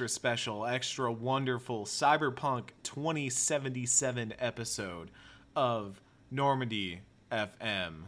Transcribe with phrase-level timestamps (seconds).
[0.00, 5.10] extra special, extra wonderful Cyberpunk 2077 episode
[5.54, 6.00] of
[6.30, 8.04] Normandy FM.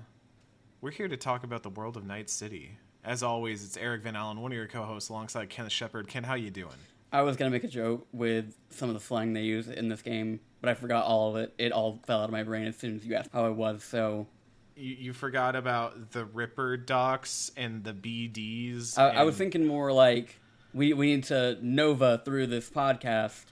[0.81, 2.79] We're here to talk about the world of Night City.
[3.05, 6.09] As always, it's Eric Van Allen, one of your co-hosts, alongside Kenneth Shepard.
[6.09, 6.73] Ken, how you doing?
[7.13, 10.01] I was gonna make a joke with some of the slang they use in this
[10.01, 11.53] game, but I forgot all of it.
[11.59, 13.85] It all fell out of my brain as soon as you asked how I was.
[13.85, 14.29] So
[14.77, 18.97] You, you forgot about the Ripper docs and the BDs.
[18.97, 20.39] I, I was thinking more like
[20.75, 23.45] we we need to Nova through this podcast.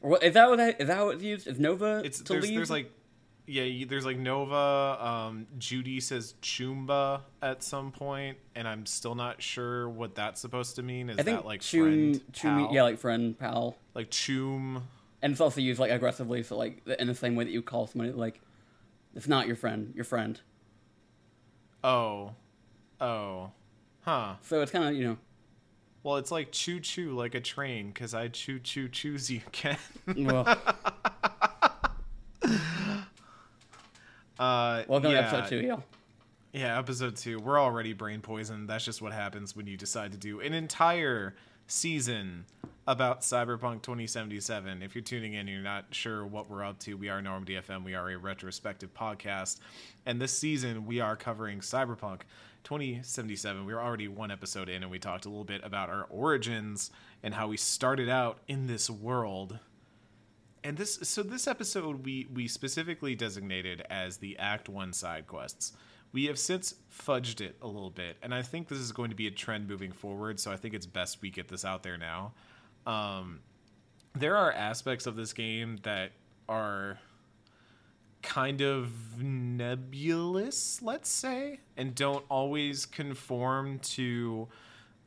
[0.00, 1.46] Or what, is that what that, is that what it's used?
[1.46, 2.56] Is Nova it's to there's, leave?
[2.56, 2.90] there's like
[3.44, 9.42] yeah there's like nova um judy says chumba at some point and i'm still not
[9.42, 12.74] sure what that's supposed to mean is I think that like chum, friend chum, pal?
[12.74, 14.84] yeah, like friend, pal, like chum
[15.22, 16.42] and it's also used like aggressively.
[16.42, 18.40] So like in the same way that you call somebody like
[19.14, 20.40] it's not your friend, your friend.
[21.84, 22.32] oh
[23.00, 23.50] oh
[24.02, 25.18] huh So it's kind of you know
[26.02, 29.76] well it's like choo choo like a train because i choo choo choose you ken
[30.16, 30.46] well,
[34.38, 35.20] uh welcome yeah.
[35.20, 35.82] to episode two, y'all.
[36.52, 37.38] Yeah, episode two.
[37.38, 38.68] We're already brain poisoned.
[38.68, 41.34] That's just what happens when you decide to do an entire
[41.66, 42.44] season
[42.86, 44.82] about Cyberpunk 2077.
[44.82, 47.54] If you're tuning in and you're not sure what we're up to, we are Normandy
[47.54, 47.84] FM.
[47.84, 49.60] We are a retrospective podcast.
[50.04, 52.20] And this season, we are covering Cyberpunk
[52.64, 53.64] 2077.
[53.64, 56.90] We were already one episode in, and we talked a little bit about our origins
[57.22, 59.58] and how we started out in this world
[60.64, 65.72] and this so this episode we we specifically designated as the act 1 side quests
[66.12, 69.16] we have since fudged it a little bit and i think this is going to
[69.16, 71.98] be a trend moving forward so i think it's best we get this out there
[71.98, 72.32] now
[72.84, 73.40] um,
[74.14, 76.10] there are aspects of this game that
[76.48, 76.98] are
[78.22, 84.48] kind of nebulous let's say and don't always conform to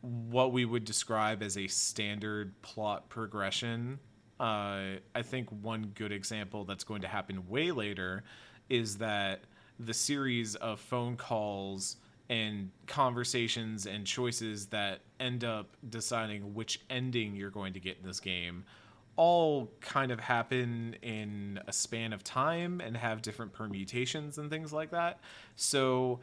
[0.06, 4.00] what we would describe as a standard plot progression.
[4.40, 8.24] Uh, I think one good example that's going to happen way later
[8.70, 9.42] is that
[9.80, 11.98] the series of phone calls
[12.30, 18.06] and conversations and choices that end up deciding which ending you're going to get in
[18.06, 18.66] this game
[19.16, 24.74] all kind of happen in a span of time and have different permutations and things
[24.74, 25.20] like that.
[25.56, 26.20] So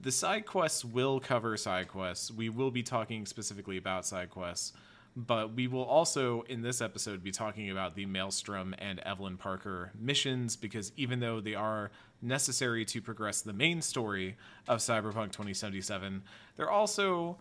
[0.00, 2.30] the side quests will cover side quests.
[2.30, 4.72] We will be talking specifically about side quests,
[5.16, 9.92] but we will also in this episode be talking about the Maelstrom and Evelyn Parker
[9.98, 11.90] missions because even though they are
[12.20, 14.36] necessary to progress the main story
[14.68, 16.22] of Cyberpunk 2077,
[16.56, 17.38] they're also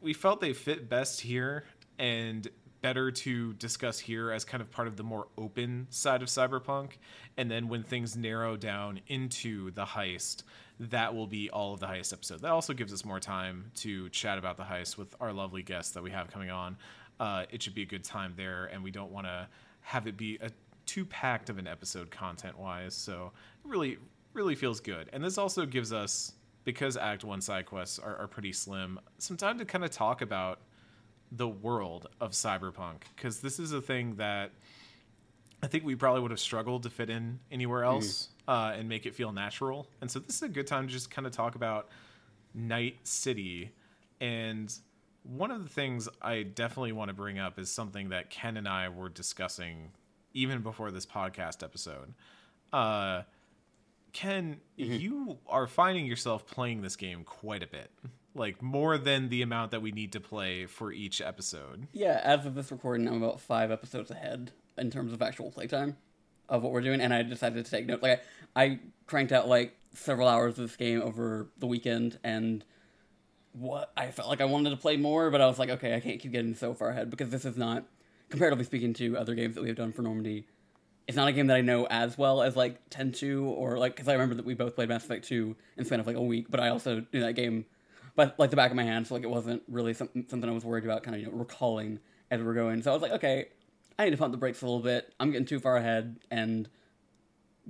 [0.00, 1.64] we felt they fit best here
[1.98, 2.48] and
[2.82, 6.98] better to discuss here as kind of part of the more open side of cyberpunk.
[7.36, 10.42] And then when things narrow down into the heist
[10.90, 12.40] that will be all of the heist episode.
[12.40, 15.92] That also gives us more time to chat about the heist with our lovely guests
[15.92, 16.76] that we have coming on.
[17.20, 19.46] Uh, it should be a good time there and we don't want to
[19.82, 20.50] have it be a
[20.86, 23.30] too packed of an episode content wise so
[23.64, 23.98] it really
[24.34, 25.08] really feels good.
[25.12, 26.32] And this also gives us
[26.64, 30.22] because act one side quests are, are pretty slim some time to kind of talk
[30.22, 30.60] about
[31.34, 34.52] the world of cyberpunk because this is a thing that
[35.62, 39.06] I think we probably would have struggled to fit in anywhere else uh, and make
[39.06, 39.88] it feel natural.
[40.00, 41.88] And so this is a good time to just kind of talk about
[42.52, 43.70] Night City.
[44.20, 44.74] And
[45.22, 48.68] one of the things I definitely want to bring up is something that Ken and
[48.68, 49.92] I were discussing
[50.34, 52.12] even before this podcast episode.
[52.72, 53.22] Uh,
[54.12, 57.90] Ken, you are finding yourself playing this game quite a bit,
[58.34, 61.88] like more than the amount that we need to play for each episode.
[61.92, 65.96] Yeah, as of this recording, I'm about five episodes ahead in terms of actual playtime
[66.48, 68.02] of what we're doing, and I decided to take notes.
[68.02, 68.22] Like,
[68.56, 72.64] I, I cranked out like several hours of this game over the weekend, and
[73.52, 76.00] what I felt like I wanted to play more, but I was like, okay, I
[76.00, 77.84] can't keep getting so far ahead because this is not,
[78.30, 80.46] comparatively speaking to other games that we have done for Normandy,
[81.06, 84.08] it's not a game that I know as well as like Tenchu or like because
[84.08, 86.46] I remember that we both played Mass Effect 2 in span of like a week,
[86.48, 87.66] but I also knew that game
[88.14, 90.52] but like the back of my hand, so like it wasn't really something something I
[90.52, 91.98] was worried about kind of you know recalling
[92.30, 92.82] as we were going.
[92.82, 93.48] So I was like, okay,
[93.98, 95.12] I need to pump the brakes a little bit.
[95.20, 96.68] I'm getting too far ahead, and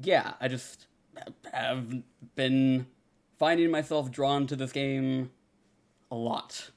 [0.00, 0.86] yeah, I just
[1.52, 2.02] have
[2.34, 2.86] been
[3.38, 5.30] finding myself drawn to this game
[6.10, 6.70] a lot,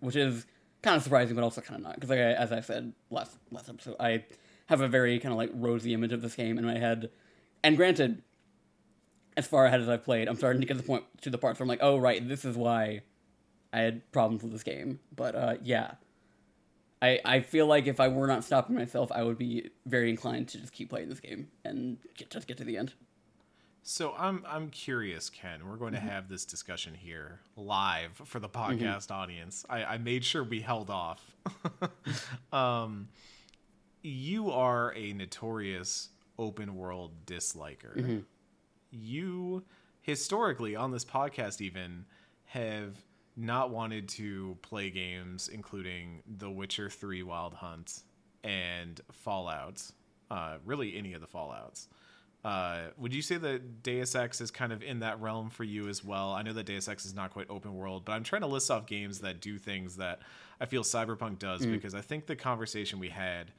[0.00, 0.46] which is
[0.82, 3.36] kind of surprising, but also kind of not because like I, as I said last
[3.50, 4.24] last episode, I
[4.66, 7.10] have a very kind of like rosy image of this game in my head,
[7.62, 8.22] and granted,
[9.36, 11.38] as far ahead as I've played, I'm starting to get to the point to the
[11.38, 13.02] parts where I'm like, oh right, this is why
[13.72, 15.00] I had problems with this game.
[15.14, 15.92] But uh, yeah,
[17.02, 20.48] I I feel like if I were not stopping myself, I would be very inclined
[20.48, 22.92] to just keep playing this game and get, just get to the end.
[23.82, 25.68] So I'm I'm curious, Ken.
[25.68, 26.06] We're going Mm-hmm.
[26.06, 29.66] to have this discussion here live for the podcast audience.
[29.68, 31.36] I, I made sure we held off.
[32.52, 33.08] um,
[34.02, 36.08] you are a notorious
[36.38, 37.96] open world disliker.
[37.96, 38.18] Mm-hmm.
[38.94, 39.64] You
[40.02, 42.04] historically on this podcast even
[42.46, 42.96] have
[43.36, 48.02] not wanted to play games including The Witcher 3 Wild Hunt
[48.44, 49.82] and Fallout.
[50.30, 51.88] Uh, really any of the Fallouts.
[52.44, 55.88] Uh, would you say that Deus Ex is kind of in that realm for you
[55.88, 56.32] as well?
[56.32, 58.70] I know that Deus Ex is not quite open world, but I'm trying to list
[58.70, 60.20] off games that do things that
[60.60, 63.50] I feel Cyberpunk does because I think the conversation we had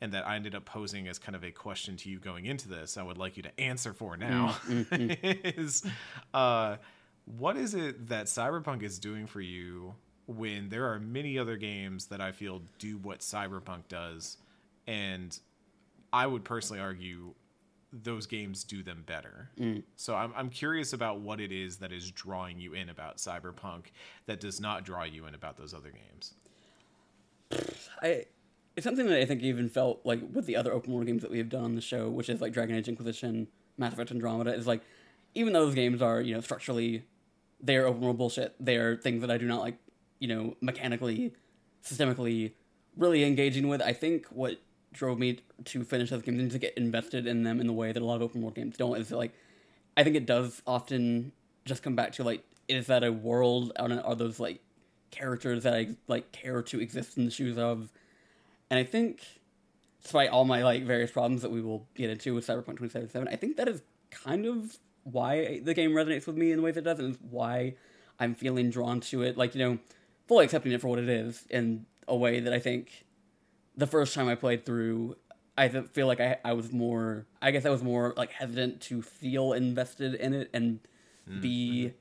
[0.00, 2.68] and that I ended up posing as kind of a question to you going into
[2.68, 5.18] this, I would like you to answer for mm, now mm, mm,
[5.58, 5.84] is
[6.32, 6.76] uh,
[7.24, 9.94] what is it that Cyberpunk is doing for you
[10.26, 14.38] when there are many other games that I feel do what Cyberpunk does?
[14.86, 15.38] And
[16.12, 17.34] I would personally argue
[17.92, 19.50] those games do them better.
[19.96, 23.86] So I'm, I'm curious about what it is that is drawing you in about Cyberpunk
[24.26, 26.34] that does not draw you in about those other games.
[28.00, 28.26] I
[28.76, 31.30] it's something that I think even felt like with the other open world games that
[31.30, 34.54] we have done on the show, which is like Dragon Age Inquisition, Mass Effect Andromeda,
[34.54, 34.82] is like
[35.34, 37.04] even though those games are you know structurally
[37.62, 39.76] they're open world bullshit, they're things that I do not like
[40.18, 41.32] you know mechanically,
[41.84, 42.52] systemically,
[42.96, 43.82] really engaging with.
[43.82, 44.60] I think what
[44.92, 47.92] drove me to finish those games and to get invested in them in the way
[47.92, 49.32] that a lot of open world games don't is that, like
[49.96, 51.32] I think it does often
[51.64, 54.60] just come back to like is that a world are are those like
[55.10, 57.90] characters that I like care to exist in the shoes of
[58.70, 59.22] and I think,
[60.02, 63.36] despite all my like various problems that we will get into with Cyberpunk 2077, I
[63.36, 66.80] think that is kind of why the game resonates with me in the way that
[66.80, 67.74] it does, and why
[68.18, 69.36] I'm feeling drawn to it.
[69.36, 69.78] Like you know,
[70.28, 73.04] fully accepting it for what it is in a way that I think
[73.76, 75.16] the first time I played through,
[75.58, 77.26] I feel like I I was more.
[77.42, 80.80] I guess I was more like hesitant to feel invested in it and
[81.40, 81.96] be mm-hmm.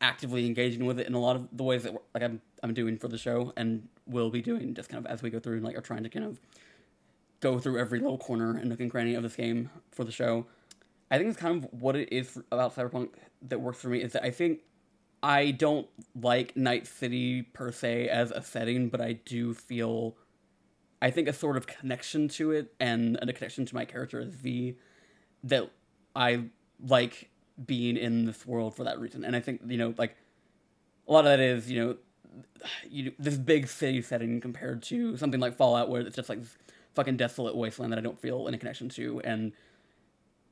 [0.00, 2.98] Actively engaging with it in a lot of the ways that like I'm I'm doing
[2.98, 5.64] for the show and will be doing just kind of as we go through and
[5.64, 6.40] like are trying to kind of
[7.40, 10.46] go through every little corner and nook and cranny of this game for the show.
[11.10, 13.10] I think it's kind of what it is about Cyberpunk
[13.42, 14.60] that works for me is that I think
[15.22, 15.86] I don't
[16.20, 20.16] like Night City per se as a setting, but I do feel
[21.00, 24.34] I think a sort of connection to it and a connection to my character as
[24.34, 24.76] V
[25.44, 25.70] that
[26.14, 26.44] I
[26.84, 27.30] like
[27.64, 29.24] being in this world for that reason.
[29.24, 30.16] And I think, you know, like
[31.08, 31.96] a lot of that is, you know,
[32.90, 36.56] you this big city setting compared to something like Fallout where it's just like this
[36.94, 39.20] fucking desolate wasteland that I don't feel any connection to.
[39.20, 39.52] And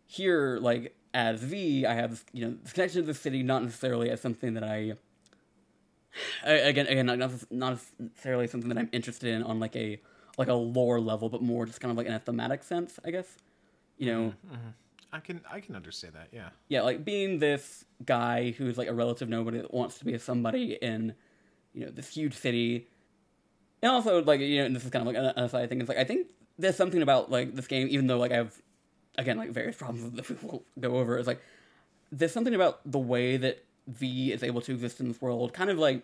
[0.07, 3.63] here, like as V, I have this, you know this connection to the city, not
[3.63, 4.95] necessarily as something that I.
[6.45, 7.19] Again, again, not
[7.51, 10.01] not necessarily something that I'm interested in on like a
[10.39, 13.11] like a lore level, but more just kind of like in a thematic sense, I
[13.11, 13.37] guess.
[13.99, 14.69] You know, mm-hmm, mm-hmm.
[15.15, 16.29] I can I can understand that.
[16.33, 16.49] Yeah.
[16.69, 20.19] yeah, like being this guy who's like a relative nobody that wants to be a
[20.19, 21.15] somebody in,
[21.73, 22.89] you know, this huge city.
[23.81, 25.81] And also, like, you know, and this is kind of like an aside thing.
[25.81, 26.29] It's like, I think
[26.59, 28.55] there's something about, like, this game, even though, like, I have,
[29.19, 31.19] again, like, various problems that we will go over.
[31.19, 31.43] It's like,
[32.11, 35.69] there's something about the way that V is able to exist in this world, kind
[35.69, 36.03] of like,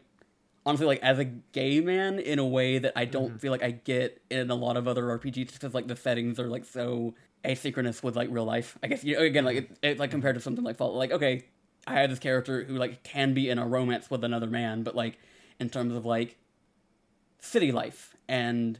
[0.67, 3.39] honestly, like, as a gay man, in a way that I don't mm-hmm.
[3.39, 6.39] feel like I get in a lot of other RPGs, just because, like, the settings
[6.39, 8.79] are, like, so asynchronous with, like, real life.
[8.83, 11.13] I guess, you know, again, like, it, it, like, compared to something like Fallout, like,
[11.13, 11.45] okay,
[11.87, 14.95] I have this character who, like, can be in a romance with another man, but,
[14.95, 15.19] like,
[15.59, 16.37] in terms of, like,
[17.41, 18.79] city life and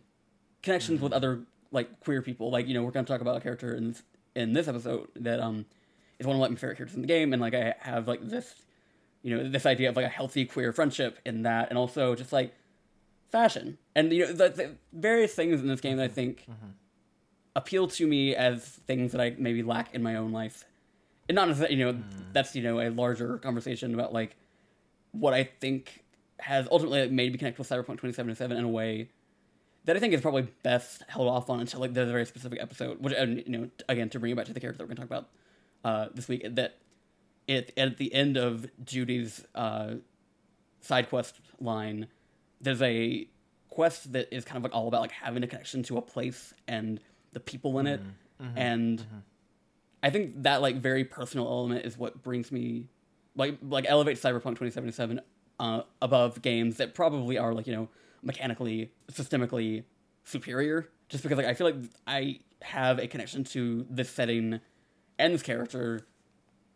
[0.63, 1.41] connections with other
[1.73, 2.51] like queer people.
[2.51, 4.03] Like you know, we're gonna talk about a character in this,
[4.35, 5.67] in this episode that um
[6.19, 8.27] is one of like, my favorite characters in the game, and like I have like
[8.29, 8.55] this,
[9.23, 12.33] you know, this idea of like a healthy queer friendship in that, and also just
[12.33, 12.55] like
[13.29, 16.47] fashion and you know the, the various things in this game that I think
[17.57, 20.65] appeal to me as things that I maybe lack in my own life.
[21.29, 21.99] And not necessarily, you know,
[22.33, 24.37] that's you know a larger conversation about like
[25.13, 26.05] what I think
[26.39, 29.11] has ultimately like, made me connect with Cyberpunk 2077 in a way
[29.85, 32.61] that I think is probably best held off on until like there's a very specific
[32.61, 33.01] episode.
[33.01, 35.07] Which and you know again to bring it back to the character that we're gonna
[35.07, 35.29] talk about
[35.85, 36.79] uh, this week that
[37.47, 39.95] it at the end of Judy's uh,
[40.81, 42.07] side quest line,
[42.61, 43.27] there's a
[43.69, 46.53] quest that is kind of like all about like having a connection to a place
[46.67, 47.01] and
[47.33, 48.45] the people in it, mm-hmm.
[48.45, 48.59] Mm-hmm.
[48.59, 49.19] and mm-hmm.
[50.03, 52.89] I think that like very personal element is what brings me
[53.37, 55.21] like like elevates Cyberpunk 2077
[55.59, 57.89] uh, above games that probably are like you know
[58.23, 59.85] mechanically systemically
[60.25, 60.89] superior.
[61.09, 64.61] Just because like I feel like I have a connection to this setting
[65.19, 66.07] and this character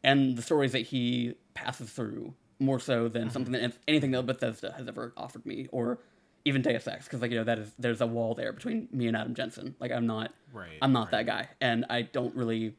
[0.02, 4.74] and the stories that he passes through more so than something that anything that Bethesda
[4.76, 5.98] has ever offered me or
[6.44, 9.06] even Deus Ex because like you know that is there's a wall there between me
[9.06, 9.74] and Adam Jensen.
[9.80, 11.24] Like I'm not Right, I'm not right.
[11.24, 11.48] that guy.
[11.60, 12.74] And I don't really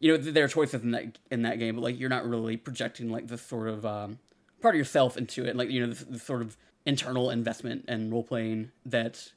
[0.00, 2.56] you know, there are choices in that in that game, but like you're not really
[2.56, 4.18] projecting like this sort of um,
[4.60, 6.56] part of yourself into it, like you know, this, this sort of
[6.86, 9.32] internal investment and role playing that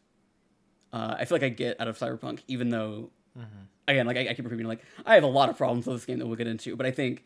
[0.93, 3.09] uh, I feel like I get out of Cyberpunk, even though
[3.87, 6.05] again, like I, I keep repeating, like I have a lot of problems with this
[6.05, 7.25] game that we'll get into, but I think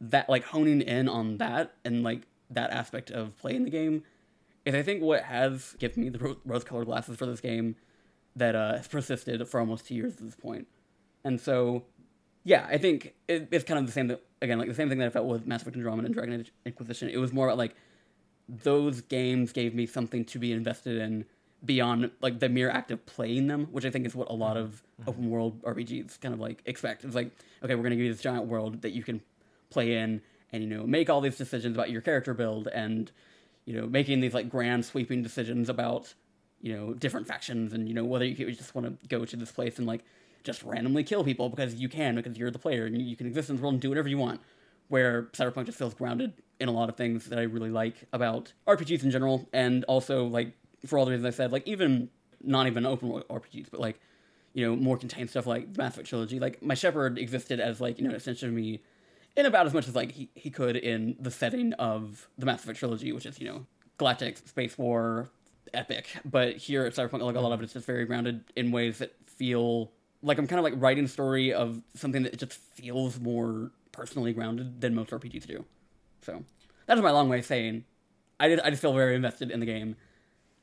[0.00, 4.02] that like honing in on that and like that aspect of playing the game
[4.66, 7.76] is I think what has given me the rose-colored glasses for this game
[8.34, 10.66] that uh, has persisted for almost two years at this point.
[11.24, 11.84] And so,
[12.44, 14.08] yeah, I think it, it's kind of the same.
[14.08, 16.40] That, again, like the same thing that I felt with Mass Effect Andromeda and Dragon
[16.40, 17.08] Age Inquisition.
[17.08, 17.74] It was more about like
[18.48, 21.24] those games gave me something to be invested in
[21.64, 24.56] beyond like the mere act of playing them, which I think is what a lot
[24.56, 27.04] of open world RPGs kind of like expect.
[27.04, 27.30] It's like,
[27.62, 29.20] okay, we're gonna give you this giant world that you can
[29.70, 33.10] play in and you know make all these decisions about your character build and
[33.66, 36.14] you know making these like grand sweeping decisions about
[36.62, 39.52] you know different factions and you know whether you just want to go to this
[39.52, 40.02] place and like
[40.42, 43.50] just randomly kill people because you can because you're the player and you, can exist
[43.50, 44.40] in this world and do whatever you want.
[44.86, 48.54] Where cyberpunk just feels grounded in a lot of things that i really like about
[48.66, 50.52] rpgs in general and also like
[50.86, 52.08] for all the reasons i said like even
[52.42, 54.00] not even open world rpgs but like
[54.56, 56.40] you know more contained stuff like the mass effect trilogy.
[56.40, 58.80] Like my Shepard existed as like you know an extension of me
[59.36, 62.64] in about as much as like he, he could in the setting of the Mass
[62.64, 63.66] Effect trilogy, which is you know
[63.98, 65.30] galactic space war
[65.74, 66.08] epic.
[66.24, 68.98] But here at Cyberpunk, like a lot of it is just very grounded in ways
[68.98, 73.20] that feel like I'm kind of like writing a story of something that just feels
[73.20, 75.64] more personally grounded than most RPGs do.
[76.22, 76.42] So
[76.86, 77.84] that is my long way of saying
[78.40, 79.96] I did I just feel very invested in the game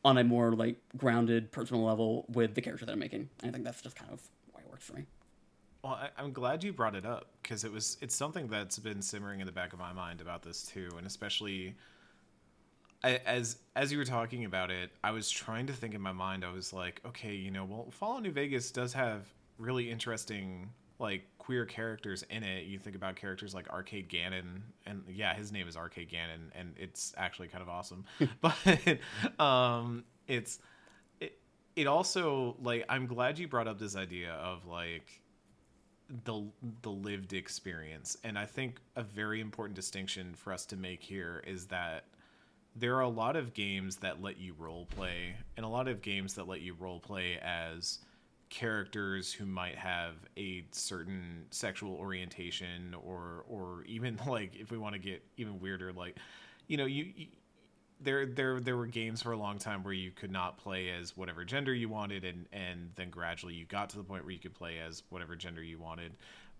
[0.06, 3.30] on a more like grounded personal level with the character that I'm making.
[3.42, 5.06] And I think that's just kind of why it works for me.
[5.84, 9.02] Well, I, I'm glad you brought it up because it was it's something that's been
[9.02, 11.76] simmering in the back of my mind about this too, and especially
[13.04, 16.14] I, as as you were talking about it, I was trying to think in my
[16.14, 16.46] mind.
[16.46, 21.24] I was like, okay, you know, well, Fallout New Vegas does have really interesting like
[21.38, 22.66] queer characters in it.
[22.66, 26.76] You think about characters like Arcade Gannon, and yeah, his name is Arcade Gannon, and
[26.78, 28.06] it's actually kind of awesome.
[28.42, 28.56] but
[29.38, 30.60] um, it's
[31.20, 31.38] it,
[31.76, 35.23] it also like I'm glad you brought up this idea of like
[36.26, 36.44] the
[36.82, 38.18] the lived experience.
[38.24, 42.06] And i think a very important distinction for us to make here is that
[42.76, 46.02] there are a lot of games that let you role play and a lot of
[46.02, 48.00] games that let you role play as
[48.50, 54.94] characters who might have a certain sexual orientation or or even like if we want
[54.94, 56.18] to get even weirder like
[56.68, 57.28] you know you, you
[58.02, 61.16] there there there were games for a long time where you could not play as
[61.16, 64.40] whatever gender you wanted and and then gradually you got to the point where you
[64.40, 66.14] could play as whatever gender you wanted.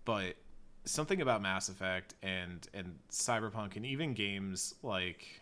[0.04, 0.36] But
[0.84, 5.40] something about Mass Effect and and Cyberpunk and even games like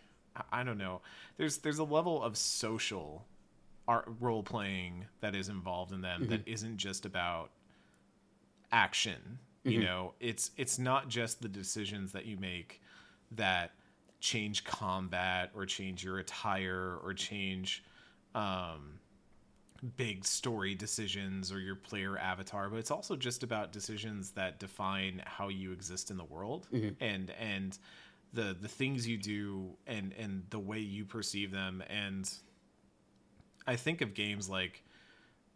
[0.51, 1.01] I- don't know
[1.37, 3.25] there's there's a level of social
[3.87, 6.53] art role playing that is involved in them that mm-hmm.
[6.53, 7.51] isn't just about
[8.71, 9.85] action you mm-hmm.
[9.85, 10.13] know?
[10.19, 12.81] It's it's not just the decisions that you make
[13.31, 13.71] that
[14.23, 17.83] change combat or change your attire or change
[18.33, 18.97] um,
[19.97, 25.21] big story decisions or your player avatar but it's also just about decisions that define
[25.25, 26.67] how you exist in the world
[27.01, 27.77] and and
[28.31, 31.83] the the things you do and and the way you perceive them.
[31.89, 32.31] And
[33.67, 34.83] i think of games like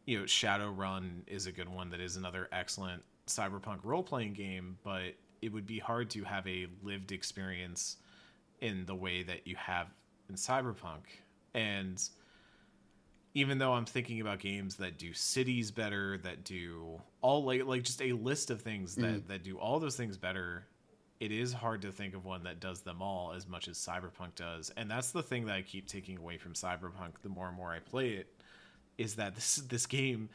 [0.05, 5.13] you know shadowrun is a good one that is another excellent cyberpunk role-playing game but
[5.41, 7.97] it would be hard to have a lived experience
[8.61, 9.87] in the way that you have
[10.29, 11.03] in cyberpunk.
[11.53, 12.01] And
[13.33, 17.83] even though i'm thinking about games that do cities better that do all like like
[17.83, 19.27] just a list of things that mm.
[19.27, 20.65] that do all those things better
[21.19, 24.35] it is hard to think of one that does them all as much as cyberpunk
[24.35, 24.71] does.
[24.77, 27.71] And that's the thing that i keep taking away from cyberpunk the more and more
[27.71, 28.27] i play it
[28.97, 30.29] is that this this game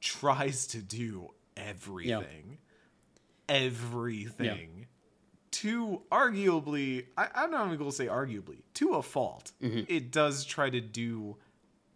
[0.00, 2.58] tries to do everything.
[3.48, 4.86] Everything
[5.62, 10.44] to arguably I, i'm not even going to say arguably to a fault it does
[10.44, 11.36] try to do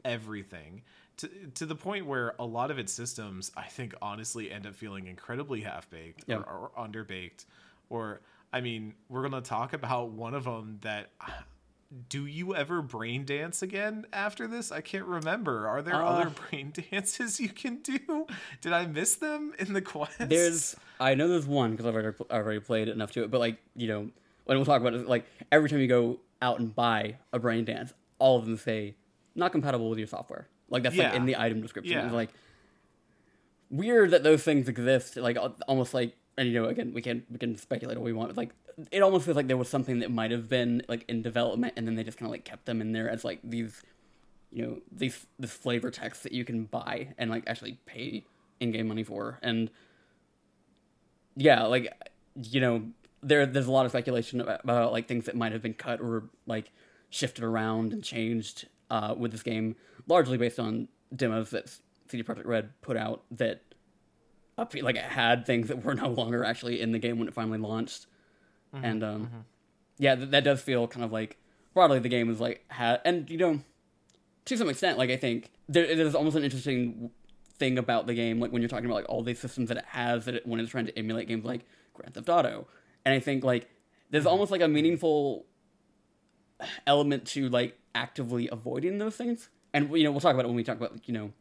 [0.05, 0.83] everything.
[1.19, 4.75] To, to the point where a lot of its systems i think honestly end up
[4.75, 6.47] feeling incredibly half-baked Yep.
[6.47, 7.45] or, or underbaked.
[7.91, 8.21] Or
[8.53, 11.11] i mean we're going to talk about one of them that
[12.09, 14.71] do you ever brain dance again after this?
[14.71, 15.67] I can't remember.
[15.67, 18.27] Are there Uh, other brain dances you can do?
[18.61, 20.13] Did i miss them in the quest?
[20.21, 23.31] There's, I know there's one because I've already, I've already played enough to it.
[23.31, 24.11] But like, you know,
[24.45, 27.65] when we'll talk about it, like every time you go out and buy a brain
[27.65, 28.95] dance, all of them say
[29.35, 30.47] not compatible with your software.
[30.69, 31.95] Like that's like in the item description.
[31.95, 32.05] Yeah.
[32.05, 32.31] It's like
[33.71, 35.17] weird that those things exist.
[35.17, 38.29] Like almost like, and you know, again, we can we can speculate what we want.
[38.29, 38.51] But like,
[38.93, 41.87] it almost feels like there was something that might have been like in development, and
[41.87, 43.83] then they just kind of like kept them in there as like these,
[44.53, 48.25] you know, these this flavor text that you can buy and like actually pay
[48.61, 49.71] in-game money for, and
[51.41, 51.91] yeah, like
[52.35, 52.83] you know,
[53.23, 56.01] there there's a lot of speculation about, about like things that might have been cut
[56.01, 56.71] or like
[57.09, 59.75] shifted around and changed uh, with this game,
[60.07, 61.75] largely based on demos that
[62.09, 63.63] CD Projekt Red put out that
[64.59, 67.33] up like it had things that were no longer actually in the game when it
[67.33, 68.07] finally launched,
[68.75, 69.47] and um,
[69.97, 71.39] yeah, th- that does feel kind of like
[71.73, 73.61] broadly the game is like had and you know
[74.45, 77.11] to some extent like I think there there's almost an interesting
[77.61, 79.85] thing about the game like when you're talking about like all these systems that it
[79.87, 82.67] has that it, when it's trying to emulate games like Grand Theft Auto,
[83.05, 83.69] and I think like
[84.11, 85.47] there's almost like a meaningful
[86.87, 89.49] element to like actively avoiding those things.
[89.73, 91.33] And you know, we'll talk about it when we talk about you know,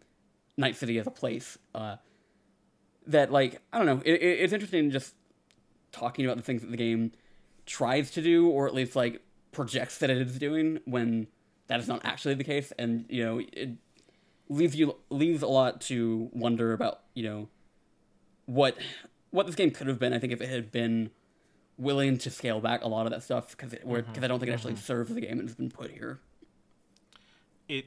[0.57, 1.57] Night City as a place.
[1.73, 1.95] Uh,
[3.07, 5.15] that like I don't know, it, it, it's interesting just
[5.91, 7.13] talking about the things that the game
[7.65, 9.21] tries to do, or at least like
[9.51, 11.27] projects that it is doing when
[11.67, 13.69] that is not actually the case, and you know, it
[14.49, 17.47] leaves you leaves a lot to wonder about you know
[18.45, 18.77] what
[19.31, 20.13] what this game could have been.
[20.13, 21.11] I think if it had been
[21.77, 24.23] willing to scale back a lot of that stuff because because mm-hmm.
[24.23, 24.83] I don't think it actually mm-hmm.
[24.83, 26.19] serves the game and has been put here.
[27.67, 27.85] it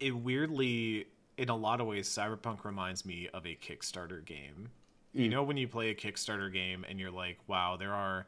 [0.00, 4.70] it weirdly in a lot of ways cyberpunk reminds me of a kickstarter game.
[5.12, 5.30] You mm.
[5.30, 8.26] know when you play a kickstarter game and you're like wow there are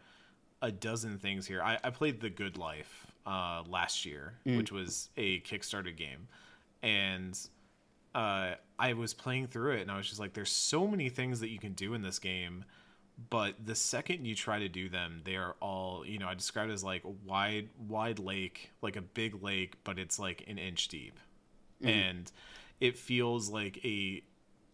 [0.62, 1.62] a dozen things here.
[1.62, 4.58] I, I played the good life uh, last year mm.
[4.58, 6.28] which was a kickstarter game
[6.82, 7.38] and
[8.14, 11.40] uh, i was playing through it and i was just like there's so many things
[11.40, 12.64] that you can do in this game
[13.28, 16.70] but the second you try to do them they are all you know i described
[16.70, 20.58] it as like a wide wide lake like a big lake but it's like an
[20.58, 21.18] inch deep.
[21.82, 22.30] And
[22.80, 24.22] it feels like a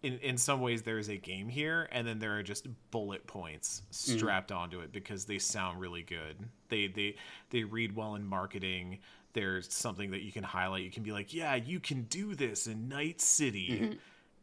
[0.02, 3.26] in, in some ways there is a game here and then there are just bullet
[3.26, 6.36] points strapped onto it because they sound really good.
[6.68, 7.16] They they
[7.50, 8.98] they read well in marketing
[9.36, 10.82] there's something that you can highlight.
[10.82, 13.98] You can be like yeah you can do this in night city.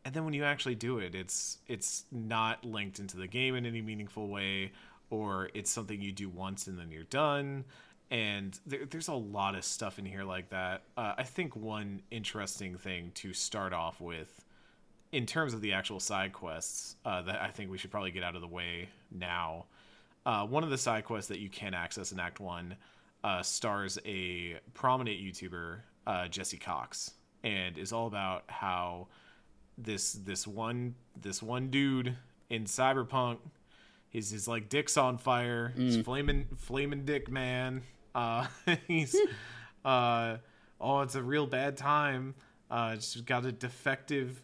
[0.06, 3.66] And then when you actually do it it's it's not linked into the game in
[3.66, 4.72] any meaningful way
[5.10, 7.66] or it's something you do once and then you're done.
[8.12, 10.84] And there, there's a lot of stuff in here like that.
[10.96, 14.46] Uh, i think one interesting thing to start off with
[15.12, 18.24] in terms of the actual side quests uh, that i think we should probably get
[18.24, 19.66] out of the way now
[20.26, 22.76] uh, one of the side quests that you can access in act one
[23.24, 27.12] uh, stars a prominent youtuber uh, jesse cox
[27.44, 29.08] and is all about how
[29.78, 32.16] this this one this one dude
[32.50, 33.38] in cyberpunk
[34.14, 35.74] his his like dick's on fire.
[35.76, 37.82] He's flaming flaming dick man.
[38.14, 38.46] Uh
[38.88, 39.16] he's
[39.86, 40.38] uh
[40.80, 42.36] oh it's a real bad time.
[42.70, 44.42] Uh just got a defective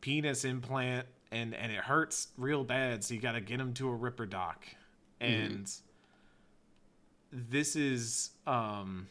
[0.00, 3.88] penis implant and and it hurts real bad so you got to get him to
[3.90, 4.64] a ripper doc.
[5.20, 5.70] And
[7.32, 9.06] this is um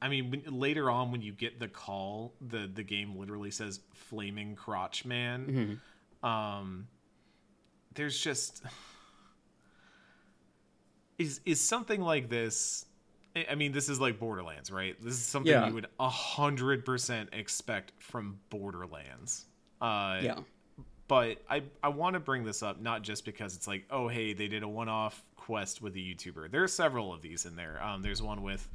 [0.00, 3.80] I mean, when, later on when you get the call, the the game literally says
[3.94, 5.80] "flaming crotch man."
[6.24, 6.88] Um,
[7.94, 8.62] there's just
[11.18, 12.86] is is something like this.
[13.36, 14.96] I- I mean, this is like Borderlands, right?
[15.00, 15.68] This is something Yeah.
[15.68, 19.46] you would a hundred percent expect from Borderlands.
[19.80, 20.38] Uh, Yeah,
[21.08, 24.32] but I I want to bring this up not just because it's like oh hey
[24.32, 26.50] they did a one off quest with a YouTuber.
[26.50, 27.82] There are several of these in there.
[27.82, 28.68] Um, there's one with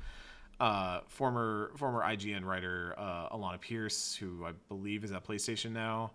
[0.60, 6.12] uh former former IGN writer uh, Alana Pierce who I believe is at PlayStation now.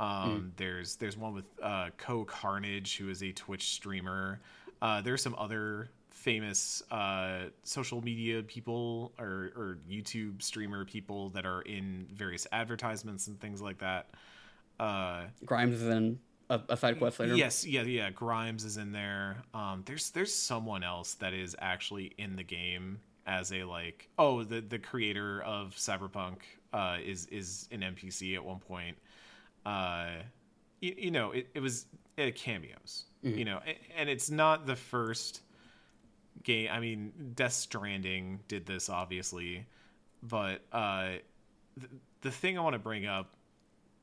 [0.00, 4.40] Um, There's there's one with uh, CohhCarnage who is a Twitch streamer.
[4.82, 11.46] Uh, there's some other famous uh, social media people or, or YouTube streamer people that
[11.46, 14.10] are in various advertisements and things like that.
[14.80, 16.18] Uh, Grimes is in
[16.50, 17.34] a, a side quest later.
[17.34, 18.10] Yes, yeah, yeah.
[18.10, 19.42] Grimes is in there.
[19.52, 24.42] Um, there's there's someone else that is actually in the game as a like oh
[24.42, 26.38] the the creator of Cyberpunk
[26.72, 28.96] uh, is is an NPC at one point.
[29.64, 30.10] Uh,
[30.80, 31.86] you, you know it, it was
[32.18, 33.04] uh, cameos.
[33.22, 33.60] You know,
[33.96, 35.40] and it's not the first
[36.42, 36.68] game.
[36.70, 39.66] I mean, Death Stranding did this obviously,
[40.22, 41.12] but uh,
[41.76, 41.88] the,
[42.20, 43.34] the thing I want to bring up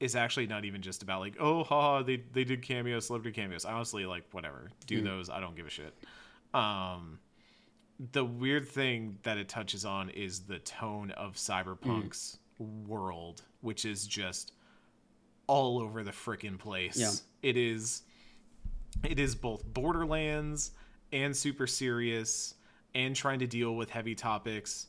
[0.02, 3.66] is actually not even just about like oh haha they they did cameos celebrity cameos.
[3.66, 4.70] Honestly like whatever.
[4.88, 5.30] Do those.
[5.30, 5.94] I don't give a shit.
[6.54, 7.20] Um
[8.12, 12.40] the weird thing that it touches on is the tone of cyberpunk's
[12.88, 14.54] world which is just
[15.48, 16.98] all over the freaking place.
[16.98, 17.12] Yeah.
[17.42, 18.02] it is
[19.04, 20.72] it is both borderlands
[21.14, 22.56] and super serious
[22.96, 24.88] and trying to deal with heavy topics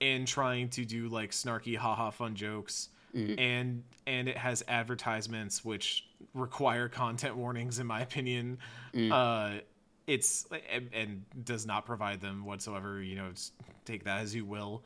[0.00, 6.06] and trying to do like snarky haha fun jokes and and it has advertisements which
[6.34, 8.58] require content warnings in my opinion.
[9.10, 9.58] Uh
[10.06, 13.30] it's and, and does not provide them whatsoever you know
[13.84, 14.82] take that as you will.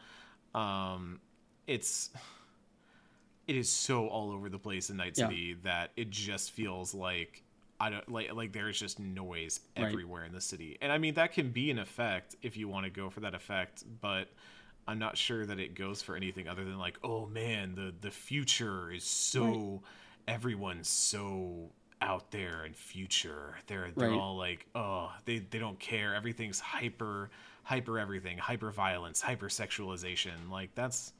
[0.55, 1.21] Um
[1.67, 2.11] it's
[3.47, 5.27] it is so all over the place in night Yeah.
[5.29, 7.43] city that it just feels like
[7.81, 9.87] I don't like like there's just noise Right.
[9.89, 12.85] everywhere in the city, and I mean that can be an effect if you want
[12.85, 14.29] to go for that effect, but
[14.91, 18.11] I'm not sure that it goes for anything other than like, oh man, the the
[18.11, 19.83] future is so
[20.29, 21.71] everyone's so
[22.03, 23.57] out there in future.
[23.67, 24.19] They're they're Right.
[24.19, 26.15] all like, oh, they they don't care.
[26.15, 27.31] Everything's hyper
[27.63, 30.51] hyper everything, hyper violence, hyper sexualization.
[30.51, 31.13] Like that's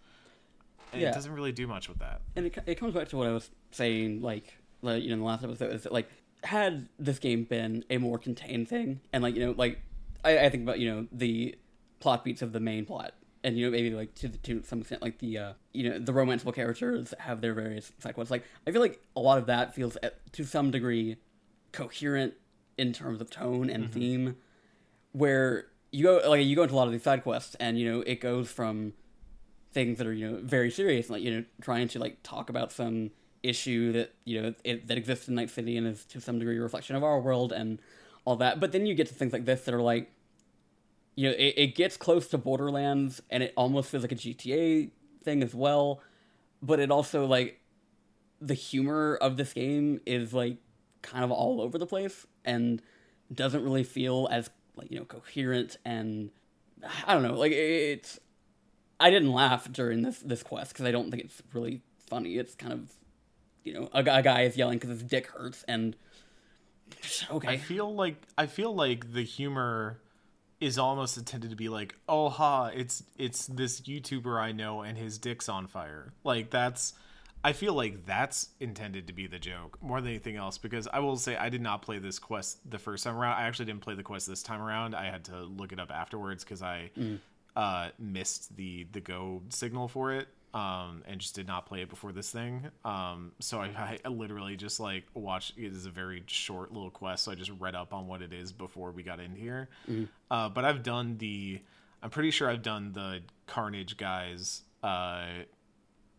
[0.93, 1.11] Yeah.
[1.11, 2.21] it doesn't really do much with that.
[2.37, 5.21] and it, it comes back to what I was saying, like, like, you know, in
[5.21, 6.09] the last episode, is that, like,
[6.43, 9.79] had this game been a more contained thing, and, like, you know, like,
[10.25, 11.55] I, I think about, you know, the
[12.01, 15.03] plot beats of the main plot, and, you know, maybe, like, to, to some extent,
[15.03, 18.31] like, the, uh, you know, the romanceable characters have their various side quests.
[18.31, 21.17] Like, I feel like a lot of that feels, at, to some degree,
[21.73, 22.35] coherent
[22.77, 24.37] in terms of tone and theme,
[25.13, 27.91] where you go, like, you go into a lot of these side quests, and, you
[27.91, 28.93] know, it goes from
[29.73, 32.73] things that are you know very serious like you know trying to like talk about
[32.73, 33.11] some
[33.43, 36.59] issue that you know it, that exists in night city and is to some degree
[36.59, 37.81] a reflection of our world and
[38.25, 40.11] all that but then you get to things like this that are like
[41.21, 44.91] you know it, it gets close to borderlands and it almost feels like a gta
[45.23, 46.01] thing as well
[46.63, 47.61] but it also like
[48.41, 50.57] the humor of this game is like
[51.03, 52.81] kind of all over the place and
[53.33, 56.31] doesn't really feel as like you know coherent and
[57.07, 58.19] I don't know like it's
[58.99, 62.39] I didn't laugh during this this quest because I don't think it's really funny.
[62.39, 62.93] It's kind of
[63.63, 65.97] you know a, a guy is yelling because his dick hurts and
[67.31, 67.49] okay.
[67.49, 70.01] I feel like I feel like the humor
[70.61, 74.97] is almost intended to be like, oh ha, it's it's this YouTuber I know and
[74.97, 76.13] his dick's on fire.
[76.25, 76.95] Like that's
[77.43, 80.99] I feel like that's intended to be the joke more than anything else because I
[80.99, 83.39] will say I did not play this quest the first time around.
[83.39, 84.95] I actually didn't play the quest this time around.
[84.95, 86.91] I had to look it up afterwards because I
[87.57, 91.89] uh, missed the the go signal for it um, and just did not play it
[91.89, 92.67] before this thing.
[92.85, 95.57] Um, so I, I literally just like watched.
[95.57, 98.33] It is a very short little quest, so I just read up on what it
[98.33, 99.69] is before we got in here.
[100.31, 101.61] Uh, but I've done the.
[102.03, 105.27] I'm pretty sure I've done the Carnage guys uh,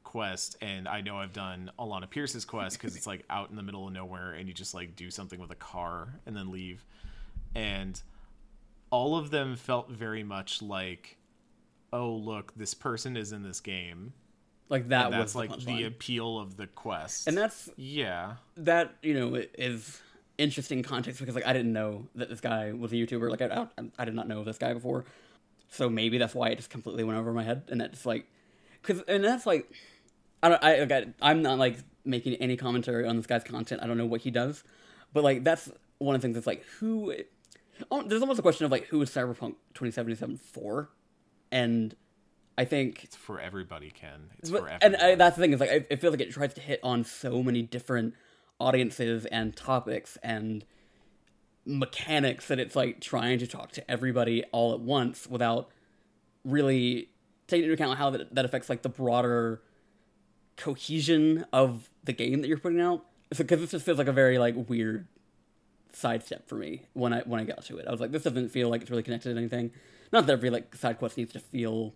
[0.04, 3.64] quest, and I know I've done Alana Pierce's quest because it's like out in the
[3.64, 6.86] middle of nowhere, and you just like do something with a car and then leave.
[7.56, 8.00] And
[8.92, 11.18] all of them felt very much like,
[11.92, 14.14] oh look, this person is in this game.
[14.72, 17.28] Like that And that's was like the, appeal of the quest.
[17.28, 20.02] and that's yeah, that you know is
[20.38, 23.30] interesting context because like I didn't know that this guy was a YouTuber.
[23.30, 25.06] Like I I, I did not know this guy before,
[25.70, 27.64] so maybe that's why it just completely went over my head.
[27.68, 28.26] And it's like,
[28.82, 29.70] cause and that's like,
[30.42, 33.82] I don't I like, I I'm not like making any commentary on this guy's content.
[33.84, 34.64] I don't know what he does,
[35.14, 37.14] but like that's one of the things that's like who.
[37.90, 40.90] Oh, there's almost a question of like who is Cyberpunk 2077 for,
[41.52, 41.96] and
[42.58, 44.30] I think it's for everybody, Ken.
[44.40, 44.96] It's but- for and.
[44.96, 46.80] Uh, I, that's the thing is like I, I feel like it tries to hit
[46.84, 48.14] on so many different
[48.60, 50.64] audiences and topics and
[51.66, 55.70] mechanics that it's like trying to talk to everybody all at once without
[56.44, 57.10] really
[57.48, 59.62] taking into account how that, that affects like the broader
[60.58, 64.38] cohesion of the game that you're putting out because this just feels like a very
[64.38, 65.08] like weird
[65.94, 67.88] sidestep for me when I when I got to it.
[67.88, 69.72] I was like, this doesn't feel like it's really connected to anything.
[70.12, 71.94] Not that every like side quest needs to feel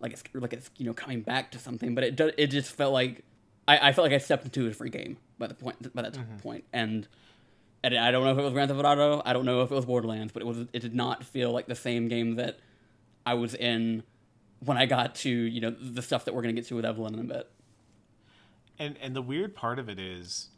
[0.00, 2.32] like it's like it's you know coming back to something, but it does.
[2.36, 3.24] It just felt like
[3.66, 6.14] I, I felt like I stepped into a different game by the point by that
[6.14, 6.36] mm-hmm.
[6.38, 6.64] point.
[6.72, 7.08] and
[7.84, 9.22] and I don't know if it was Grand Theft Auto.
[9.24, 11.66] I don't know if it was Borderlands, but it was it did not feel like
[11.66, 12.58] the same game that
[13.24, 14.02] I was in
[14.60, 17.14] when I got to you know the stuff that we're gonna get to with Evelyn
[17.14, 17.50] in a bit.
[18.78, 20.48] and and the weird part of it is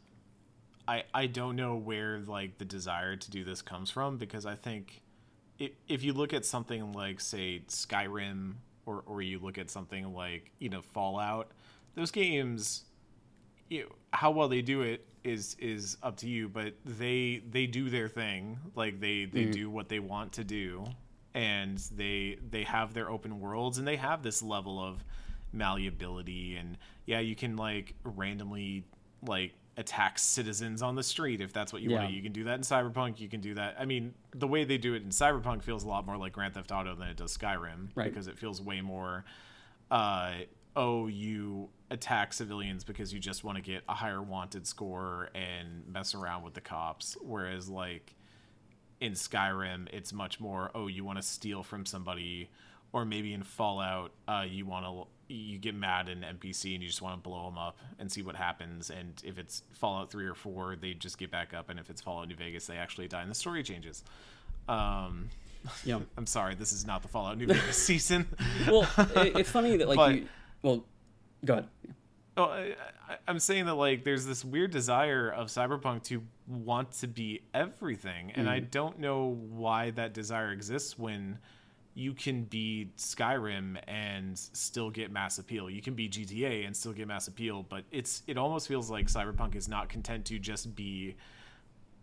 [0.87, 4.55] i i don't know where like the desire to do this comes from because i
[4.55, 5.01] think
[5.57, 8.55] if, if you look at something like say skyrim
[8.89, 11.51] or or you look at something like you know fallout
[11.95, 12.85] those games
[13.69, 17.67] you know, how well they do it is is up to you but they they
[17.67, 18.57] do their thing.
[18.75, 19.51] Like they they mm-hmm.
[19.51, 20.85] do what they want to do
[21.33, 25.03] and they they have their open worlds and they have this level of
[25.51, 28.83] malleability and yeah you can like randomly
[29.27, 32.01] like attack citizens on the street if that's what you Yeah.
[32.01, 34.63] want you can do that in cyberpunk you can do that i mean the way
[34.65, 37.15] they do it in cyberpunk feels a lot more like grand theft auto than it
[37.17, 38.09] does skyrim Right.
[38.09, 39.23] because it feels way more
[39.89, 40.33] uh,
[40.75, 45.83] oh, you attack civilians because you just want to get a higher wanted score and
[45.87, 47.17] mess around with the cops.
[47.21, 48.13] Whereas, like,
[49.01, 52.51] in Skyrim, it's much more, oh, you want to steal from somebody.
[52.93, 56.81] Or maybe in Fallout, uh, you want to, you get mad at an NPC and
[56.83, 58.89] you just want to blow them up and see what happens.
[58.89, 61.69] And if it's Fallout 3 or 4, they just get back up.
[61.69, 64.03] And if it's Fallout New Vegas, they actually die and the story changes.
[64.67, 65.29] Um,
[65.83, 65.99] Yeah.
[66.17, 68.27] I'm sorry, this is not the Fallout New Vegas season.
[68.67, 70.27] Well, it, it's funny that like But- you.
[70.61, 70.83] Well,
[71.45, 71.67] go ahead.
[72.37, 72.75] Oh, I,
[73.09, 77.41] I, I'm saying that like there's this weird desire of cyberpunk to want to be
[77.53, 81.37] everything, and I don't know why that desire exists when
[81.99, 85.69] you can be Skyrim and still get mass appeal.
[85.69, 89.07] You can be GTA and still get mass appeal, but it's it almost feels like
[89.07, 91.15] cyberpunk is not content to just be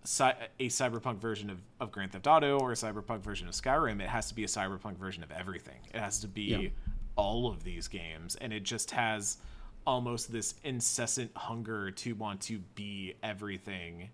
[0.05, 4.01] cy- a cyberpunk version of, of Grand Theft Auto or a cyberpunk version of Skyrim.
[4.03, 5.79] It has to be a cyberpunk version of everything.
[5.95, 6.69] It has to be Yeah.
[7.17, 9.39] all of these games, and it just has
[9.87, 14.11] almost this incessant hunger to want to be everything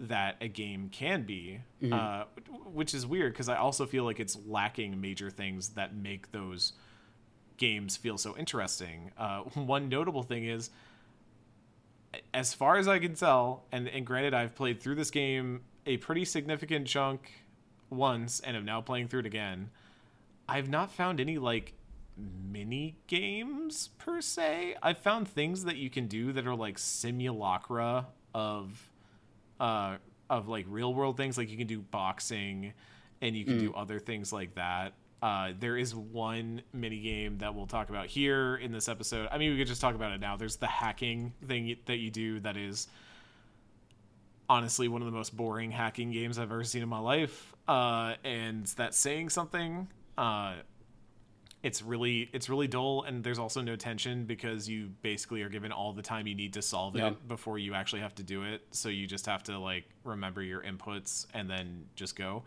[0.00, 1.60] that a game can be,
[1.92, 2.24] uh,
[2.72, 6.72] which is weird because I also feel like it's lacking major things that make those
[7.58, 9.12] games feel so interesting.
[9.18, 10.70] Uh, one notable thing is,
[12.32, 15.98] as far as I can tell, and, and granted, I've played through this game a
[15.98, 17.30] pretty significant chunk
[17.90, 19.70] once and am now playing through it again.
[20.48, 21.74] I've not found any like
[22.16, 24.76] mini games per se.
[24.82, 28.89] I've found things that you can do that are like simulacra of
[29.60, 29.96] uh
[30.28, 32.72] of like real world things like you can do boxing
[33.20, 34.94] and you can do other things like that.
[35.22, 39.28] Uh, there is one mini game that we'll talk about here in this episode.
[39.30, 40.36] I mean, we could just talk about it now.
[40.36, 42.88] There's the hacking thing that you do that is
[44.48, 47.54] honestly one of the most boring hacking games I've ever seen in my life.
[47.68, 49.88] Uh, and that's saying something.
[50.16, 50.54] Uh,
[51.62, 55.72] it's really it's really dull, and there's also no tension because you basically are given
[55.72, 57.08] all the time you need to solve Yeah.
[57.08, 58.62] it before you actually have to do it.
[58.70, 62.42] So you just have to like remember your inputs and then just go.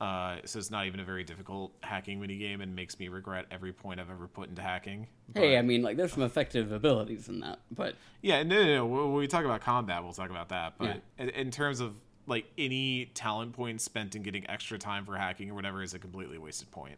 [0.00, 3.44] Uh, so it's not even a very difficult hacking mini game, and makes me regret
[3.50, 5.06] every point I've ever put into hacking.
[5.34, 8.86] Hey, I mean, like, there's some effective abilities in that, but yeah, no, no, no.
[8.86, 10.78] When we talk about combat, we'll talk about that.
[10.78, 10.86] But
[11.18, 11.24] Yeah.
[11.24, 15.50] in, in terms of like any talent points spent in getting extra time for hacking
[15.50, 16.96] or whatever is a completely wasted point.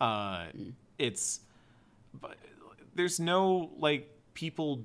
[0.00, 0.46] Uh,
[0.98, 1.40] It's,
[2.20, 2.36] but
[2.94, 4.84] there's no like people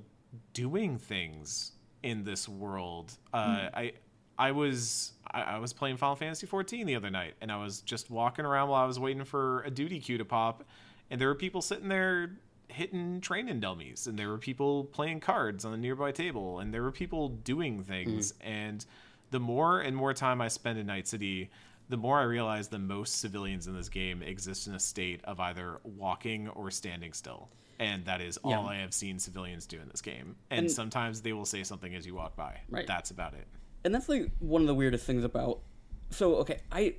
[0.52, 3.12] doing things in this world.
[3.34, 3.92] Uh, I
[4.38, 7.80] I was I, I was playing Final Fantasy 14 the other night, and I was
[7.80, 10.64] just walking around while I was waiting for a duty queue to pop,
[11.10, 15.64] and there were people sitting there hitting training dummies, and there were people playing cards
[15.64, 18.34] on the nearby table, and there were people doing things.
[18.40, 18.84] And
[19.30, 21.50] the more and more time I spend in Night City,
[21.88, 25.38] the more I realize the most civilians in this game exist in a state of
[25.40, 27.48] either walking or standing still.
[27.78, 28.60] And that is all Yeah.
[28.62, 30.36] I have seen civilians do in this game.
[30.50, 32.60] And, And- sometimes they will say something as you walk by.
[32.68, 32.86] Right.
[32.86, 33.46] That's about it.
[33.84, 35.60] and that's like one of the weirdest things about.
[36.10, 36.96] So okay, I,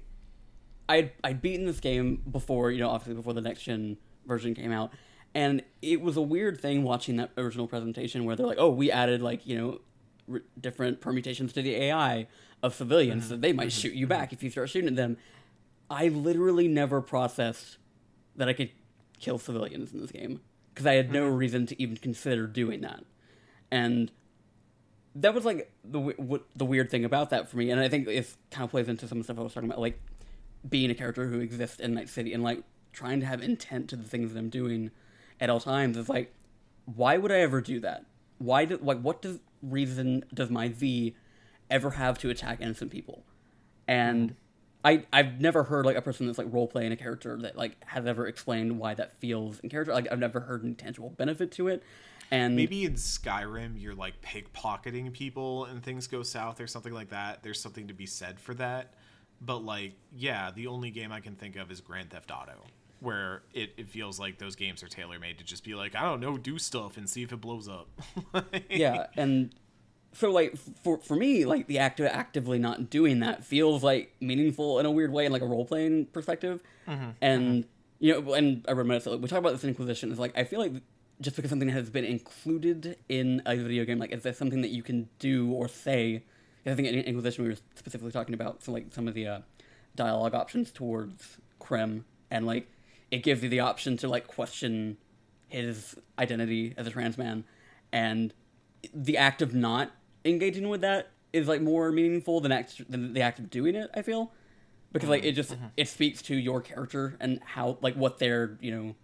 [0.87, 4.71] I I'd beaten this game before, you know, obviously before the next gen version came
[4.71, 4.93] out,
[5.35, 8.89] and it was a weird thing watching that original presentation where they're like, oh, we
[8.91, 9.57] added like you
[10.27, 12.27] know, different permutations to the AI
[12.67, 14.09] of civilians that they might shoot you mm-hmm.
[14.09, 15.17] back if you start shooting at them.
[15.89, 17.77] I literally never processed
[18.35, 18.69] that I could
[19.19, 20.41] kill civilians in this game
[20.73, 21.37] because I had no mm-hmm.
[21.37, 23.03] reason to even consider doing that,
[23.71, 24.11] and
[25.15, 28.35] that was like the the weird thing about that for me, and I think it
[28.51, 29.99] kind of plays into some stuff I was talking about, like
[30.67, 33.95] being a character who exists in Night City and like trying to have intent to
[33.95, 34.91] the things that I'm doing
[35.39, 35.97] at all times.
[35.97, 36.33] Is like,
[36.85, 38.05] why would I ever do that?
[38.37, 41.15] Why do like what does reason does my V
[41.69, 43.23] ever have to attack innocent people?
[43.87, 44.35] And
[44.83, 47.75] I I've never heard like a person that's like role playing a character that like
[47.85, 49.93] has ever explained why that feels in character.
[49.93, 51.83] Like I've never heard any tangible benefit to it.
[52.29, 57.09] And Maybe in Skyrim, you're like pickpocketing people and things go south or something like
[57.09, 57.41] that.
[57.41, 58.93] There's something to be said for that.
[59.39, 62.55] But, like, yeah, the only game I can think of is Grand Theft Auto,
[62.99, 66.01] where it, it feels like those games are tailor made to just be like, I
[66.01, 67.87] don't know, do stuff and see if it blows up.
[68.69, 69.53] yeah and
[70.17, 74.15] so like for for me like the act of actively not doing that feels like
[74.19, 76.61] meaningful in a weird way in like a role-playing perspective.
[77.21, 77.65] And
[77.99, 80.37] you know and i remember so, like, we talk about this in inquisition is like
[80.37, 80.73] i feel like
[81.19, 84.69] just because something has been included in a video game like is there something that
[84.69, 86.23] you can do or say?
[86.65, 89.39] I think in inquisition we were specifically talking about so like some of the uh,
[89.95, 92.67] dialogue options towards Krem and like
[93.09, 94.97] it gives you the option to like question
[95.47, 97.45] his identity as a trans man.
[97.91, 98.33] And
[98.93, 99.91] the act of not
[100.29, 103.89] engaging with that is like more meaningful than act than the act of doing it
[103.93, 104.31] i feel.
[104.93, 105.65] Because like it just mm-hmm.
[105.75, 108.95] it speaks to your character and how like what they're you know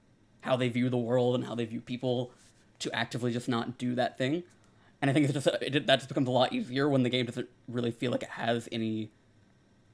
[0.42, 2.32] how they view the world and how they view people
[2.80, 4.44] to actively just not do that thing.
[5.02, 7.26] And i think it's just it, that just becomes a lot easier when the game
[7.26, 9.12] doesn't really feel like it has any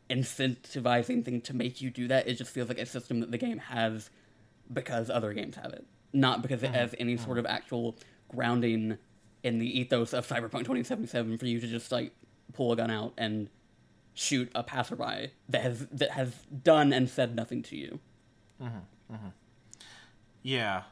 [0.09, 2.27] incentivizing thing to make you do that.
[2.27, 4.09] It just feels like a system that the game has
[4.71, 5.85] because other games have it.
[6.13, 6.75] Not because it mm-hmm.
[6.75, 7.39] has any sort mm-hmm.
[7.39, 7.95] of actual
[8.29, 8.97] grounding
[9.43, 12.11] in the ethos of cyberpunk 2077 for you to just like
[12.53, 13.49] pull a gun out and
[14.13, 17.99] shoot a passerby that has that has done and said nothing to you
[18.61, 18.81] Mhm.
[19.11, 19.31] Mhm.
[20.43, 20.83] Yeah,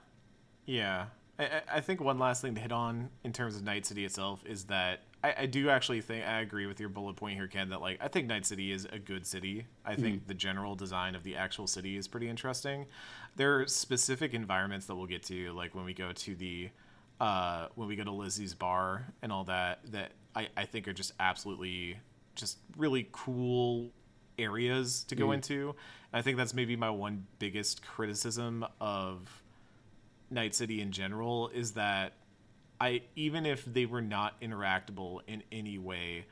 [0.65, 1.07] yeah.
[1.39, 4.05] I, I- I think one last thing to hit on in terms of Night City
[4.05, 7.47] itself is that I, I do actually think I agree with your bullet point here,
[7.47, 7.69] Ken.
[7.69, 9.65] That like I think Night City is a good city.
[9.85, 12.85] I think the general design of the actual city is pretty interesting.
[13.35, 16.69] There are specific environments that we'll get to, like when we go to the
[17.19, 19.79] uh, when we go to Lizzie's bar and all that.
[19.91, 21.97] That I, I think are just absolutely
[22.35, 23.91] just really cool
[24.37, 25.75] areas to go into.
[26.13, 29.41] I think that's maybe my one biggest criticism of
[30.29, 32.13] Night City in general is that
[32.79, 36.25] I even if they were not interactable in any way,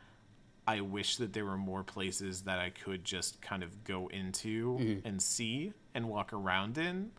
[0.68, 4.78] I wish that there were more places that I could just kind of go into
[5.06, 7.12] and see and walk around in.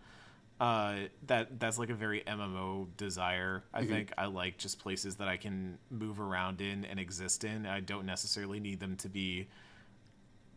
[0.58, 3.62] Uh, that that's like a very MMO desire.
[3.74, 7.66] I think I like just places that I can move around in and exist in.
[7.66, 9.48] I don't necessarily need them to be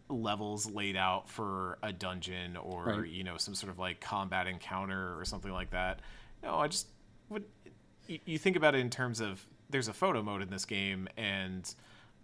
[0.07, 3.09] levels laid out for a dungeon or Right.
[3.09, 5.99] you know some sort of like combat encounter or something like that.
[6.41, 6.87] No, I just
[7.29, 7.43] would.
[8.07, 11.07] You, you think about it in terms of there's a photo mode in this game,
[11.17, 11.71] and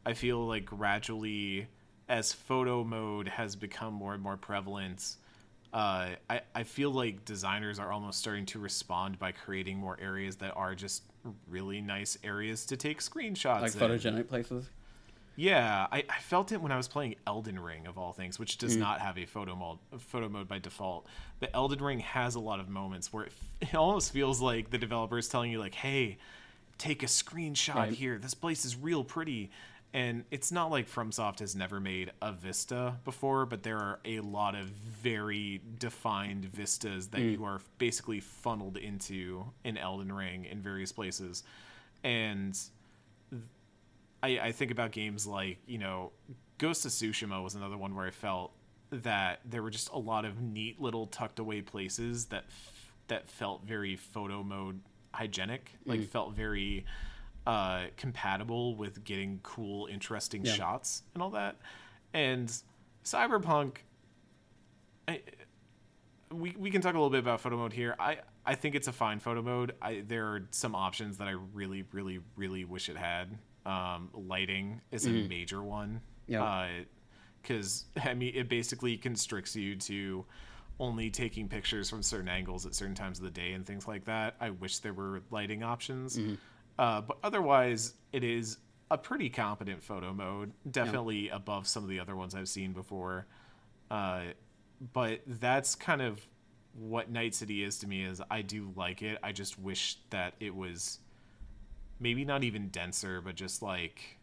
[0.06, 1.68] I feel like gradually
[2.08, 5.18] as photo mode has become more and more prevalent.
[5.76, 10.38] Uh, I, I feel like designers are almost starting to respond by creating more areas
[10.38, 11.04] that are just
[11.50, 13.60] really nice areas to take screenshots.
[13.62, 13.82] Like in.
[13.82, 14.70] photogenic places.
[15.36, 18.56] Yeah, I, I felt it when I was playing Elden Ring of all things, which
[18.56, 18.60] Mm.
[18.60, 21.08] does not have a photo mode photo mode by default.
[21.42, 24.78] But Elden Ring has a lot of moments where it, it almost feels like the
[24.78, 26.20] developer is telling you like, "Hey,
[26.78, 27.94] take a screenshot Right.
[27.94, 28.18] here.
[28.18, 29.52] This place is real pretty."
[29.96, 34.20] And it's not like FromSoft has never made a vista before, but there are a
[34.20, 37.30] lot of very defined vistas that hmm.
[37.30, 41.44] you are basically funneled into in Elden Ring in various places.
[42.04, 42.60] And
[44.22, 46.12] I, I think about games like you know
[46.58, 48.52] Ghost of Tsushima was another one where I felt
[48.92, 53.30] that there were just a lot of neat little tucked away places that f- that
[53.30, 54.82] felt very photo mode
[55.14, 56.06] hygienic, like hmm.
[56.06, 56.84] felt very
[57.46, 60.54] uh, compatible with getting cool, interesting Yeah.
[60.54, 61.58] shots and all that.
[62.14, 62.52] And
[63.04, 63.78] Cyberpunk,
[65.08, 65.22] I,
[66.32, 67.96] we we can talk a little bit about photo mode here.
[68.00, 69.74] I I think it's a fine photo mode.
[69.82, 73.38] I there are some options that I really really really wish it had.
[73.66, 76.02] Um, lighting is a major one.
[76.28, 76.70] Yeah.
[77.42, 80.26] because I mean it basically constricts you to
[80.80, 84.06] only taking pictures from certain angles at certain times of the day and things like
[84.06, 84.36] that.
[84.42, 86.20] I wish there were lighting options,
[86.78, 88.58] uh, but otherwise it is
[88.92, 90.52] a pretty competent photo mode.
[90.70, 93.26] Definitely above some of the other ones I've seen before.
[93.90, 94.22] Uh,
[94.94, 96.26] but that's kind of
[96.74, 98.04] what Night City is to me.
[98.04, 99.18] Is I do like it.
[99.24, 101.00] I just wish that it was
[102.00, 104.18] maybe not even denser, but just like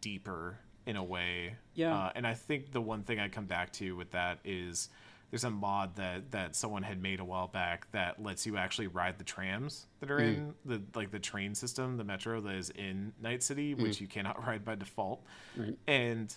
[0.00, 1.56] deeper in a way.
[1.74, 1.96] Yeah.
[1.96, 4.88] Uh, and I think the one thing I come back to with that is
[5.32, 8.86] there's a mod that that someone had made a while back that lets you actually
[8.86, 10.52] ride the trams that are in mm.
[10.66, 13.82] the like the train system, the metro that is in Night City, mm.
[13.82, 15.24] which you cannot ride by default.
[15.56, 15.74] Right.
[15.86, 16.32] And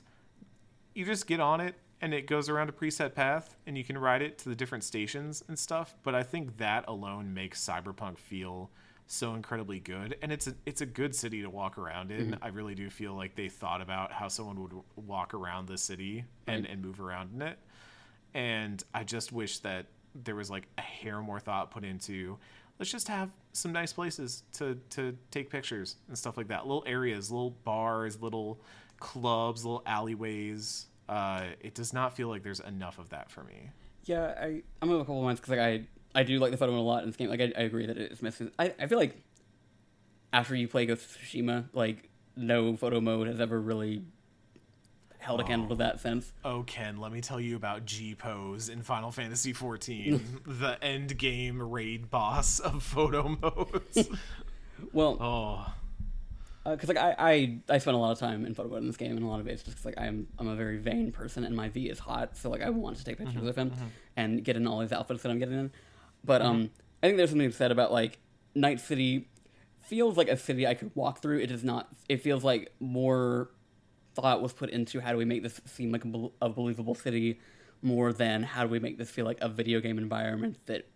[0.93, 3.97] you just get on it and it goes around a preset path and you can
[3.97, 8.17] ride it to the different stations and stuff but i think that alone makes cyberpunk
[8.17, 8.69] feel
[9.07, 12.31] so incredibly good and it's a it's a good city to walk around in.
[12.31, 12.43] Mm-hmm.
[12.43, 16.25] I really do feel like they thought about how someone would walk around the city
[16.47, 17.59] and, and move around in it
[18.35, 19.87] and i just wish that
[20.23, 22.37] there was like a hair more thought put into
[22.77, 26.83] let's just have some nice places to to take pictures and stuff like that little
[26.85, 28.59] areas little bars little
[28.99, 33.71] clubs little alleyways uh it does not feel like there's enough of that for me
[34.05, 36.57] Yeah, I I'm of a couple of minds because like I I do like the
[36.57, 37.27] photo mode a lot in this game.
[37.29, 38.51] Like I, I agree that it's missing.
[38.59, 39.15] I, I feel like
[40.31, 44.03] after you play Ghost of Tsushima, like no photo mode has ever really
[45.25, 46.31] held a candle to that sense.
[46.43, 51.61] oh ken let me tell you about GPose in final fantasy XIV, the end game
[51.61, 54.09] raid boss of photo modes
[54.91, 55.73] Well, oh
[56.65, 58.87] uh, because like I, I I spent a lot of time in photo mode in
[58.87, 61.43] this game, and a lot of it's just like I'm I'm a very vain person,
[61.43, 63.69] and my V is hot, so like I want to take pictures mm-hmm, of him
[63.69, 63.85] mm-hmm.
[64.17, 65.71] and get in all these outfits that I'm getting in.
[66.23, 66.73] But um, mm-hmm.
[67.03, 68.17] I think there's something said about like
[68.55, 69.27] Night City
[69.77, 71.39] feels like a city I could walk through.
[71.39, 71.87] It does not.
[72.09, 73.49] It feels like more
[74.15, 76.95] thought was put into how do we make this seem like a, bel- a believable
[76.95, 77.39] city,
[77.81, 80.87] more than how do we make this feel like a video game environment that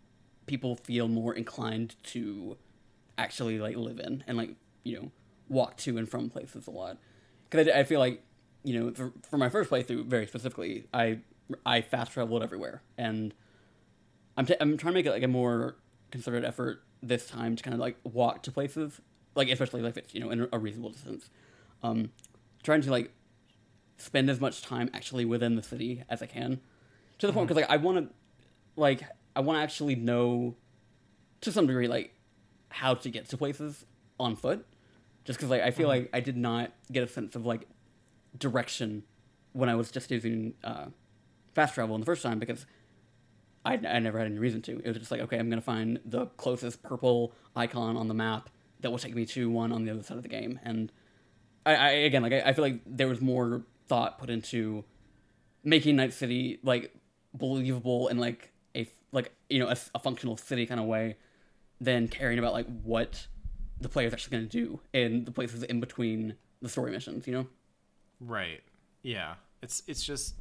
[0.48, 2.58] people feel more inclined to
[3.18, 4.52] actually like live in and like
[4.84, 5.12] you know
[5.50, 6.98] walk to and from places a lot.
[7.50, 8.24] Because I, I feel like
[8.64, 11.20] you know for, for my first playthrough very specifically i
[11.66, 12.82] i fast traveled everywhere.
[12.98, 13.34] And
[14.38, 15.76] i'm, t- I'm trying to make it like a more
[16.12, 19.00] concerted effort this time to kind of like walk to places
[19.36, 21.30] like especially like if it's you know in a reasonable distance.
[21.84, 22.12] Um
[22.64, 23.12] trying to like
[23.98, 26.60] spend as much time actually within the city as i can
[27.18, 28.14] to the point because like i want to
[28.76, 29.04] like
[29.36, 30.56] i want to actually know
[31.42, 32.14] to some degree like
[32.70, 33.86] how to get to places
[34.20, 34.66] on foot,
[35.24, 36.02] just because like I feel Mm-hmm.
[36.02, 37.68] like I did not get a sense of like
[38.38, 39.04] direction
[39.54, 40.86] when I was just using uh,
[41.56, 42.66] fast travel in the first time because
[43.66, 44.80] I, I never had any reason to.
[44.80, 48.50] It was just like, okay, I'm gonna find the closest purple icon on the map
[48.82, 50.60] that will take me to one on the other side of the game.
[50.64, 50.92] And
[51.66, 54.84] I, I again, like I, I feel like there was more thought put into
[55.64, 56.94] making Night City like
[57.34, 61.18] believable in like a like you know a, a functional city kind of way
[61.82, 63.28] than caring about like what
[63.82, 67.28] the player's actually gonna do in the places in between the story missions.
[67.28, 67.48] You know.
[68.20, 68.62] Right.
[69.02, 69.36] Yeah.
[69.62, 70.36] It's it's just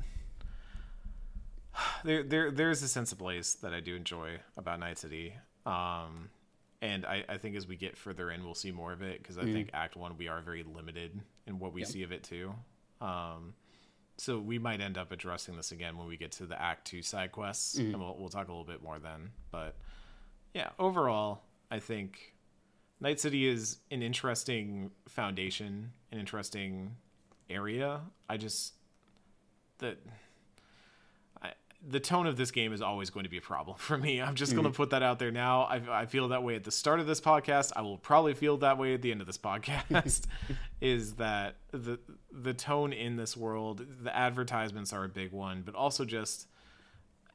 [2.05, 5.35] there there there's a sense of place that I do enjoy about Night City.
[5.67, 6.31] Um
[6.81, 9.39] and I, I think as we get further in we'll see more of it because
[9.39, 12.55] I think act 1 we are very limited in what we see of it too.
[13.01, 13.55] Um
[14.17, 17.03] so we might end up addressing this again when we get to the act 2
[17.03, 19.31] side quests and we'll we'll talk a little bit more then.
[19.51, 19.77] But
[20.55, 22.35] yeah, overall I think
[23.01, 26.97] Night City is an interesting foundation, an interesting
[27.49, 28.01] area.
[28.29, 28.75] I just
[29.79, 29.95] the I,
[31.87, 34.21] the tone of this game is always going to be a problem for me.
[34.21, 34.75] I'm just going to mm.
[34.75, 35.63] put that out there now.
[35.63, 37.73] I, I feel that way at the start of this podcast.
[37.77, 40.23] I will probably feel that way at the end of this podcast.
[40.81, 41.99] is that the
[42.33, 43.85] the tone in this world?
[44.03, 46.49] The advertisements are a big one, but also just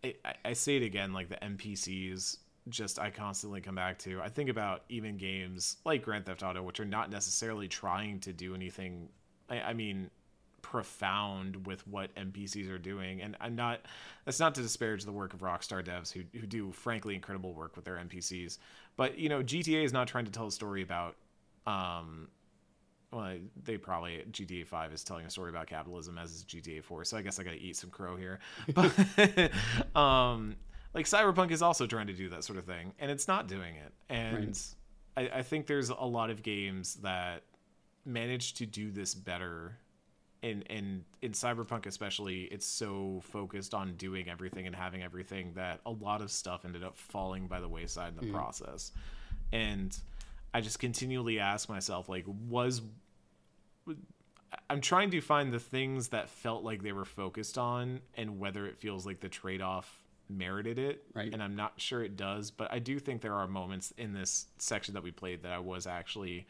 [0.03, 2.37] I, I- I say it again, like the NPCs.
[2.69, 4.21] Just I constantly come back to.
[4.21, 8.31] I think about even games like Grand Theft Auto, which are not necessarily trying to
[8.31, 9.09] do anything.
[9.49, 10.09] I, I mean,
[10.63, 13.81] profound with what NPCs are doing, and I'm not.
[14.25, 17.75] That's not to disparage the work of Rockstar devs who who do frankly incredible work
[17.75, 18.57] with their NPCs.
[18.97, 21.15] But you know, GTA is not trying to tell a story about.
[21.67, 22.29] Um,
[23.11, 27.05] well, they probably GTA Five is telling a story about capitalism as is GTA Four.
[27.05, 28.39] So I guess I got to eat some crow here.
[28.73, 28.91] But
[29.95, 30.55] um,
[30.95, 33.75] like Cyberpunk is also trying to do that sort of thing, and it's not doing
[33.75, 33.93] it.
[34.09, 34.59] And
[35.15, 37.43] I, I think there's a lot of games that
[38.05, 39.77] manage to do this better
[40.43, 45.79] in in in cyberpunk especially it's so focused on doing everything and having everything that
[45.85, 48.35] a lot of stuff ended up falling by the wayside in the mm-hmm.
[48.35, 48.91] process.
[49.51, 49.97] And
[50.53, 52.81] i just continually ask myself like was
[54.69, 58.67] i'm trying to find the things that felt like they were focused on and whether
[58.67, 61.03] it feels like the trade-off merited it.
[61.13, 61.33] Right.
[61.33, 64.45] and i'm not sure it does but i do think there are moments in this
[64.57, 66.47] section that we played that i was actually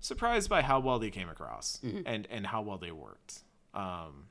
[0.00, 3.40] surprised by how well they came across and and how well they worked.
[3.74, 4.26] Um,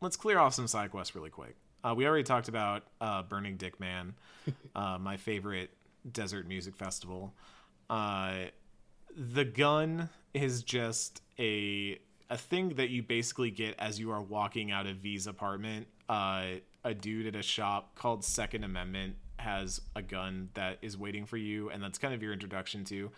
[0.00, 1.56] let's clear off some side quests really quick.
[1.84, 4.14] Uh, we already talked about uh, Burning Dick Man,
[4.74, 5.70] uh, my favorite
[6.10, 7.34] desert music festival.
[7.88, 8.46] Uh,
[9.16, 11.98] the gun is just a
[12.30, 15.86] a thing that you basically get as you are walking out of V's apartment.
[16.08, 16.44] Uh,
[16.84, 21.36] a dude at a shop called Second Amendment has a gun that is waiting for
[21.36, 23.10] you, and that's kind of your introduction to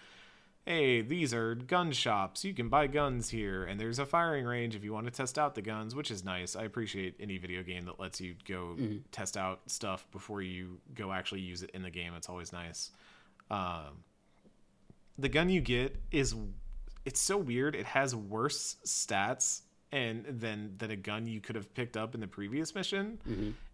[0.66, 2.44] hey, these are gun shops.
[2.44, 5.38] You can buy guns here, and there's a firing range if you want to test
[5.38, 6.54] out the guns, which is nice.
[6.54, 8.76] I appreciate any video game that lets you go
[9.10, 12.12] test out stuff before you go actually use it in the game.
[12.14, 12.90] It's always nice.
[13.50, 14.04] Um,
[15.18, 16.34] the gun you get is
[17.04, 17.74] it's so weird.
[17.74, 22.20] It has worse stats and than than a gun you could have picked up in
[22.20, 23.18] the previous mission.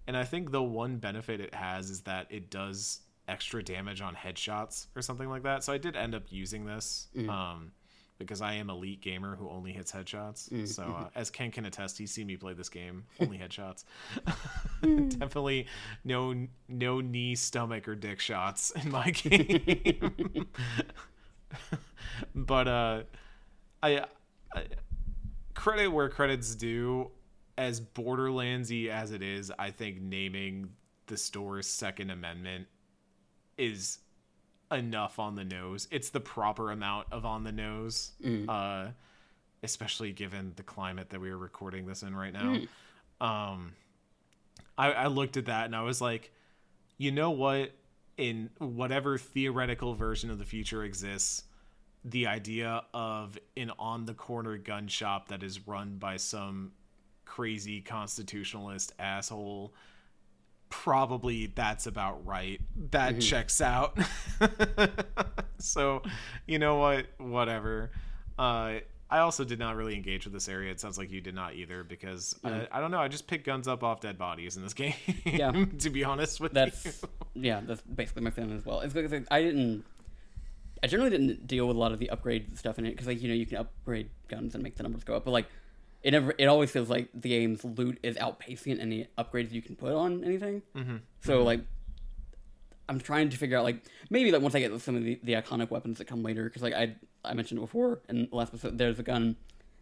[0.06, 4.14] And I think the one benefit it has is that it does extra damage on
[4.14, 5.64] headshots or something like that.
[5.64, 7.72] So I did end up using this um,
[8.18, 10.68] because I am elite gamer who only hits headshots.
[10.68, 13.84] So uh, as Ken can attest, he's seen me play this game only headshots.
[14.82, 15.66] Definitely
[16.04, 20.46] no no knee, stomach, or dick shots in my game.
[22.34, 23.02] but uh,
[23.82, 24.04] I,
[24.54, 24.64] I
[25.54, 27.10] credit where credit's due.
[27.58, 30.68] As Borderlandsy as it is, I think naming
[31.06, 32.66] the store's Second Amendment
[33.58, 33.98] is
[34.72, 35.88] enough on the nose.
[35.90, 38.12] It's the proper amount of on the nose,
[38.48, 38.88] uh,
[39.62, 42.58] especially given the climate that we are recording this in right now.
[43.20, 43.72] Um,
[44.78, 46.32] I, I looked at that and I was like,
[46.98, 47.72] you know what?
[48.16, 51.44] In whatever theoretical version of the future exists,
[52.04, 56.72] the idea of an on the corner gun shop that is run by some
[57.24, 59.74] crazy constitutionalist asshole
[60.68, 62.60] probably that's about right
[62.90, 63.96] that checks out
[65.58, 66.02] so
[66.46, 67.90] you know what whatever
[68.38, 68.74] uh
[69.08, 70.72] I also did not really engage with this area.
[70.72, 72.98] It sounds like you did not either, because I, I don't know.
[72.98, 74.94] I just picked guns up off dead bodies in this game.
[75.24, 75.52] Yeah.
[75.78, 77.08] to be honest with That's you.
[77.34, 78.80] yeah, that's basically my feeling as well.
[78.80, 79.84] It's because I didn't,
[80.82, 83.22] I generally didn't deal with a lot of the upgrade stuff in it because like
[83.22, 85.46] you know you can upgrade guns and make the numbers go up, but like
[86.06, 89.74] it never, it always feels like the game's loot is outpacing any upgrades you can
[89.74, 90.62] put on anything.
[90.76, 90.98] Mm-hmm.
[91.20, 91.62] So like,
[92.88, 95.32] I'm trying to figure out like maybe like once I get some of the, the
[95.32, 96.94] iconic weapons that come later because like I
[97.24, 99.34] I mentioned before in the last episode there's a gun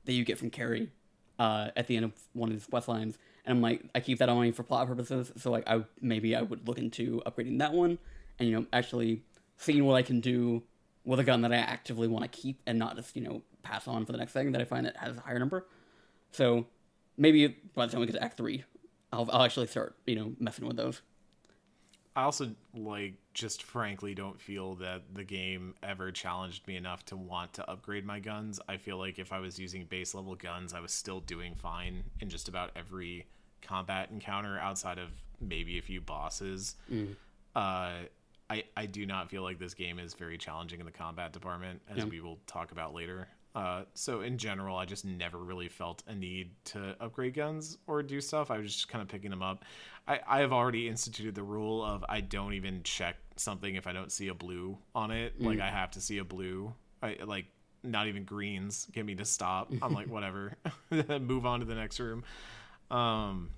[0.06, 0.90] that you get from Carrie
[1.38, 4.20] uh, at the end of one of these quest lines and I'm like I keep
[4.20, 7.58] that on me for plot purposes so like I maybe I would look into upgrading
[7.58, 7.98] that one
[8.38, 9.20] and you know actually
[9.58, 10.62] seeing what I can do
[11.04, 13.86] with a gun that I actively want to keep and not just you know pass
[13.86, 15.66] on for the next thing that I find that has a higher number
[16.34, 16.66] so
[17.16, 18.64] maybe by the time we get to Act Three
[19.12, 21.00] I'll, I'll actually start you know messing with those.
[22.16, 27.16] I also like just frankly don't feel that the game ever challenged me enough to
[27.16, 28.60] want to upgrade my guns.
[28.68, 32.04] I feel like if I was using base level guns, I was still doing fine
[32.20, 33.26] in just about every
[33.62, 35.08] combat encounter outside of
[35.40, 36.76] maybe a few bosses.
[36.92, 37.16] Mm.
[37.56, 38.06] Uh,
[38.48, 41.80] I I do not feel like this game is very challenging in the combat department,
[41.90, 42.04] as Yeah.
[42.04, 43.26] we will talk about later.
[43.54, 48.02] Uh, so in general, I just never really felt a need to upgrade guns or
[48.02, 48.50] do stuff.
[48.50, 49.64] I was just kind of picking them up.
[50.08, 53.92] I, I have already instituted the rule of I don't even check something if I
[53.92, 55.40] don't see a blue on it.
[55.40, 56.74] Like I have to see a blue.
[57.02, 57.46] I like
[57.84, 59.72] not even greens get me to stop.
[59.82, 60.54] I'm like whatever,
[60.90, 62.24] move on to the next room.
[62.90, 63.50] Um,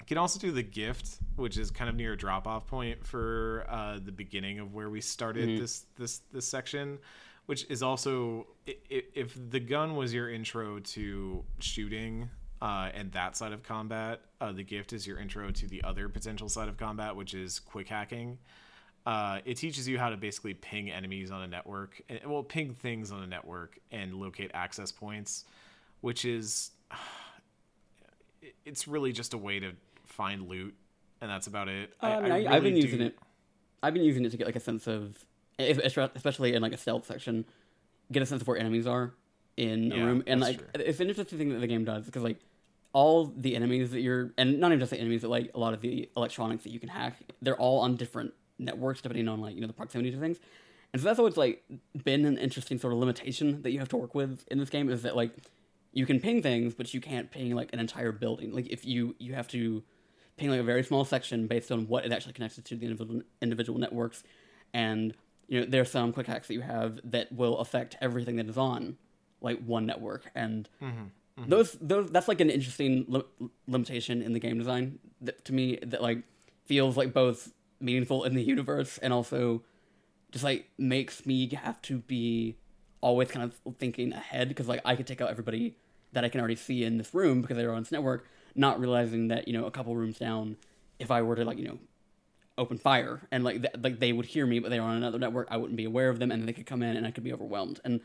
[0.00, 3.06] you can also do the gift, which is kind of near a drop off point
[3.06, 6.98] for uh, the beginning of where we started this this this section,
[7.46, 12.30] which is also if the gun was your intro to shooting
[12.62, 16.08] uh, and that side of combat, uh, the gift is your intro to the other
[16.08, 18.38] potential side of combat, which is quick hacking.
[19.04, 22.72] Uh, it teaches you how to basically ping enemies on a network, and well, ping
[22.72, 25.44] things on a network and locate access points,
[26.00, 26.70] which is
[28.64, 29.72] it's really just a way to
[30.06, 30.74] find loot,
[31.20, 31.92] and that's about it.
[32.02, 33.18] Uh, I, I, have been using it.
[33.82, 35.22] I've been using it to get like a sense of,
[35.58, 37.44] if- especially in like a stealth section,
[38.10, 39.14] get a sense of where enemies are
[39.56, 40.24] in a room.
[40.26, 40.66] And like, true.
[40.74, 42.38] it's an interesting thing that the game does because like
[42.92, 45.74] all the enemies that you're, and not even just the enemies, but like a lot
[45.74, 49.54] of the electronics that you can hack, they're all on different networks depending on like
[49.54, 50.38] you know the proximity to things.
[50.92, 51.64] And so that's always like
[52.04, 54.88] been an interesting sort of limitation that you have to work with in this game
[54.88, 55.32] is that like
[55.92, 58.52] you can ping things, but you can't ping like an entire building.
[58.52, 59.82] Like if you you have to
[60.36, 63.22] ping like a very small section based on what is actually connected to the individual
[63.42, 64.22] individual networks,
[64.72, 65.14] and
[65.48, 68.56] you know there's some quick hacks that you have that will affect everything that is
[68.56, 68.96] on
[69.40, 71.02] like one network, and mm-hmm.
[71.40, 71.50] Mm-hmm.
[71.50, 75.78] those those that's like an interesting li- limitation in the game design that to me
[75.82, 76.22] that like
[76.64, 79.62] feels like both meaningful in the universe and also
[80.32, 82.56] just like makes me have to be
[83.00, 85.76] always kind of thinking ahead because like I could take out everybody
[86.12, 89.28] that I can already see in this room because they're on this network, not realizing
[89.28, 90.56] that you know a couple rooms down,
[90.98, 91.78] if I were to like you know
[92.56, 95.48] open fire and like th- like they would hear me but they're on another network,
[95.50, 97.32] I wouldn't be aware of them and they could come in and I could be
[97.32, 97.80] overwhelmed.
[97.84, 98.00] And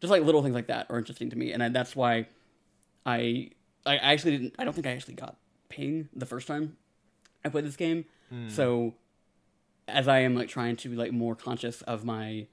[0.00, 2.26] just like little things like that are interesting to me and I, that's why
[3.04, 3.50] I
[3.86, 5.36] I actually didn't I don't think I actually got
[5.68, 6.76] ping the first time
[7.44, 8.04] I played this game,
[8.48, 8.94] so
[9.88, 12.46] as I am like trying to be like more conscious of my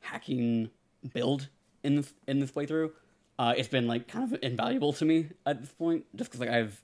[0.00, 0.70] hacking
[1.14, 1.48] build
[1.82, 2.90] in this in this playthrough,
[3.38, 6.50] uh, it's been like kind of invaluable to me at this point, just because like
[6.50, 6.82] I've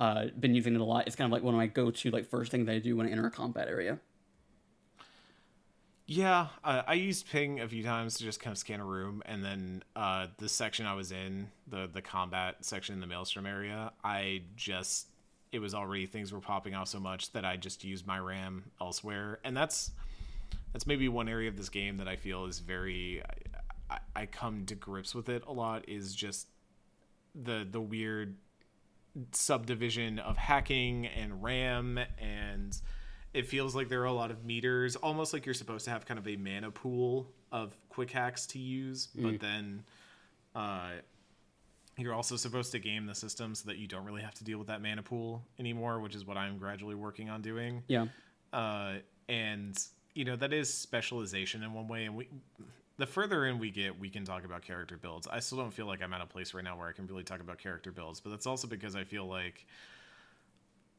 [0.00, 1.06] uh, been using it a lot.
[1.06, 3.10] It's kind of like one of my go-to like first things I do when I
[3.10, 3.98] enter a combat area.
[6.06, 9.22] Yeah, uh, I used ping a few times to just kind of scan a room,
[9.26, 13.44] and then uh, the section I was in, the the combat section in the maelstrom
[13.44, 15.08] area, I just
[15.52, 18.70] it was already things were popping off so much that I just used my RAM
[18.80, 19.90] elsewhere, and that's
[20.72, 23.22] that's maybe one area of this game that I feel is very
[23.90, 26.48] I, I come to grips with it a lot is just
[27.34, 28.36] the the weird
[29.32, 32.80] subdivision of hacking and RAM and
[33.34, 36.06] it feels like there are a lot of meters almost like you're supposed to have
[36.06, 39.82] kind of a mana pool of quick hacks to use but then
[40.54, 40.90] uh,
[41.96, 44.58] you're also supposed to game the system so that you don't really have to deal
[44.58, 47.82] with that mana pool anymore which is what i'm gradually working on doing.
[47.88, 48.06] Yeah,
[48.52, 48.94] uh,
[49.28, 49.76] and
[50.14, 52.28] you know that is specialization in one way and we
[52.98, 55.86] the further in we get we can talk about character builds i still don't feel
[55.86, 58.20] like i'm at a place right now where i can really talk about character builds
[58.20, 59.66] but that's also because i feel like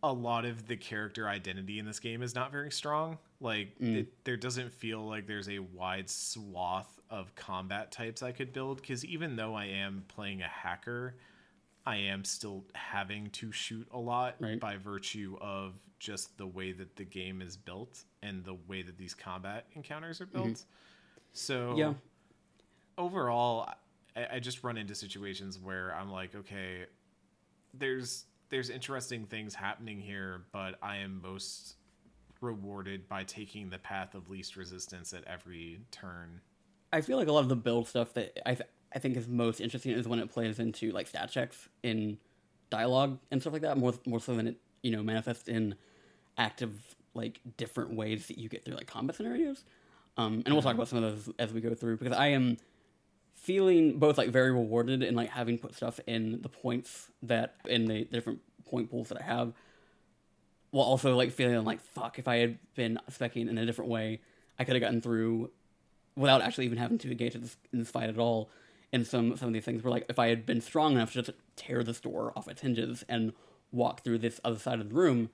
[0.02, 3.98] a lot of the character identity in this game is not very strong like mm.
[3.98, 8.82] it, there doesn't feel like there's a wide swath of combat types i could build
[8.82, 11.16] because even though i am playing a hacker
[11.86, 14.60] I am still having to shoot a lot Right.
[14.60, 18.98] by virtue of just the way that the game is built and the way that
[18.98, 20.44] these combat encounters are mm-hmm.
[20.44, 20.66] built.
[21.34, 21.94] So yeah,
[22.98, 23.70] overall,
[24.16, 26.86] I, I just run into situations where I'm like, okay,
[27.74, 31.76] there's there's interesting things happening here, but I am most
[32.42, 36.42] rewarded by taking the path of least resistance at every turn.
[36.92, 39.28] I feel like a lot of the build stuff that I th- I think is
[39.28, 42.18] most interesting is when it plays into like stat checks in
[42.70, 45.76] dialogue and stuff like that more more so than it you know manifests in
[46.38, 49.64] active like different ways that you get through like combat scenarios.
[50.20, 52.58] Um, and we'll talk about some of those as we go through because I am
[53.36, 57.86] feeling both like very rewarded in like having put stuff in the points that in
[57.86, 59.54] the different point pools that I have,
[60.72, 64.20] while also like feeling like fuck if I had been specking in a different way,
[64.60, 65.52] I could have gotten through
[66.18, 68.50] without actually even having to engage in this, in this fight at all.
[68.92, 71.22] And some some of these things were like if I had been strong enough to
[71.22, 73.32] just tear this door off its hinges and
[73.72, 75.30] walk through this other side of the room,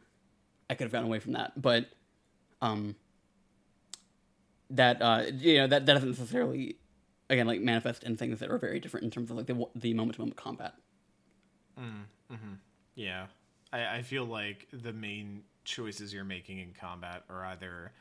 [0.70, 1.60] I could have gotten away from that.
[1.60, 1.88] But
[2.62, 2.96] um,
[4.70, 6.78] that uh, you know that that doesn't necessarily
[7.30, 9.94] again like manifest in things that are very different in terms of like the the
[9.94, 10.76] moment to moment combat.
[12.96, 13.28] Yeah,
[13.74, 17.92] I, I feel like the main choices you're making in combat are either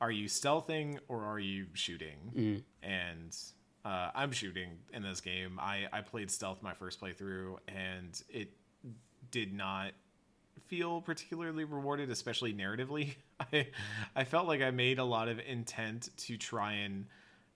[0.00, 2.32] are you stealthing or are you shooting?
[2.82, 3.36] And
[3.84, 5.58] uh, I'm shooting in this game.
[5.60, 8.52] I, I played stealth my first playthrough, and it
[9.30, 9.92] did not
[10.70, 13.16] feel particularly rewarded, especially narratively.
[13.52, 13.66] I
[14.16, 17.06] I felt like I made a lot of intent to try and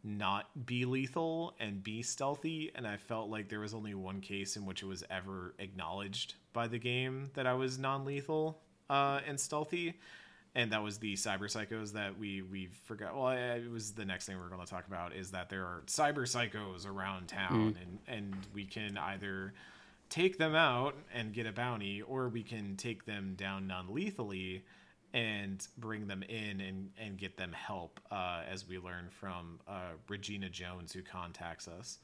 [0.02, 4.56] not be lethal and be stealthy, and I felt like there was only one case
[4.56, 8.60] in which it was ever acknowledged by the game that I was non-lethal
[8.90, 9.94] uh, and stealthy,
[10.54, 13.14] and that was the cyber psychos that we we forgot.
[13.14, 15.48] Well, I- it was the next thing we are going to talk about is that
[15.48, 19.54] there are cyber psychos around town, and and we can either
[20.08, 24.64] take them out and get a bounty, or we can take them down non-lethally
[25.12, 29.92] and bring them in and, and get them help, uh, as we learn from uh,
[30.08, 31.98] Regina Jones, who contacts us.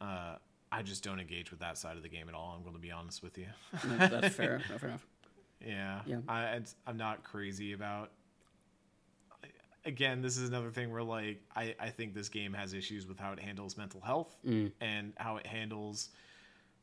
[0.00, 0.36] Uh,
[0.72, 2.54] I just don't engage with that side of the game at all.
[2.56, 3.46] I'm going to be honest with you.
[3.84, 4.60] That's, that's fair.
[4.78, 5.06] fair enough.
[5.64, 6.18] yeah, Yeah.
[6.28, 8.10] I, it's, I'm not crazy about.
[9.84, 13.18] Again, this is another thing where like I, I think this game has issues with
[13.18, 14.36] how it handles mental health
[14.82, 16.10] and how it handles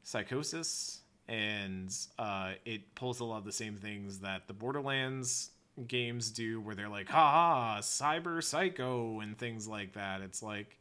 [0.05, 5.49] psychosis and uh, it pulls a lot of the same things that the borderlands
[5.87, 10.21] games do where they're like ha ha cyber psycho and things like that.
[10.21, 10.77] It's like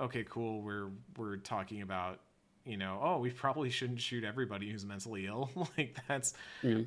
[0.00, 2.18] okay cool we're we're talking about
[2.64, 5.50] you know oh we probably shouldn't shoot everybody who's mentally ill.
[5.78, 6.34] Like that's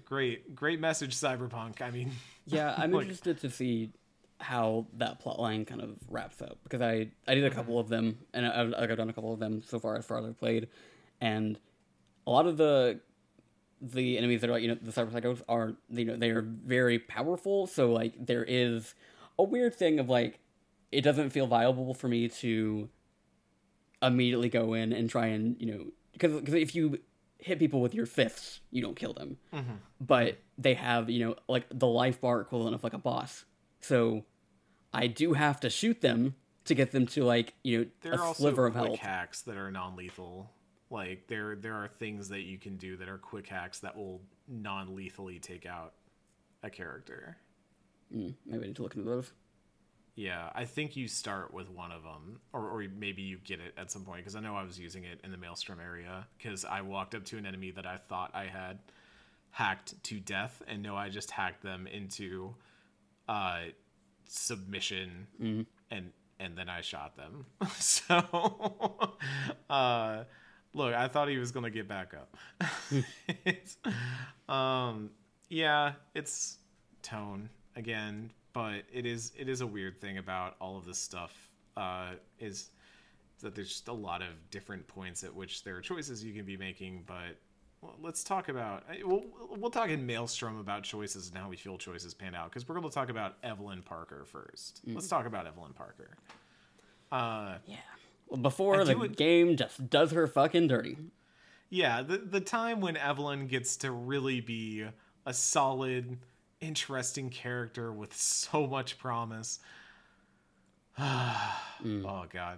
[0.05, 1.81] great great message cyberpunk.
[1.81, 2.11] I mean
[2.45, 3.91] Yeah, I'm Like- interested to see
[4.39, 7.89] how that plot line kind of wraps up because I I did a couple of
[7.89, 10.25] them and I, I've, I've done a couple of them so far as far as
[10.25, 10.67] I've played,
[11.21, 11.59] and
[12.25, 12.99] a lot of the
[13.81, 16.41] the enemies that are like you know the cyber psychos are you know they are
[16.41, 17.67] very powerful.
[17.67, 18.95] So like there is
[19.37, 20.39] a weird thing of like
[20.91, 22.89] it doesn't feel viable for me to
[24.01, 26.99] immediately go in and try and you know because because if you
[27.39, 29.37] hit people with your fists you don't kill them.
[29.53, 29.75] Mm-hmm.
[30.01, 33.45] But they have you know like the life bar equivalent of like a boss.
[33.79, 34.25] So
[34.93, 38.33] i do have to shoot them to get them to like you know there a
[38.33, 38.99] sliver of health.
[38.99, 40.49] hacks that are non-lethal
[40.89, 44.21] like there there are things that you can do that are quick hacks that will
[44.47, 45.93] non-lethally take out
[46.63, 47.37] a character
[48.15, 49.31] Mm, maybe i need to look into those
[50.15, 53.73] Yeah, I think you start with one of them, or, or maybe you get it
[53.77, 54.19] at some point.
[54.21, 56.25] Because I know I was using it in the Maelstrom area.
[56.37, 58.79] Because I walked up to an enemy that I thought I had
[59.51, 62.55] hacked to death, and no, I just hacked them into
[63.29, 63.59] uh,
[64.25, 65.27] submission,
[65.91, 67.45] and and then I shot them.
[67.77, 69.17] so,
[69.69, 70.23] uh,
[70.77, 72.37] look, I thought he was gonna get back up.
[73.45, 73.77] It's-
[74.49, 75.09] um,
[75.49, 76.57] yeah, it's
[77.01, 81.33] tone again, but it is it is a weird thing about all of this stuff.
[81.75, 82.69] Uh, is
[83.41, 86.43] that there's just a lot of different points at which there are choices you can
[86.45, 87.37] be making, but
[87.81, 89.23] well, let's talk about we'll,
[89.57, 92.75] we'll talk in Maelstrom about choices and how we feel choices pan out because we're
[92.75, 94.81] going to talk about Evelyn Parker first.
[94.87, 96.17] Let's talk about Evelyn Parker.
[97.11, 97.77] Uh, yeah
[98.41, 100.97] before the game just does her fucking dirty.
[101.69, 104.85] Yeah, the the time when Evelyn gets to really be
[105.25, 106.17] a solid,
[106.61, 109.59] interesting character with so much promise.
[111.85, 112.57] Oh god,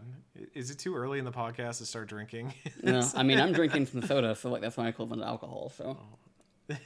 [0.54, 2.54] is it too early in the podcast to start drinking?
[2.84, 5.98] no i mean i'm drinking some soda so like that's my equivalent to alcohol so.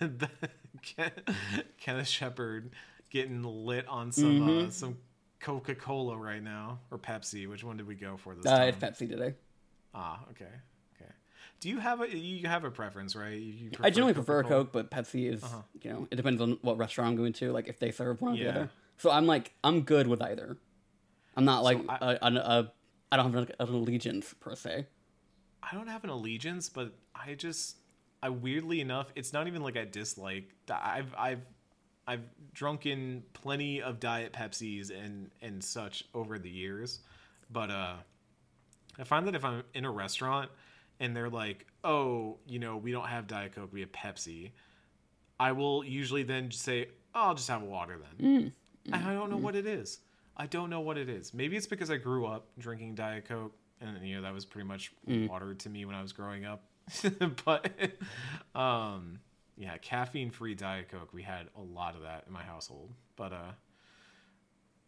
[0.82, 1.12] Ken-
[1.78, 2.72] Kenneth Shepard
[3.10, 4.98] getting lit on some uh, some
[5.44, 7.48] Coca Cola right now or Pepsi.
[7.48, 8.74] Which one did we go for this uh, time?
[8.80, 9.36] pepsi today
[9.94, 10.46] ah, okay,
[10.96, 11.12] okay.
[11.60, 13.34] Do you have a you have a preference, right?
[13.38, 14.64] You, you I generally prefer Coca-Cola?
[14.66, 15.44] Coke, but Pepsi is,
[15.82, 18.34] you know, it depends on what restaurant I'm going to, like if they serve one
[18.34, 18.44] or Yeah.
[18.44, 18.70] the other.
[18.98, 20.58] So I'm like, I'm good with either.
[21.36, 22.72] I'm not like I- a, a, a,
[23.12, 24.88] I don't have an, an allegiance per se.
[25.62, 27.78] I don't have an allegiance, but I just
[28.22, 30.50] I weirdly enough, it's not even like I dislike.
[30.70, 31.42] I've I've
[32.08, 32.24] I've
[32.54, 37.00] drunken plenty of diet Pepsis and and such over the years,
[37.52, 37.96] but uh
[39.00, 40.52] I find that if I'm in a restaurant
[41.00, 44.52] and they're like, "Oh, you know, we don't have diet coke, we have Pepsi."
[45.40, 48.28] I will usually then say, oh, I'll just have water then.
[48.86, 50.00] And I don't know what it is.
[50.38, 51.34] I don't know what it is.
[51.34, 54.68] Maybe it's because I grew up drinking Diet Coke, and you know that was pretty
[54.68, 54.92] much
[55.28, 56.64] water to me when I was growing up.
[57.46, 57.72] but
[58.56, 59.20] um,
[59.58, 61.14] yeah, caffeine-free Diet Coke.
[61.14, 62.92] We had a lot of that in my household.
[63.16, 63.52] But uh,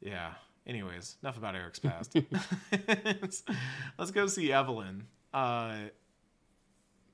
[0.01, 0.33] yeah.
[0.67, 2.15] Anyways, enough about Eric's past.
[3.97, 5.05] Let's go see Evelyn.
[5.31, 5.75] Uh,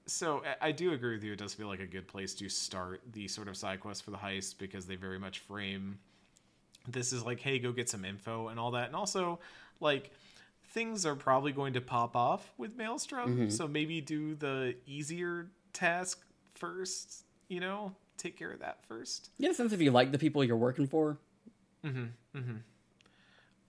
[0.06, 1.34] so I- do agree with you.
[1.34, 4.12] It does feel like a good place to start the sort of side quest for
[4.12, 6.00] the heist because they very much frame
[6.88, 9.40] this is like, hey, go get some info and all that, and also
[9.80, 10.10] like
[10.70, 16.20] things are probably going to pop off with Maelstrom, so maybe do the easier task
[16.56, 17.24] first.
[17.52, 19.30] You know, take care of that first.
[19.38, 21.18] You get a sense if you like the people you're working for.
[21.86, 22.62] Mhm mhm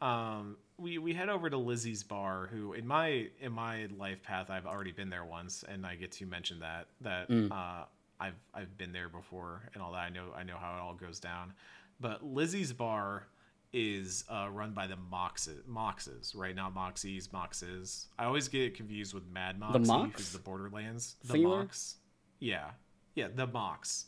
[0.00, 4.50] um we we head over to Lizzie's bar who in my in my life path
[4.50, 7.84] I've already been there once and I get to mention that that uh
[8.20, 10.94] I've I've been there before and all that I know I know how it all
[10.94, 11.52] goes down
[12.00, 13.26] but Lizzie's bar
[13.72, 16.54] is uh, run by the Moxes, Moxes, right?
[16.54, 18.06] Not Moxies, Moxes.
[18.18, 20.16] I always get confused with Mad Moxie, Mox?
[20.16, 21.16] who's the Borderlands.
[21.22, 21.58] The Singular?
[21.60, 21.96] Mox.
[22.38, 22.66] Yeah.
[23.14, 24.06] Yeah, the Mox.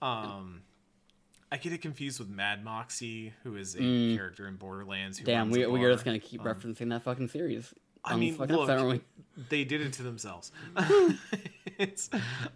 [0.00, 0.62] Um,
[1.50, 5.18] I get it confused with Mad Moxie, who is a character in Borderlands.
[5.18, 5.26] Who Mm.
[5.26, 7.74] Damn, we, we are just gonna keep referencing that fucking series.
[8.04, 9.02] I mean, fucking look, episode,
[9.48, 10.50] they did it to themselves.
[11.78, 12.10] it's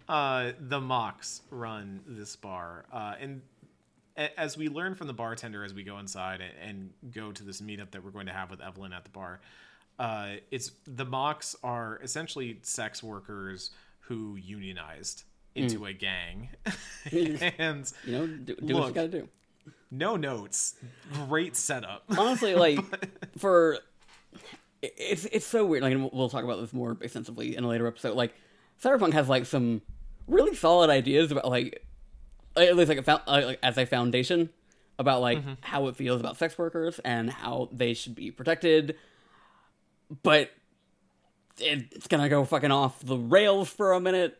[0.09, 3.41] uh, the Mox run this bar, uh, and
[4.35, 7.61] as we learn from the bartender as we go inside and, and go to this
[7.61, 9.39] meetup that we're going to have with Evelyn at the bar,
[9.99, 13.71] uh, it's the Mox are essentially sex workers
[14.01, 15.23] who unionized
[15.57, 16.49] into a gang,
[17.11, 18.93] and You know, do, do what you Look.
[18.95, 19.27] gotta do.
[19.91, 20.75] no notes,
[21.13, 22.03] great setup.
[22.17, 22.79] honestly like
[23.37, 23.79] for
[24.81, 27.87] it's it's so weird like and we'll- talk about this more extensively in a later
[27.87, 28.33] episode like
[28.81, 29.81] cyberpunk has like some
[30.27, 31.83] really solid ideas about like
[32.55, 34.49] at least like, a uh, like as a foundation
[34.99, 38.95] about like how it feels about sex workers and how they should be protected
[40.23, 40.51] but
[41.59, 44.39] it's gonna go fucking off the rails for a minute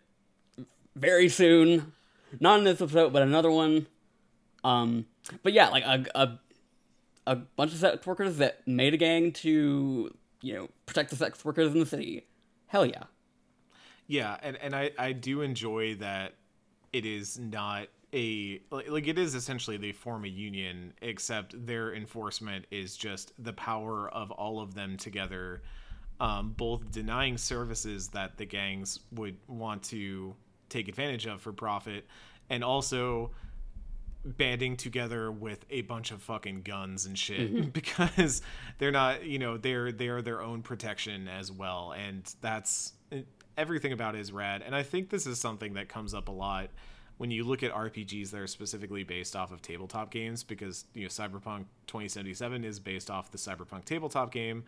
[0.98, 1.94] very soon
[2.40, 3.88] not in this episode but another one
[4.64, 5.06] um
[5.44, 6.40] but yeah like a, a
[7.28, 10.10] a bunch of sex workers that made a gang to,
[10.42, 12.26] you know, protect the sex workers in the city.
[12.68, 13.04] Hell yeah.
[14.08, 16.36] Yeah, and and I I do enjoy that
[16.94, 22.66] it is not a like, it is essentially they form a union except their enforcement
[22.72, 25.62] is just the power of all of them together
[26.22, 30.34] um, both denying services that the gangs would want to
[30.70, 32.06] take advantage of for profit
[32.50, 33.32] and also
[34.24, 37.54] banding together with a bunch of fucking guns and shit.
[37.54, 37.70] Mm-hmm.
[37.74, 38.42] Because
[38.78, 41.94] they're not you know they're they're their own protection as well.
[41.98, 43.22] And that's eh,
[43.58, 44.62] everything about it is rad.
[44.66, 46.70] And i think this is something that comes up a lot
[47.18, 51.04] when you look at rpgs that are specifically based off of tabletop games because you
[51.04, 54.64] know cyberpunk 2077 is based off the cyberpunk tabletop game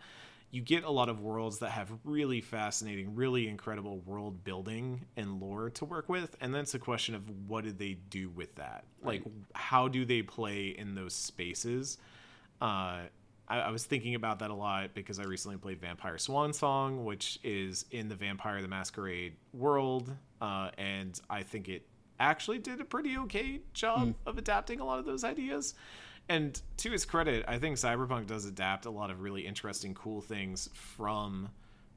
[0.50, 5.40] you get a lot of worlds that have really fascinating, really incredible world building and
[5.40, 6.36] lore to work with.
[6.40, 8.84] And then it's a question of what did they do with that?
[9.02, 9.22] Like,
[9.54, 11.98] how do they play in those spaces?
[12.60, 13.02] Uh,
[13.46, 17.38] I, I was thinking about that a lot because I recently played Vampire Swansong, which
[17.44, 20.12] is in the Vampire the Masquerade world.
[20.40, 21.86] Uh, and I think it
[22.18, 25.74] actually did a pretty okay job of adapting a lot of those ideas.
[26.28, 30.20] And to his credit, I think Cyberpunk does adapt a lot of really interesting, cool
[30.20, 31.48] things from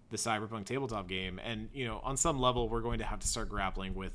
[0.10, 1.40] the Cyberpunk tabletop game.
[1.44, 4.14] And, you know, on some level, we're going to have to start grappling with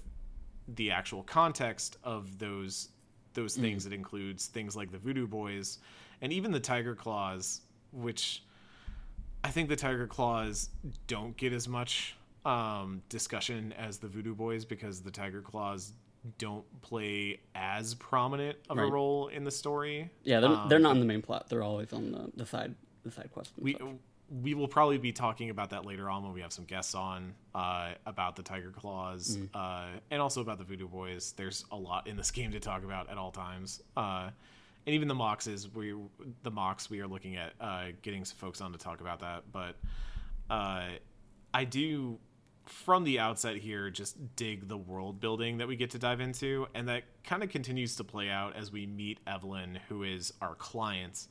[0.67, 2.91] the actual context of those
[3.35, 3.87] those things.
[3.87, 5.79] It includes things like the Voodoo Boys
[6.21, 7.61] and even the Tiger Claws,
[7.93, 8.43] which
[9.45, 10.71] I think the Tiger Claws
[11.07, 15.93] don't get as much um, discussion as the Voodoo Boys because the Tiger Claws
[16.39, 20.11] don't play as prominent of a role in the story.
[20.25, 21.49] Yeah, they're, Um, they're not in the main plot.
[21.49, 22.75] They're always on the, the side
[23.05, 23.53] the side quest.
[23.57, 23.83] we such.
[24.43, 27.35] we will probably be talking about that later on when we have some guests on
[27.55, 31.33] uh, about the Tiger Claws uh, and also about the Voodoo Boys.
[31.37, 34.29] There's a lot in this game to talk about at all times, uh,
[34.87, 35.73] and even the Moxes.
[35.73, 35.95] We
[36.43, 39.45] the Mox we are looking at uh, getting some folks on to talk about that,
[39.53, 39.77] but
[40.51, 40.85] uh,
[41.55, 42.19] I do
[42.69, 46.67] from the outset here just dig the world building that we get to dive into
[46.75, 50.55] and that kind of continues to play out as we meet evelyn who is our
[50.55, 51.27] client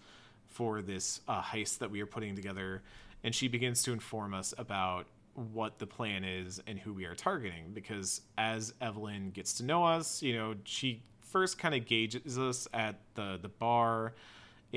[0.48, 2.82] for this uh, heist that we are putting together
[3.24, 5.06] and she begins to inform us about
[5.54, 9.84] what the plan is and who we are targeting because as evelyn gets to know
[9.84, 14.14] us you know she first kind of gauges us at the the bar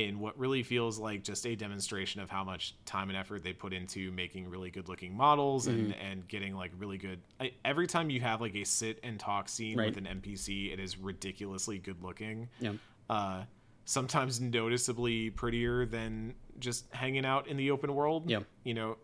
[0.09, 3.53] in what really feels like just a demonstration of how much time and effort they
[3.53, 7.87] put into making really good looking models and and getting like really good I, every
[7.87, 9.95] time you have like a sit and talk scene Right.
[9.95, 12.73] with an npc it is ridiculously good looking Yeah.
[13.09, 13.45] uh,
[13.85, 18.31] sometimes noticeably prettier than just hanging out in the open world.
[18.31, 18.41] Yeah.
[18.65, 18.99] you know,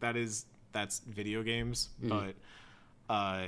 [0.00, 2.34] that is that's video games, but
[3.10, 3.46] uh,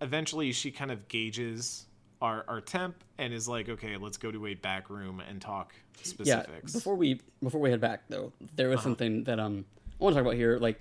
[0.00, 1.86] eventually she kind of gauges
[2.22, 5.74] our our temp and is like, okay, let's go to a back room and talk
[6.02, 6.72] specifics.
[6.74, 6.78] Yeah.
[6.78, 9.64] Before we before we head back though, there was something that um
[10.00, 10.58] I want to talk about here.
[10.58, 10.80] Like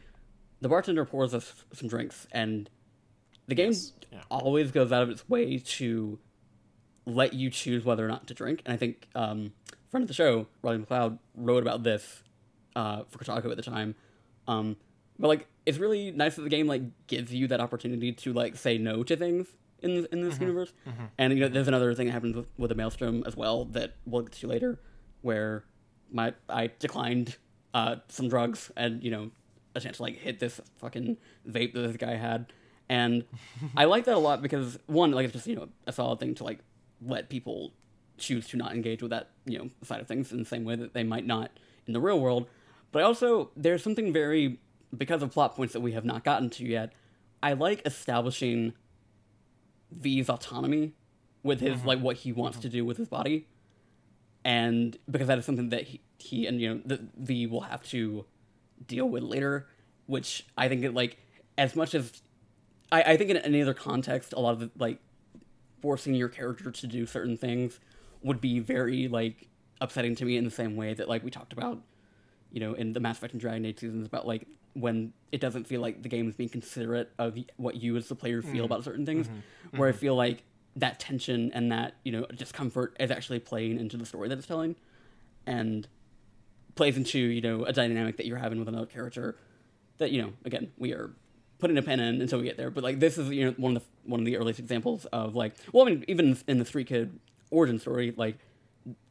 [0.62, 2.70] the bartender pours us some drinks, and
[3.48, 4.22] the game Yes, yeah.
[4.30, 6.18] always goes out of its way to
[7.06, 8.62] let you choose whether or not to drink.
[8.66, 9.54] And I think um,
[9.92, 12.24] friend of the show, Riley MacLeod, wrote about this
[12.76, 13.96] uh, for Kotaku at the time.
[14.48, 14.76] Um,
[15.20, 18.56] but like, it's really nice that the game like gives you that opportunity to like
[18.56, 19.48] say no to things
[19.86, 20.74] in in this universe.
[21.18, 23.96] And you know, there's another thing that happens with, with the Maelstrom as well that
[24.06, 24.80] we'll get to later,
[25.22, 25.64] where
[26.12, 27.38] my I declined
[27.74, 29.32] uh, some drugs and you know
[29.76, 31.18] a chance to like hit this fucking
[31.48, 32.52] vape that this guy had,
[32.90, 33.24] and
[33.78, 36.36] I like that a lot because one, like it's just you know a solid thing
[36.36, 36.60] to like
[37.02, 37.72] let people
[38.18, 40.76] choose to not engage with that you know side of things in the same way
[40.76, 41.52] that they might not
[41.88, 42.48] in the real world.
[42.92, 44.60] But also there's something very
[44.96, 46.94] because of plot points that we have not gotten to yet.
[47.44, 48.74] I like establishing
[49.92, 50.94] V's autonomy
[51.44, 51.88] with his mm-hmm.
[51.88, 53.48] like what he wants to do with his body,
[54.44, 57.84] and because that is something that he, he and you know the V will have
[57.90, 58.26] to
[58.88, 59.68] deal with later,
[60.06, 61.18] which I think it like
[61.58, 62.22] as much as
[62.92, 65.00] I, I think in any other context, a lot of the, like
[65.82, 67.80] forcing your character to do certain things
[68.22, 69.48] would be very like
[69.82, 71.82] upsetting to me in the same way that like we talked about,
[72.56, 75.68] you know, in the Mass Effect and Dragon Age seasons about like when it doesn't
[75.68, 78.66] feel like the game is being considerate of what you as the player feel mm.
[78.66, 79.78] about certain things, mm-hmm.
[79.78, 80.00] where I mm-hmm.
[80.00, 80.44] feel like
[80.78, 84.48] that tension and that you know discomfort is actually playing into the story that it's
[84.48, 84.78] telling,
[85.46, 85.86] and
[86.76, 89.38] plays into you know a dynamic that you're having with another character
[89.98, 91.12] that you know again we are
[91.60, 92.72] putting a pen in until we get there.
[92.72, 95.36] But like this is you know one of the one of the earliest examples of
[95.36, 97.20] like well i mean even in the street kid
[97.52, 98.38] origin story like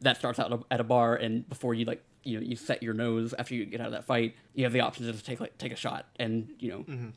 [0.00, 2.94] that starts out at a bar and before you like you know you set your
[2.94, 5.40] nose after you get out of that fight you have the option to just take
[5.40, 7.12] like take a shot and you know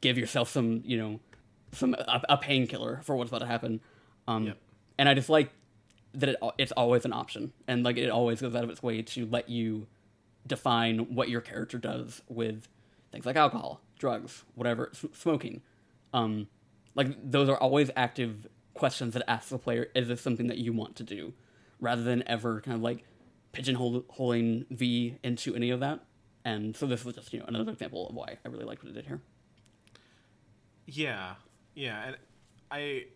[0.00, 1.20] give yourself some you know
[1.72, 3.80] some a, a painkiller for what's about to happen.
[4.28, 4.58] Um Yep.
[4.98, 5.50] and i just like
[6.14, 7.52] that it, it's always an option.
[7.66, 9.86] And like it always goes out of its way to let you
[10.46, 12.68] define what your character does with
[13.10, 15.62] things like alcohol drugs whatever s- smoking.
[16.12, 16.48] Um
[16.94, 20.72] like those are always active questions that ask the player is this something that you
[20.72, 21.32] want to do?
[21.80, 23.04] Rather than ever kind of like
[23.54, 26.00] pigeonholing v into any of that
[26.44, 28.90] and so this was just you know another example of why i really liked what
[28.90, 29.20] it did here
[30.86, 31.34] Yeah,
[31.74, 32.16] yeah, and
[32.70, 33.06] I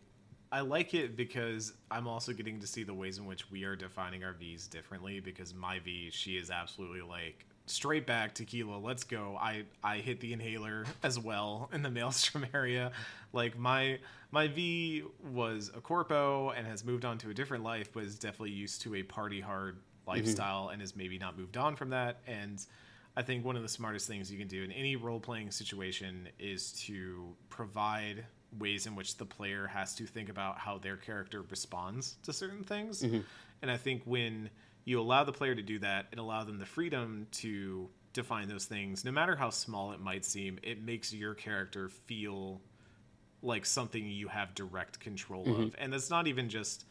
[0.51, 3.77] I like it because I'm also getting to see the ways in which we are
[3.77, 5.21] defining our V's differently.
[5.21, 8.79] Because my V, she is absolutely like straight back tequila.
[8.79, 9.37] Let's go.
[9.39, 12.93] I I hit the inhaler as well in the maelstrom area.
[13.35, 13.99] Like my
[14.31, 18.19] my V was a corpo and has moved on to a different life, but is
[18.19, 19.77] definitely used to a party hard
[20.09, 20.25] Mm-hmm.
[20.25, 22.65] lifestyle and has maybe not moved on from that and.
[23.17, 26.29] I think one of the smartest things you can do in any role playing situation
[26.39, 28.25] is to provide
[28.57, 32.63] ways in which the player has to think about how their character responds to certain
[32.63, 33.03] things.
[33.03, 33.21] Mm-hmm.
[33.63, 34.51] And I think when
[34.85, 38.65] you allow the player to do that and allow them the freedom to define those
[38.65, 42.61] things, no matter how small it might seem, it makes your character feel
[43.43, 45.63] like something you have direct control mm-hmm.
[45.63, 45.75] of.
[45.79, 46.85] And that's not even just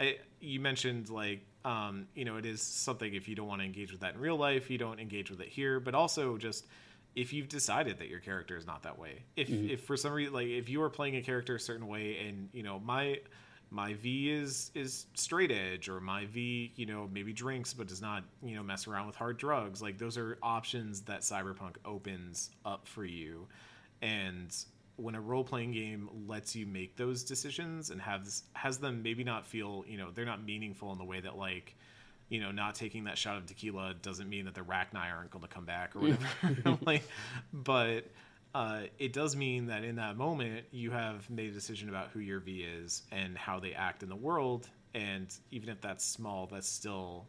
[0.00, 3.64] I, you mentioned like um, you know it is something if you don't want to
[3.64, 6.66] engage with that in real life you don't engage with it here but also just
[7.14, 10.32] if you've decided that your character is not that way if if for some reason
[10.32, 13.18] like if you are playing a character a certain way and you know my
[13.70, 18.02] my v is is straight edge or my v you know maybe drinks but does
[18.02, 22.50] not you know mess around with hard drugs like those are options that cyberpunk opens
[22.64, 23.46] up for you.
[24.02, 24.54] And
[24.96, 29.24] when a role playing game lets you make those decisions and has has them maybe
[29.24, 31.74] not feel you know they're not meaningful in the way that like
[32.28, 35.42] you know not taking that shot of tequila doesn't mean that the Rachni aren't going
[35.42, 36.78] to come back or whatever.
[36.86, 37.04] Like
[37.52, 38.06] but
[38.54, 42.20] uh, it does mean that in that moment you have made a decision about who
[42.20, 46.46] your V is and how they act in the world and even if that's small
[46.46, 47.26] that's still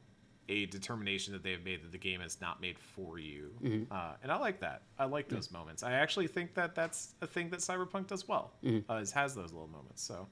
[0.50, 3.52] a determination that they have made that the game is not made for you.
[3.92, 4.82] Uh, and i like that.
[5.00, 5.84] I like those moments.
[5.84, 8.52] I actually think that that's a thing that cyberpunk does well
[8.90, 10.02] uh, is has those little moments.
[10.04, 10.28] So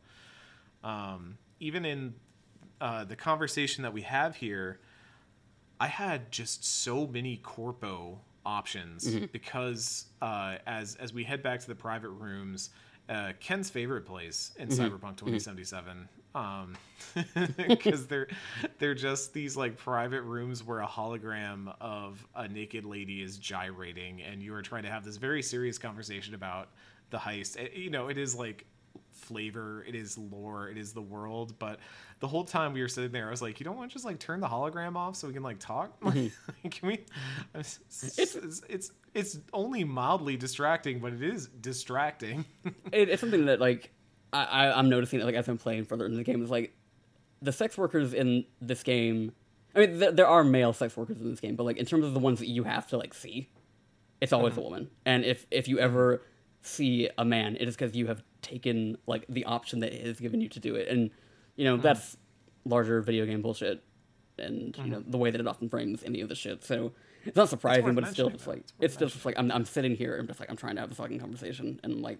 [0.83, 2.13] um, even in
[2.81, 4.79] uh, the conversation that we have here
[5.79, 11.67] i had just so many corpo options because uh, as as we head back to
[11.67, 12.71] the private rooms
[13.09, 16.77] uh, ken's favorite place in cyberpunk 2077 um
[17.67, 18.27] because they're
[18.79, 24.21] they're just these like private rooms where a hologram of a naked lady is gyrating
[24.21, 26.69] and you are trying to have this very serious conversation about
[27.09, 28.65] the heist Eh, you know it is like
[29.11, 31.57] flavor, it is lore, it is the world.
[31.59, 31.79] But
[32.19, 34.05] the whole time we were sitting there, I was like, you don't want to just
[34.05, 35.93] like turn the hologram off so we can like talk?
[36.03, 37.05] Can we?
[37.55, 37.79] It's,
[38.17, 42.45] it's, it's it's only mildly distracting, but it is distracting.
[42.91, 43.91] it, it's something that like
[44.33, 46.73] I, I I'm noticing that like as I'm playing further into the game is like
[47.41, 49.33] the sex workers in this game.
[49.75, 52.05] I mean, there, there are male sex workers in this game, but like in terms
[52.05, 53.49] of the ones that you have to like see,
[54.19, 54.89] it's always a woman.
[55.05, 56.21] And if if you ever
[56.61, 60.19] see a man, it is because you have taken like the option that it has
[60.19, 61.09] given you to do it, and
[61.55, 62.17] you know that's
[62.65, 63.83] larger video game bullshit,
[64.37, 66.63] and you know the way that it often frames any of the shit.
[66.63, 66.91] So
[67.25, 69.51] it's not surprising, worth but it's still just like It's it's still just like I'm
[69.51, 72.19] I'm sitting here and just like I'm trying to have this fucking conversation, and like,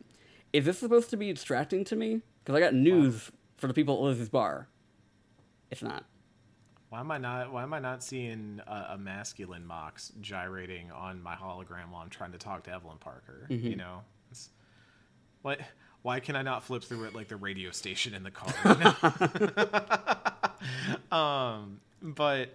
[0.53, 2.21] is this supposed to be distracting to me?
[2.43, 4.67] Because I got news for the people at Lizzie's bar.
[5.69, 6.05] It's not.
[6.89, 7.53] Why am I not?
[7.53, 12.09] Why am I not seeing a, a masculine Mox gyrating on my hologram while I'm
[12.09, 13.45] trying to talk to Evelyn Parker?
[13.49, 14.49] You know, it's,
[15.41, 15.61] what?
[16.01, 18.51] Why can I not flip through it like the radio station in the car?
[21.11, 22.53] um, but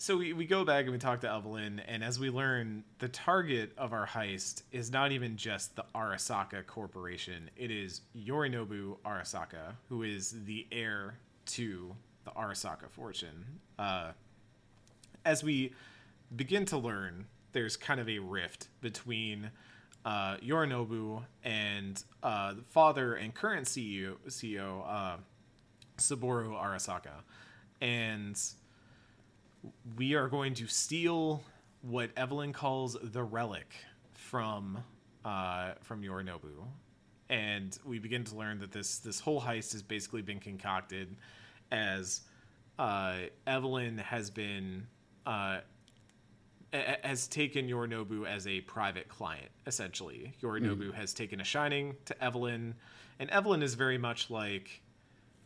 [0.00, 3.08] so we, we go back and we talk to Evelyn, and as we learn, the
[3.08, 7.50] target of our heist is not even just the Arasaka Corporation.
[7.56, 13.44] It is Yorinobu Arasaka, who is the heir to the Arasaka fortune.
[13.76, 14.12] Uh,
[15.24, 15.72] as we
[16.36, 19.50] begin to learn, there's kind of a rift between
[20.04, 25.16] uh, Yorinobu and uh, the father and current CEO, CEO uh,
[25.96, 27.24] Saburo Arasaka.
[27.80, 28.40] And
[29.96, 31.42] we are going to steal
[31.82, 33.74] what Evelyn calls the relic
[34.14, 34.78] from
[35.24, 36.66] uh, from Yorinobu,
[37.28, 41.16] and we begin to learn that this this whole heist has basically been concocted
[41.70, 42.22] as
[42.78, 43.14] uh,
[43.46, 44.86] Evelyn has been
[45.26, 45.58] uh,
[46.72, 49.48] a- has taken Yorinobu as a private client.
[49.66, 52.74] Essentially, Yorinobu has taken a shining to Evelyn,
[53.18, 54.82] and Evelyn is very much like.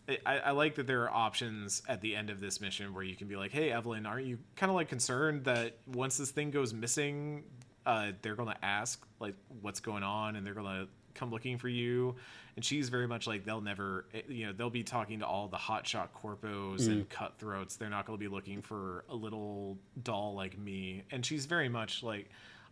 [0.08, 3.14] I, I like that there are options at the end of this mission where you
[3.14, 6.50] can be like, "Hey, Evelyn, aren't you kind of like concerned that once this thing
[6.50, 7.44] goes missing,
[7.86, 12.16] uh, they're gonna ask like what's going on, and they're gonna come looking for you?"
[12.56, 15.46] And she's very much like, "They'll never, eh, you know, they'll be talking to all
[15.46, 17.76] the hotshot corpos and cutthroats.
[17.76, 22.02] They're not gonna be looking for a little doll like me." And she's very much
[22.02, 22.28] like.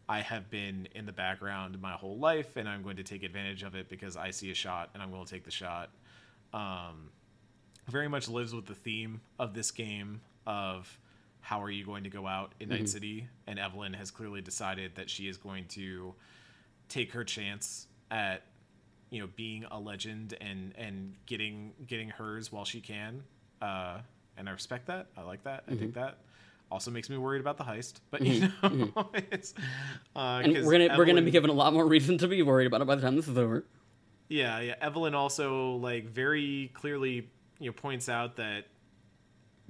[0.08, 3.62] I have been in the background my whole life, and I'm going to take advantage
[3.62, 5.90] of it because I see a shot, and I'm going to take the shot.
[6.52, 7.10] Um,
[7.90, 10.98] very much lives with the theme of this game of
[11.40, 14.94] how are you going to go out in Night City, and Evelyn has clearly decided
[14.96, 16.14] that she is going to
[16.88, 18.42] take her chance at
[19.10, 23.22] you know being a legend and and getting getting hers while she can.
[23.60, 23.98] Uh,
[24.36, 25.08] and I respect that.
[25.16, 25.64] I like that.
[25.68, 26.18] I think that.
[26.70, 29.54] Also makes me worried about the heist, but you know, it's
[30.14, 32.66] uh, And we're gonna we're gonna be given a lot more reason to be worried
[32.66, 33.64] about it by the time this is over.
[34.28, 34.76] Yeah, yeah.
[34.80, 37.28] Evelyn also like very clearly
[37.60, 38.64] you know points out that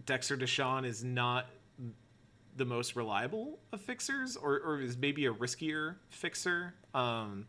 [0.06, 1.46] Dexter Deshawn is not
[2.56, 6.74] the most reliable of fixers, or or is maybe a riskier fixer.
[6.94, 7.46] Um,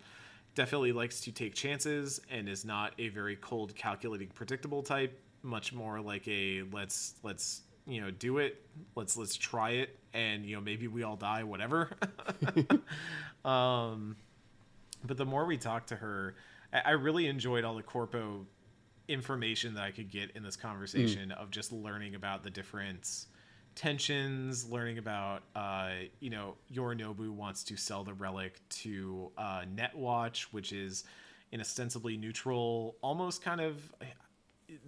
[0.56, 5.18] definitely likes to take chances and is not a very cold, calculating, predictable type.
[5.44, 8.62] Much more like a let's let's you know do it.
[8.96, 11.90] Let's let's try it, and you know maybe we all die, whatever.
[13.46, 14.16] um,
[15.04, 16.36] but the more we talk to her,
[16.74, 18.46] I, I really enjoyed all the corpo
[19.12, 23.26] information that I could get in this conversation of just learning about the different
[23.76, 30.44] tensions, learning about, uh, you know, Yorinobu wants to sell the relic to uh, Netwatch,
[30.52, 31.04] which is
[31.52, 33.94] an ostensibly neutral, almost kind of.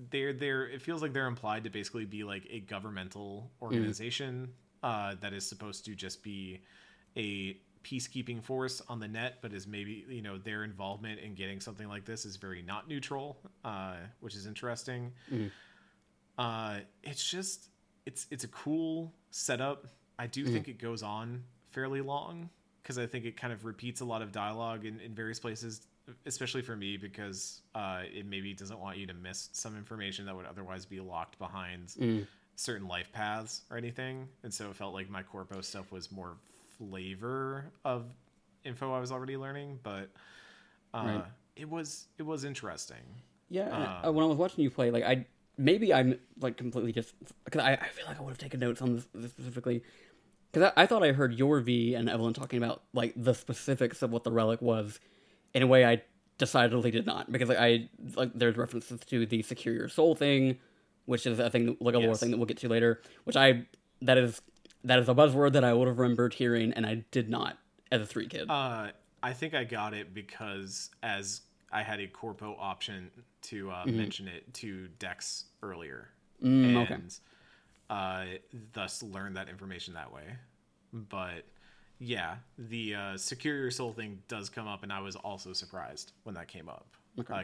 [0.09, 0.67] They're they're.
[0.67, 5.45] It feels like they're implied to basically be like a governmental organization uh, that is
[5.45, 6.61] supposed to just be
[7.17, 11.59] a peacekeeping force on the net, but is maybe you know their involvement in getting
[11.59, 15.11] something like this is very not neutral, uh, which is interesting.
[16.37, 17.69] Uh, it's just
[18.05, 19.87] it's it's a cool setup.
[20.19, 22.49] I do think it goes on fairly long
[22.81, 25.87] because I think it kind of repeats a lot of dialogue in, in various places,
[26.25, 30.35] especially for me because uh, it maybe doesn't want you to miss some information that
[30.35, 31.93] would otherwise be locked behind
[32.55, 34.27] certain life paths or anything.
[34.43, 36.35] And so it felt like my corpo stuff was more
[36.77, 38.05] flavor of
[38.63, 40.09] info I was already learning, but
[40.93, 41.25] uh, Right.
[41.55, 43.03] it was it was interesting.
[43.49, 45.25] Yeah, uh, Um, when I was watching you play, like I
[45.57, 47.13] maybe I'm like completely just
[47.45, 49.83] because I, I feel like I would have taken notes on this, this specifically
[50.51, 54.01] because I, I thought I heard your V and Evelyn talking about like the specifics
[54.01, 54.99] of what the relic was
[55.53, 56.01] in a way I
[56.39, 60.57] decidedly did not because like, I like there's references to the secure your soul thing,
[61.05, 63.67] which is a thing like a lore thing that we'll get to later, which I
[64.01, 64.41] that is
[64.83, 67.57] that is a buzzword that I would have remembered hearing and I did not
[67.91, 68.49] as a Street Kid.
[68.49, 68.89] Uh,
[69.21, 73.09] I think I got it because as I had a corpo option
[73.43, 76.09] to uh, mention it to Dex earlier,
[76.43, 76.97] Mm, and okay.
[77.89, 78.25] uh,
[78.73, 80.35] thus learned that information that way.
[80.91, 81.45] But
[81.99, 86.11] yeah, the uh, secure your soul thing does come up, and I was also surprised
[86.23, 86.87] when that came up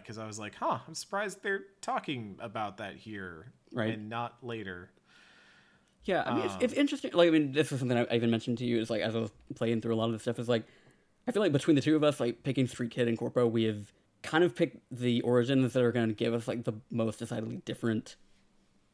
[0.02, 3.94] because I was like, "Huh, I'm surprised they're talking about that here Right.
[3.94, 4.90] and not later."
[6.06, 7.12] Yeah, I mean, it's, Um, it's interesting.
[7.14, 8.80] Like, I mean, this is something I, I even mentioned to you.
[8.80, 10.64] Is like as I was playing through a lot of this stuff, is like
[11.28, 13.64] I feel like between the two of us, like picking Street Kid and Corpo, we
[13.66, 13.92] have
[14.24, 17.58] kind of picked the origins that are going to give us like the most decidedly
[17.66, 18.16] different,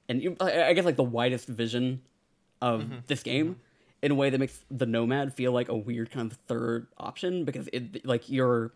[0.10, 2.02] and I, I guess like the widest vision
[2.62, 2.96] of Mm-hmm.
[3.08, 3.58] this game
[4.02, 7.44] in a way that makes the Nomad feel like a weird kind of third option
[7.46, 8.74] because it like your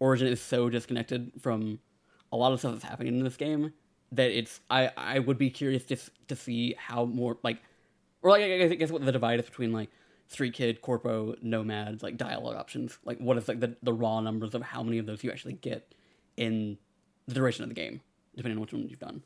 [0.00, 1.78] origin is so disconnected from
[2.32, 3.72] a lot of stuff that's happening in this game
[4.12, 5.96] that it's I I would be curious to
[6.28, 7.58] to see how more like
[8.22, 9.90] or like I guess what the divide is between like
[10.28, 12.98] Street Kid, Corpo, Nomad, like dialogue options.
[13.04, 15.54] Like what is like the the raw numbers of how many of those you actually
[15.54, 15.94] get
[16.36, 16.78] in
[17.26, 18.00] the duration of the game,
[18.36, 19.22] depending on which one you've done.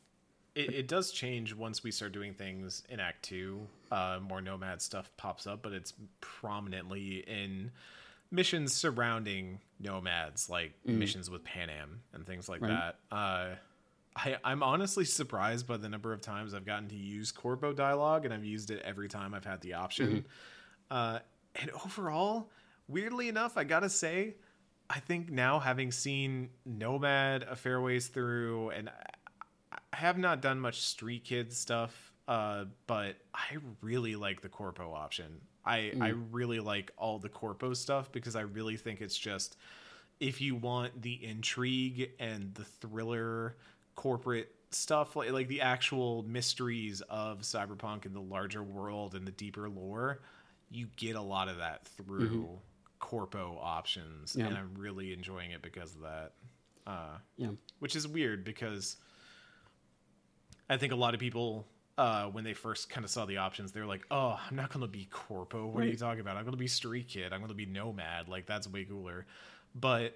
[0.55, 3.67] It, it does change once we start doing things in Act Two.
[3.91, 7.71] Uh, more nomad stuff pops up, but it's prominently in
[8.31, 12.69] missions surrounding nomads, like missions with Panam and things like Right.
[12.69, 13.15] that.
[13.15, 13.55] Uh,
[14.17, 18.25] I, I'm honestly surprised by the number of times I've gotten to use Corpo dialogue,
[18.25, 20.25] and I've used it every time I've had the option.
[20.89, 21.19] Uh,
[21.55, 22.49] and overall,
[22.87, 24.35] weirdly enough, I gotta say,
[24.89, 28.93] I think now having seen Nomad a fair ways through, and I-
[29.93, 35.41] have not done much Street Kid stuff, uh, but I really like the Corpo option.
[35.65, 39.57] I I really like all the Corpo stuff because I really think it's just
[40.19, 43.55] if you want the intrigue and the thriller
[43.97, 49.31] corporate stuff like, like the actual mysteries of cyberpunk and the larger world and the
[49.31, 50.21] deeper lore
[50.69, 52.47] you get a lot of that through
[52.99, 54.45] corpo options Yeah.
[54.47, 56.31] and i'm really enjoying it because of that
[56.85, 57.49] uh, Yeah.
[57.79, 58.97] which is weird because
[60.69, 61.65] i think a lot of people
[61.97, 64.69] uh, when they first kind of saw the options they were like oh i'm not
[64.71, 65.65] going to be corpo.
[65.65, 66.37] What are you talking about?
[66.37, 67.33] I'm going to be street kid.
[67.33, 68.27] I'm going to be nomad.
[68.29, 69.25] Like that's way cooler.
[69.73, 70.15] But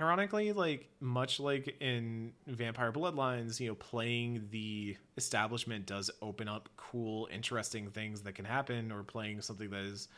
[0.00, 6.68] ironically like much like in vampire bloodlines you know playing the establishment does open up
[6.76, 10.08] cool interesting things that can happen or playing something that is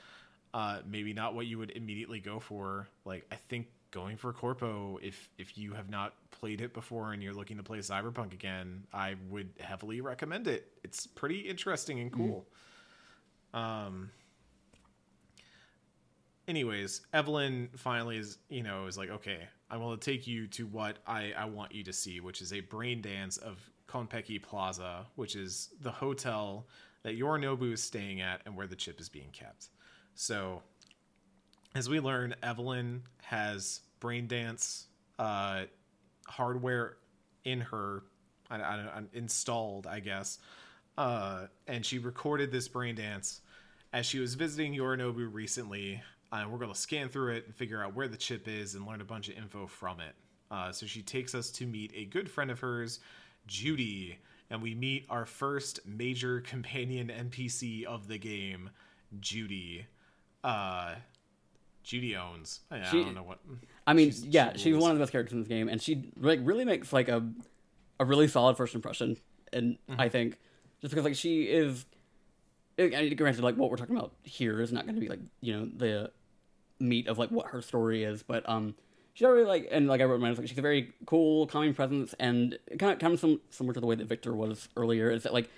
[0.54, 2.88] uh maybe not what you would immediately go for.
[3.04, 7.22] Like i think going for corpo if if you have not played it before and
[7.22, 10.72] you're looking to play cyberpunk again i would heavily recommend it.
[10.82, 12.46] It's pretty interesting and cool.
[13.54, 14.10] Um
[16.48, 20.98] anyways, Evelyn finally is, you know, is like, okay, I will take you to what
[21.06, 23.58] I, I want you to see, which is a brain dance of
[23.88, 26.66] Konpeki Plaza, which is the hotel
[27.04, 29.68] that Yorinobu is staying at and where the chip is being kept.
[30.14, 30.62] So,
[31.74, 34.88] as we learn, Evelyn has brain dance
[35.18, 35.62] uh,
[36.26, 36.99] hardware
[37.44, 38.03] in her,
[38.50, 40.38] I, I, I, installed, I guess,
[40.99, 43.40] uh, and she recorded this brain dance
[43.94, 46.03] as she was visiting Yorinobu recently.
[46.33, 48.87] Uh, we're going to scan through it and figure out where the chip is and
[48.87, 50.14] learn a bunch of info from it.
[50.50, 53.00] Uh, so she takes us to meet a good friend of hers,
[53.46, 54.18] Judy,
[54.50, 58.71] and we meet our first major companion NPC of the game,
[59.21, 59.87] Judy.
[60.42, 60.95] Uh,
[61.83, 62.61] Judy owns.
[62.71, 63.38] I, She- I don't know what.
[63.87, 65.80] I mean, She's- yeah, she she's one of the best characters in this game, and
[65.83, 67.29] she like really makes like a
[68.00, 69.17] a really solid first impression.
[69.53, 70.00] And Mm-hmm.
[70.00, 70.38] I think
[70.80, 71.84] just because like she is,
[72.79, 75.21] I mean, granted, like what we're talking about here is not going to be like
[75.41, 76.11] you know the
[76.83, 78.75] meat of like what her story is, but um,
[79.14, 81.46] she's already like and like I wrote in my notes, like she's a very cool,
[81.46, 84.68] calming presence, and kind of kind of some, similar to the way that Victor was
[84.76, 85.11] earlier.
[85.11, 85.49] Is that like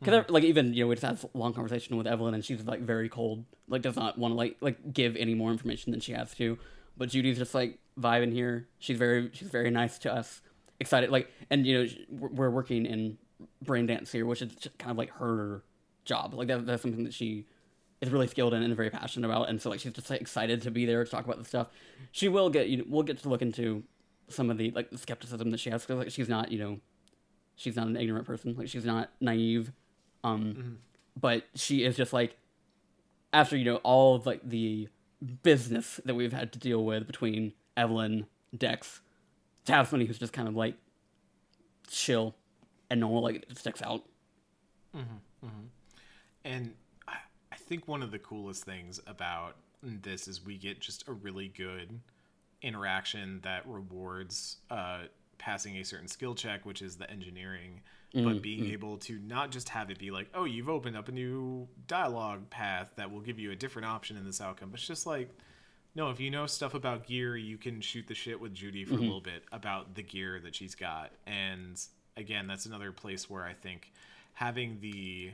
[0.00, 2.64] because like even you know we just had this long conversation with Evelyn and she's
[2.64, 6.00] like very cold, like does not want to like like give any more information than
[6.00, 6.58] she has to.
[6.96, 8.68] But Judy's just like vibing here.
[8.78, 10.42] She's very she's very nice to us,
[10.80, 13.18] excited like and you know we're we're working in
[13.62, 15.62] brain dance here, which is just kind of like her
[16.04, 16.34] job.
[16.34, 17.46] Like that, that's something that she
[18.06, 20.62] is really skilled in and very passionate about, and so like she's just like excited
[20.62, 21.68] to be there to talk about this stuff.
[22.12, 23.82] She will get you know, we'll get to look into
[24.28, 26.80] some of the like the skepticism that she has because like she's not you know
[27.56, 28.54] she's not an ignorant person.
[28.56, 29.72] Like she's not naive.
[30.22, 30.72] Um mm-hmm.
[31.20, 32.36] but she is just like
[33.32, 34.88] after you know all of like the
[35.42, 38.26] business that we've had to deal with between evelyn
[38.56, 39.00] dex
[39.64, 40.76] to have somebody who's just kind of like
[41.88, 42.34] chill
[42.90, 44.02] and normal like it sticks out.
[44.96, 45.46] Mm-hmm.
[45.46, 45.66] Mm-hmm.
[46.44, 46.83] And I, I
[47.66, 52.00] think one of the coolest things about this is we get just a really good
[52.62, 55.00] interaction that rewards uh,
[55.38, 57.80] passing a certain skill check, which is the engineering,
[58.14, 58.72] but mm, being mm.
[58.72, 62.48] able to not just have it be like, oh, you've opened up a new dialogue
[62.48, 65.28] path that will give you a different option in this outcome, but it's just like,
[65.94, 68.94] no, if you know stuff about gear, you can shoot the shit with Judy for
[68.94, 69.04] a mm-hmm.
[69.04, 71.12] little bit about the gear that she's got.
[71.26, 71.80] And
[72.16, 73.92] again, that's another place where I think
[74.32, 75.32] having the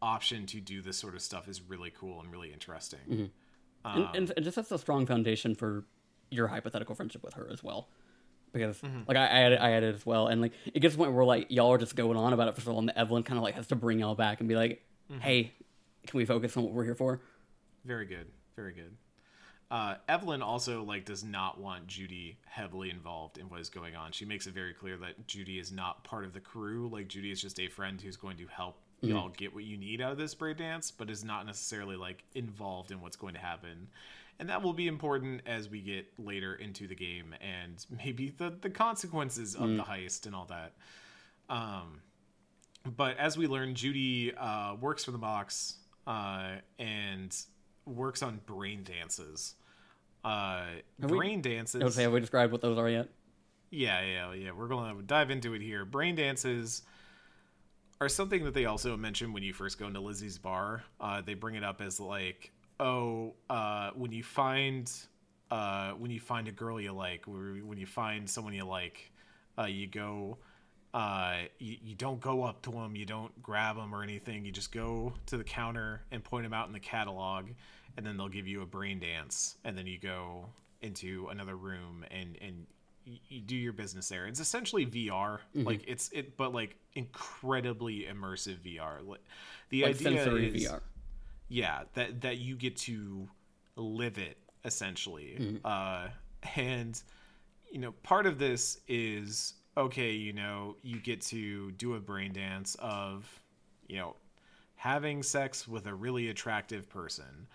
[0.00, 3.00] option to do this sort of stuff is really cool and really interesting.
[3.10, 3.24] Mm-hmm.
[3.84, 5.84] Um, and, and just sets a strong foundation for
[6.30, 7.88] your hypothetical friendship with her as well.
[8.52, 9.02] Because mm-hmm.
[9.06, 11.14] like I, I added, I added as well, and like it gets to the point
[11.14, 13.36] where like y'all are just going on about it for so long that Evelyn kind
[13.36, 15.20] of like has to bring y'all back and be like, mm-hmm.
[15.20, 15.52] "Hey,
[16.06, 17.20] can we focus on what we're here for?"
[17.84, 18.26] Very good.
[18.56, 18.96] Very good.
[19.70, 24.12] Uh, Evelyn also like does not want Judy heavily involved in what is going on.
[24.12, 26.88] She makes it very clear that Judy is not part of the crew.
[26.90, 30.00] Like Judy is just a friend who's going to help y'all get what you need
[30.00, 33.40] out of this brain dance, but is not necessarily like involved in what's going to
[33.40, 33.88] happen.
[34.40, 38.50] And that will be important as we get later into the game and maybe the
[38.60, 40.72] the consequences of the heist and all that.
[41.48, 42.00] Um,
[42.96, 45.76] but as we learn, Judy uh, works for the Mox
[46.06, 47.36] uh, and
[47.84, 49.54] works on brain dances.
[50.24, 50.62] Uh,
[51.00, 51.80] Have we- brain dances.
[51.80, 53.08] I would say, have we described what those are yet?
[53.70, 54.50] Yeah, yeah, yeah.
[54.52, 55.84] We're going to dive into it here.
[55.84, 56.82] Brain dances
[58.00, 60.84] are something that they also mention when you first go into Lizzie's bar.
[61.00, 64.90] Uh, they bring it up as like, oh, uh, when you find
[65.50, 69.10] uh, when you find a girl you like, when you find someone you like,
[69.58, 70.38] uh, you go.
[70.94, 74.46] Uh, you, you don't go up to them, you don't grab them or anything.
[74.46, 77.50] You just go to the counter and point them out in the catalog,
[77.98, 80.46] and then they'll give you a brain dance, and then you go
[80.80, 82.66] into another room and and
[83.28, 84.26] you, do your business there.
[84.26, 89.00] It's essentially VR, like it's it, but like incredibly immersive VR.
[89.70, 90.80] The Like idea is, VR.
[91.48, 93.28] yeah, that that you get to
[93.76, 96.08] live it essentially, uh,
[96.56, 97.00] and
[97.70, 100.12] you know part of this is okay.
[100.12, 103.28] You know, you get to do a brain dance of
[103.88, 104.16] you know
[104.76, 107.46] having sex with a really attractive person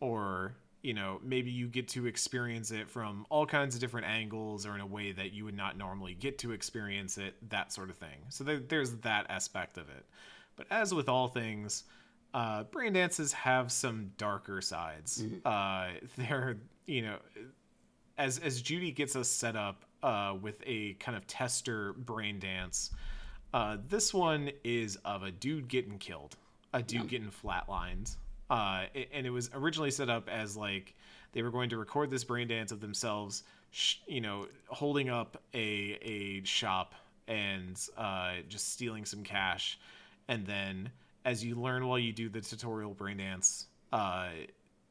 [0.00, 4.66] or you know maybe you get to experience it from all kinds of different angles
[4.66, 7.90] or in a way that you would not normally get to experience it that sort
[7.90, 8.18] of thing.
[8.28, 10.04] So there, there's that aspect of it.
[10.56, 11.84] But as with all things
[12.34, 15.22] uh, brain dances have some darker sides.
[15.44, 16.56] Uh, they're
[16.86, 17.16] you know
[18.18, 22.90] as as Judy gets us set up uh, with a kind of tester brain dance,
[23.54, 26.36] uh, this one is of a dude getting killed,
[26.72, 28.16] a dude getting flatlined.
[28.52, 28.84] Uh,
[29.14, 30.94] and it was originally set up as like
[31.32, 35.42] they were going to record this brain dance of themselves, sh- you know, holding up
[35.54, 36.94] a a shop
[37.26, 39.78] and uh, just stealing some cash,
[40.28, 40.90] and then
[41.24, 44.28] as you learn while you do the tutorial brain dance, uh,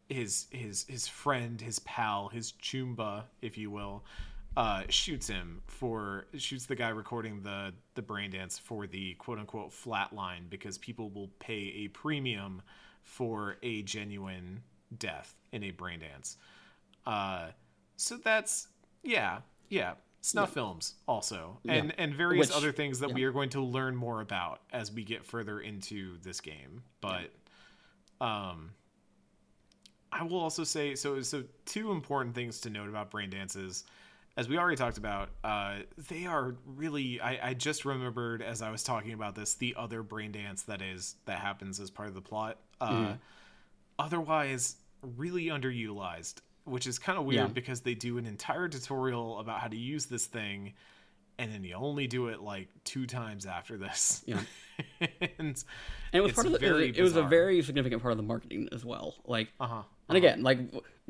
[0.09, 4.03] his his his friend, his pal, his choomba, if you will,
[4.57, 9.37] uh, shoots him for shoots the guy recording the the brain dance for the quote
[9.37, 12.59] unquote flat line because people will pay a premium
[13.03, 14.63] for a genuine
[14.97, 16.37] death in a brain dance.
[17.05, 17.47] Uh,
[17.95, 18.67] so that's
[19.03, 23.15] yeah yeah snuff films also and and various Which- other things that yeah.
[23.15, 27.31] we are going to learn more about as we get further into this game but
[28.19, 28.71] um
[30.11, 31.21] I will also say so.
[31.21, 33.85] So two important things to note about brain dances,
[34.37, 35.79] as we already talked about, uh,
[36.09, 37.19] they are really.
[37.19, 40.81] I, I just remembered as I was talking about this the other brain dance that
[40.81, 42.57] is that happens as part of the plot.
[42.79, 43.13] Uh,
[43.99, 44.77] Otherwise,
[45.17, 47.47] really underutilized, which is kind of weird Yeah.
[47.53, 50.73] because they do an entire tutorial about how to use this thing,
[51.37, 54.23] and then you only do it like two times after this.
[54.25, 54.39] Yeah.
[55.01, 55.63] and And
[56.13, 58.69] it was part of the, very it was a very significant part of the marketing
[58.71, 59.15] as well.
[59.25, 59.81] Like, uh huh.
[60.09, 60.59] and again, like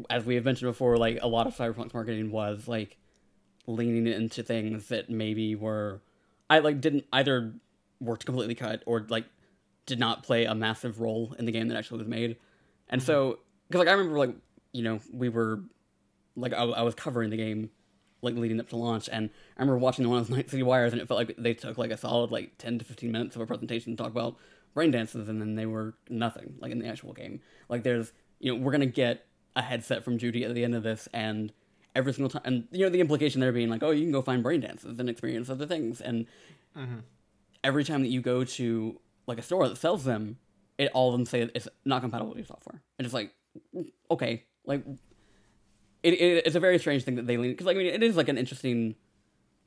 [0.10, 2.98] as we have mentioned before, like a lot of Cyberpunk's marketing was like
[3.68, 6.02] leaning into things that maybe were,
[6.50, 7.54] I like didn't either
[8.00, 9.26] worked completely cut or like
[9.86, 12.38] did not play a massive role in the game that actually was made.
[12.90, 13.08] And mm-hmm.
[13.08, 14.36] so, because like I remember like
[14.74, 15.62] you know we were
[16.36, 17.70] like I, I was covering the game
[18.22, 20.64] like leading up to launch and i remember watching the one of those night city
[20.64, 23.36] wires and it felt like they took like a solid like 10 to 15 minutes
[23.36, 24.38] of a presentation to talk about
[24.74, 28.54] brain dances and then they were nothing like in the actual game like there's you
[28.54, 29.26] know we're gonna get
[29.56, 31.52] a headset from judy at the end of this and
[31.96, 34.22] every single time and you know the implication there being like oh you can go
[34.22, 36.26] find brain dances and experience other things and
[36.78, 37.00] mm-hmm.
[37.64, 40.38] every time that you go to like a store that sells them
[40.82, 42.82] it all of them say it's not compatible with your software.
[42.98, 43.32] And it's like
[44.10, 44.84] okay like
[46.02, 48.02] it, it it's a very strange thing that they lean because like I mean it
[48.02, 48.96] is like an interesting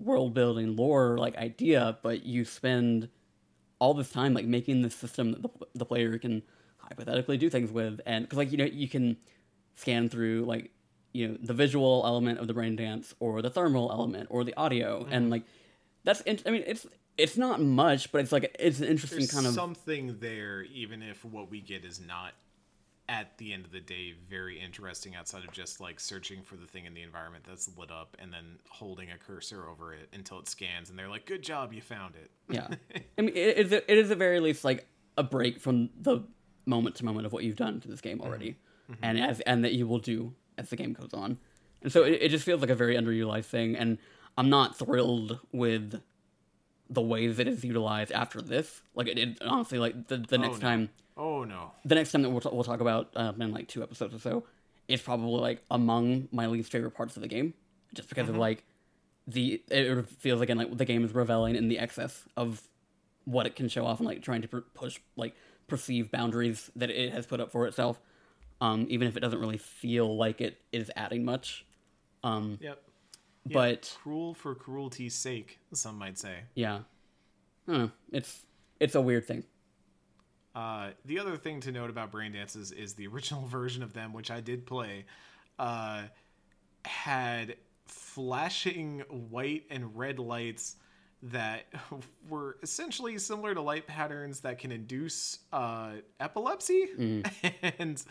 [0.00, 3.08] world building lore like idea, but you spend
[3.78, 6.42] all this time like making this system that the, the player can
[6.78, 9.16] hypothetically do things with, and because like you know you can
[9.76, 10.72] scan through like
[11.14, 14.54] you know the visual element of the brain dance or the thermal element or the
[14.56, 15.30] audio, and mm-hmm.
[15.30, 15.42] like
[16.02, 16.86] that's in- I mean it's
[17.16, 21.02] it's not much, but it's like it's an interesting There's kind of something there, even
[21.02, 22.32] if what we get is not
[23.08, 26.66] at the end of the day very interesting outside of just like searching for the
[26.66, 30.38] thing in the environment that's lit up and then holding a cursor over it until
[30.38, 32.30] it scans and they're like good job you found it.
[32.48, 32.68] Yeah,
[33.18, 34.86] I mean, it is it is at very least like
[35.16, 36.24] a break from the
[36.66, 38.94] moment to moment of what you've done to this game already, mm-hmm.
[38.94, 39.04] Mm-hmm.
[39.04, 41.38] and as and that you will do as the game goes on,
[41.82, 43.98] and so it, it just feels like a very underutilized thing, and
[44.36, 46.00] I'm not thrilled with
[46.90, 48.82] the ways it is utilized after this.
[48.94, 50.68] Like it, it honestly, like the the next no.
[50.68, 53.68] time oh no the next time that we'll, t- we'll talk about um, in like
[53.68, 54.44] two episodes or so
[54.88, 57.54] it's probably like among my least favorite parts of the game
[57.94, 58.64] just because of like
[59.26, 62.62] the it feels again like the game is reveling in the excess of
[63.24, 65.34] what it can show off and like trying to pr- push like
[65.66, 67.98] perceived boundaries that it has put up for itself
[68.60, 71.66] um even if it doesn't really feel like it is adding much.
[72.22, 72.82] Um yep.
[73.46, 76.44] But cruel for cruelty's sake some might say.
[76.54, 76.80] Yeah.
[77.68, 77.90] I don't know.
[78.12, 78.42] it's
[78.80, 79.44] it's a weird thing.
[80.54, 84.12] Uh, the other thing to note about Brain Dances is the original version of them,
[84.12, 85.04] which I did play,
[85.58, 86.04] uh,
[86.84, 87.56] had
[87.86, 89.00] flashing
[89.30, 90.76] white and red lights
[91.22, 91.64] that
[92.28, 97.22] were essentially similar to light patterns that can induce uh, epilepsy.
[97.78, 98.02] and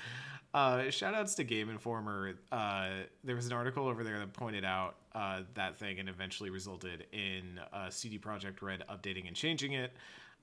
[0.54, 2.36] uh, shout outs to Game Informer.
[2.52, 2.90] Uh,
[3.24, 7.06] there was an article over there that pointed out uh, that thing and eventually resulted
[7.12, 9.92] in uh, CD Projekt Red updating and changing it.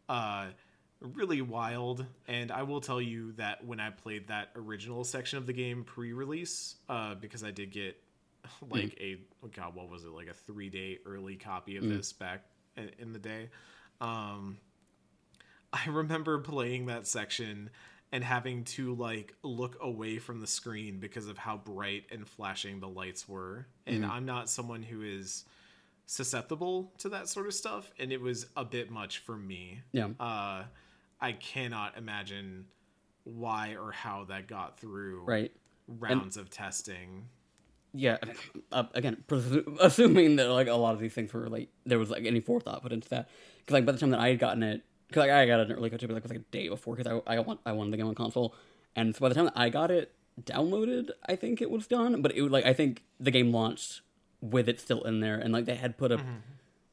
[0.08, 0.46] Uh,
[1.00, 2.04] really wild.
[2.28, 5.84] And I will tell you that when I played that original section of the game
[5.84, 7.96] pre-release, uh, because I did get
[8.70, 12.12] like a oh god, what was it like a three day early copy of this
[12.12, 12.42] back
[12.76, 13.48] in, in the day.
[14.00, 14.58] Um,
[15.72, 17.70] I remember playing that section
[18.12, 22.80] and having to like look away from the screen because of how bright and flashing
[22.80, 23.66] the lights were.
[23.86, 25.44] And I'm not someone who is
[26.06, 29.80] susceptible to that sort of stuff, and it was a bit much for me.
[29.92, 30.64] yeah Uh,
[31.20, 32.66] I cannot imagine
[33.24, 35.52] why or how that got through right
[35.86, 37.26] rounds of testing.
[37.92, 38.16] yeah
[38.72, 42.08] uh, again presu- assuming that like a lot of these things were like there was
[42.10, 43.28] like any forethought put into that
[43.58, 45.70] because like by the time that i had gotten it because like, i got it
[45.70, 47.96] in early code like, like a day before because I, I want i wanted the
[47.96, 48.54] game on console
[48.96, 50.12] and so by the time that i got it
[50.42, 54.00] downloaded i think it was done but it was like i think the game launched
[54.40, 56.36] with it still in there and like they had put a mm-hmm.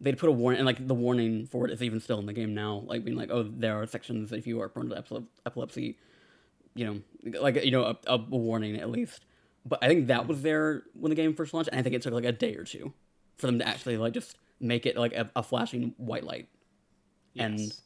[0.02, 2.34] they'd put a warning and like the warning for it is even still in the
[2.34, 5.98] game now like being like oh there are sections if you are prone to epilepsy
[6.78, 9.26] you know, like you know, a, a warning at least.
[9.66, 12.02] But I think that was there when the game first launched, and I think it
[12.04, 12.94] took like a day or two
[13.38, 16.48] for them to actually like just make it like a, a flashing white light,
[17.36, 17.82] And- Yes.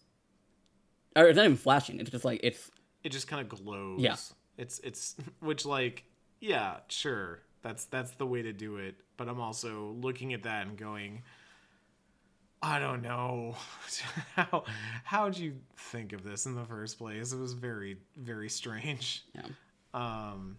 [1.16, 2.00] Or it's not even flashing.
[2.00, 2.72] It's just like it's
[3.04, 4.00] it just kind of glows.
[4.00, 4.16] Yeah.
[4.58, 6.06] It's it's which like
[6.40, 7.42] yeah, sure.
[7.62, 11.22] That's that's the way to do it, but I'm also looking at that and going
[12.64, 13.56] I don't know.
[14.36, 14.64] how
[15.04, 17.34] how'd you think of this in the first place?
[17.34, 19.24] It was very very strange.
[19.36, 19.48] yeah,
[19.94, 20.58] Um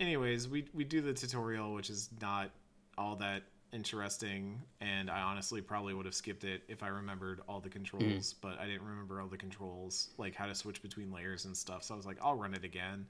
[0.00, 2.50] anyways, we we do the tutorial which is not
[2.96, 3.42] all that
[3.74, 8.32] interesting and I honestly probably would have skipped it if I remembered all the controls,
[8.32, 8.48] hmm.
[8.48, 11.82] but I didn't remember all the controls, like how to switch between layers and stuff.
[11.82, 13.06] So I was like, I'll run it again.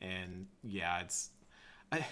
[0.00, 1.30] And yeah, it's
[1.92, 2.04] I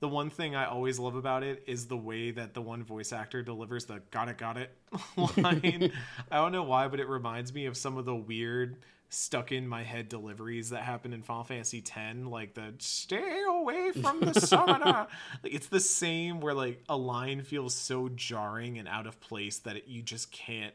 [0.00, 3.12] the one thing I always love about it is the way that the one voice
[3.12, 4.74] actor delivers the got it, got it
[5.36, 5.92] line.
[6.30, 8.78] I don't know why, but it reminds me of some of the weird
[9.10, 13.90] stuck in my head deliveries that happen in Final Fantasy X, like the stay away
[13.92, 15.06] from the summoner.
[15.42, 19.58] like it's the same where like a line feels so jarring and out of place
[19.58, 20.74] that it, you just can't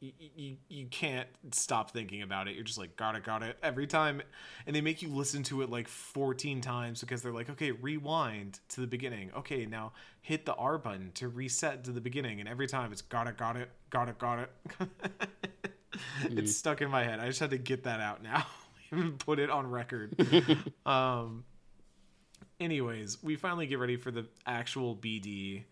[0.00, 2.54] you, you, you can't stop thinking about it.
[2.54, 4.20] You're just like, got it, got it every time.
[4.66, 8.60] And they make you listen to it like 14 times because they're like, okay, rewind
[8.70, 9.30] to the beginning.
[9.34, 12.40] Okay, now hit the R button to reset to the beginning.
[12.40, 14.50] And every time it's got it, got it, got it, got it.
[16.24, 17.20] It's stuck in my head.
[17.20, 18.46] I just had to get that out now
[18.90, 20.14] and put it on record.
[20.86, 21.44] um,
[22.60, 25.64] anyways, we finally get ready for the actual BD.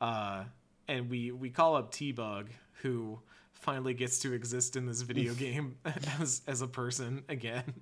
[0.00, 0.44] Uh,
[0.88, 2.48] and we, we call up T-Bug,
[2.82, 3.20] who
[3.52, 5.76] finally gets to exist in this video game
[6.18, 7.74] as as a person again.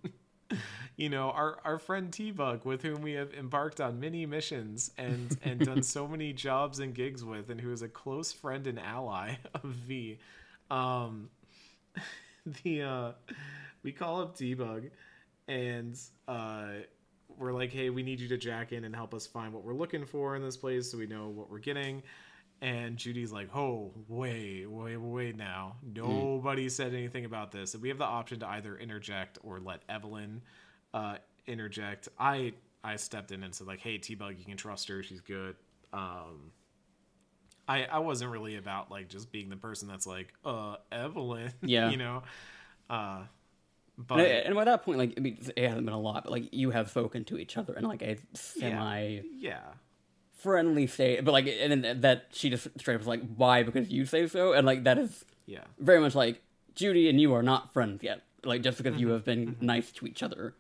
[0.97, 5.37] you know, our our friend T-Bug with whom we have embarked on many missions and
[5.43, 8.79] and done so many jobs and gigs with and who is a close friend and
[8.79, 10.19] ally of V.
[10.71, 11.31] Um
[12.65, 13.13] the uh
[13.83, 14.85] we call up T-Bug
[15.47, 16.69] and uh
[17.39, 19.75] we're like, hey, we need you to jack in and help us find what we're
[19.75, 22.03] looking for in this place so we know what we're getting.
[22.61, 25.77] And Judy's like, oh, wait, wait, wait now.
[25.95, 27.75] Nobody said anything about this.
[27.75, 30.43] And we have the option to either interject or let Evelyn
[30.93, 31.17] uh,
[31.47, 32.09] interject.
[32.19, 35.03] I I stepped in and said, like, hey, T-Bug, you can trust her.
[35.03, 35.57] She's good.
[35.93, 36.53] Um,
[37.69, 41.91] I, I wasn't really about like just being the person that's like uh Evelyn Yeah.
[41.91, 42.23] you know
[42.89, 43.23] uh
[43.99, 46.33] But and, and by that point, like I mean, it hasn't been a lot, but
[46.33, 49.61] like you have spoken to each other in like a semi yeah,
[50.39, 53.63] friendly state, but like and then that she just straight up was like, "Why?
[53.63, 56.41] Because you say so," and like that is yeah, very much like
[56.75, 58.23] Judy and you are not friends yet.
[58.45, 59.01] Like just because Mm-hmm.
[59.01, 60.55] you have been nice to each other.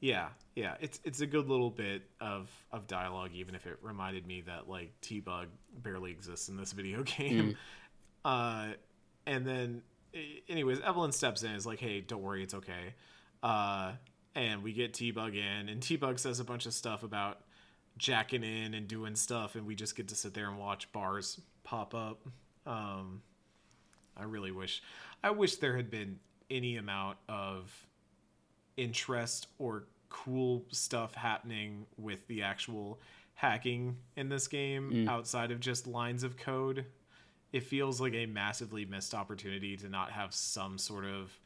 [0.00, 0.74] yeah, yeah.
[0.80, 4.68] It's it's a good little bit of of dialogue, even if it reminded me that
[4.68, 5.48] like T Bug
[5.82, 7.56] barely exists in this video game.
[8.24, 8.68] Uh,
[9.26, 9.82] and then,
[10.48, 12.94] anyways, Evelyn steps in, and is like, "Hey, don't worry, it's okay."
[13.42, 13.92] Uh,
[14.34, 17.40] and we get T Bug in, and T Bug says a bunch of stuff about
[17.96, 21.40] jacking in and doing stuff, and we just get to sit there and watch bars
[21.62, 22.26] pop up.
[22.66, 23.22] Um,
[24.16, 24.82] I really wish,
[25.22, 26.18] I wish there had been
[26.50, 27.86] any amount of
[28.76, 33.00] interest or cool stuff happening with the actual
[33.34, 35.08] hacking in this game mm.
[35.08, 36.86] outside of just lines of code.
[37.52, 41.36] It feels like a massively missed opportunity to not have some sort of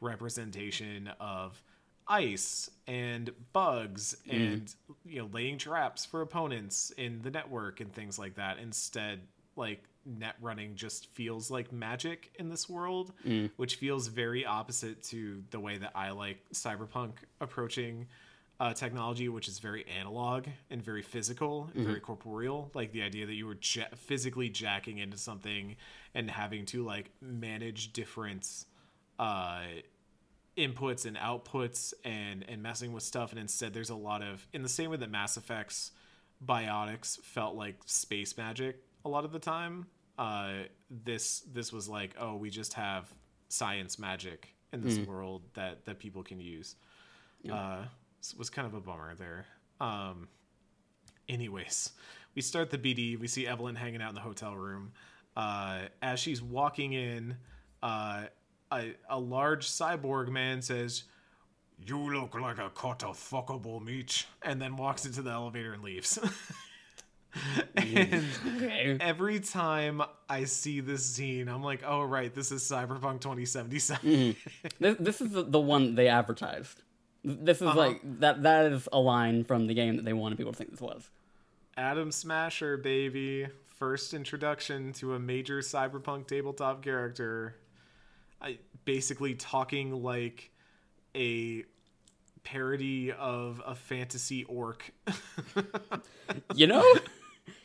[0.00, 1.60] representation of
[2.06, 4.32] ice and bugs mm.
[4.34, 4.74] and
[5.04, 8.58] you know laying traps for opponents in the network and things like that.
[8.58, 9.20] Instead
[9.56, 13.12] like net running just feels like magic in this world
[13.56, 18.06] which feels very opposite to the way that i like cyberpunk approaching
[18.60, 22.70] uh, technology which is very analog and very physical and very corporeal.
[22.74, 25.74] Like the idea that you were ja- physically jacking into something
[26.14, 28.46] and having to like manage different
[29.18, 29.62] uh
[30.56, 33.32] inputs and outputs and and messing with stuff.
[33.32, 35.90] And instead there's a lot of in the same way that mass effects
[36.44, 39.86] biotics felt like space magic a lot of the time
[40.18, 40.52] uh
[41.04, 43.12] this this was like oh we just have
[43.48, 46.76] science magic in this world that that people can use.
[47.50, 47.84] Uh
[48.20, 49.46] s- was kind of a bummer there.
[49.80, 50.28] Um
[51.28, 51.90] anyways
[52.34, 54.92] we start the bd we see evelyn hanging out in the hotel room.
[55.36, 57.36] Uh as she's walking in
[57.82, 58.24] uh
[58.72, 61.04] a, a large cyborg man says
[61.84, 65.82] you look like a cut of fuckable meat and then walks into the elevator and
[65.82, 66.18] leaves
[67.76, 68.24] and
[68.56, 68.96] Okay.
[69.00, 74.36] every time i see this scene i'm like oh right this is cyberpunk 2077
[74.80, 76.82] This, this is the, the one they advertised.
[77.24, 77.78] This is Uh-huh.
[77.78, 78.42] like that.
[78.42, 81.08] That is a line from the game that they wanted people to think this was.
[81.76, 83.46] Adam Smasher, baby.
[83.78, 87.54] First introduction to a major cyberpunk tabletop character.
[88.40, 90.50] I basically talking like
[91.14, 91.64] a
[92.42, 94.90] parody of a fantasy orc.
[96.54, 96.84] You know,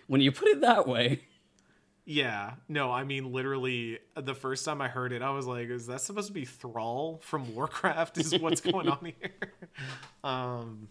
[0.08, 1.22] when you put it that way,
[2.06, 5.88] yeah, no, I mean literally the first time I heard it, I was like, is
[5.88, 8.18] that supposed to be Thrall from Warcraft?
[8.18, 9.54] Is what's going on here?
[10.24, 10.88] Um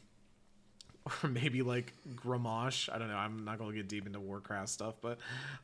[1.22, 2.92] or maybe like Grommash.
[2.92, 3.16] I don't know.
[3.16, 5.18] I'm not going to get deep into Warcraft stuff, but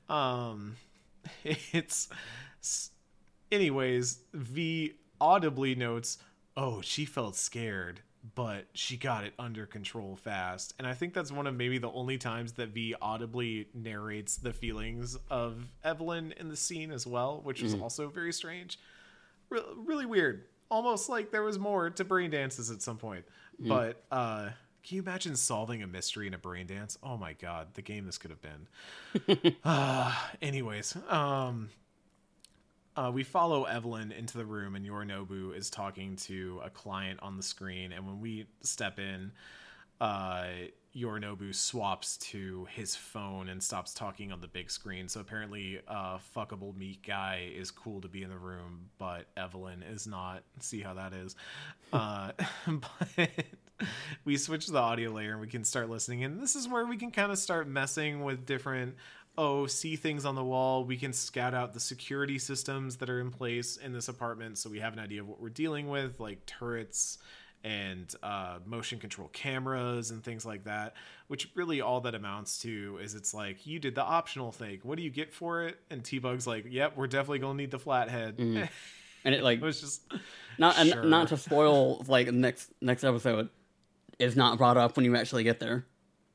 [0.08, 0.76] um
[1.44, 2.08] it's
[3.50, 6.18] anyways, V audibly notes,
[6.56, 8.00] "Oh, she felt scared,
[8.34, 11.90] but she got it under control fast." And I think that's one of maybe the
[11.90, 17.40] only times that V audibly narrates the feelings of Evelyn in the scene as well,
[17.42, 18.78] which was also very strange.
[19.48, 20.44] Re- really weird.
[20.70, 23.24] Almost like there was more to brain dances at some point.
[23.58, 24.50] But uh
[24.84, 26.98] can you imagine solving a mystery in a brain dance?
[27.04, 29.54] Oh my god, the game this could have been.
[29.64, 30.12] uh,
[30.42, 31.68] anyways, um
[32.96, 37.36] uh, we follow Evelyn into the room, and Yorinobu is talking to a client on
[37.36, 37.92] the screen.
[37.92, 39.32] And when we step in,
[40.00, 40.46] uh,
[40.94, 45.08] Yorinobu swaps to his phone and stops talking on the big screen.
[45.08, 49.82] So apparently, uh, fuckable meat guy is cool to be in the room, but Evelyn
[49.82, 50.42] is not.
[50.60, 51.34] See how that is.
[51.92, 52.32] Uh,
[52.66, 53.30] but
[54.24, 56.24] we switch the audio layer and we can start listening.
[56.24, 58.96] And this is where we can kind of start messing with different
[59.38, 60.84] oh, see things on the wall.
[60.84, 64.68] We can scout out the security systems that are in place in this apartment so
[64.68, 67.18] we have an idea of what we're dealing with, like turrets
[67.64, 70.94] and uh, motion control cameras and things like that.
[71.28, 74.80] Which really all that amounts to is it's like, you did the optional thing.
[74.82, 75.78] What do you get for it?
[75.88, 78.36] And T Bug's like, yep, we're definitely going to need the flathead.
[78.36, 78.64] Mm-hmm.
[79.24, 80.02] and it like it was just.
[80.58, 81.04] not and Sure.
[81.04, 83.48] not to spoil like next next episode
[84.18, 85.86] is not brought up when you actually get there.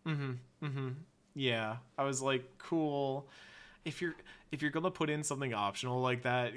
[0.08, 0.32] Mm-hmm.
[0.66, 0.88] Mm-hmm.
[1.38, 3.28] Yeah, I was like, cool.
[3.86, 4.16] If you're
[4.52, 6.52] if you're gonna put in something optional like that,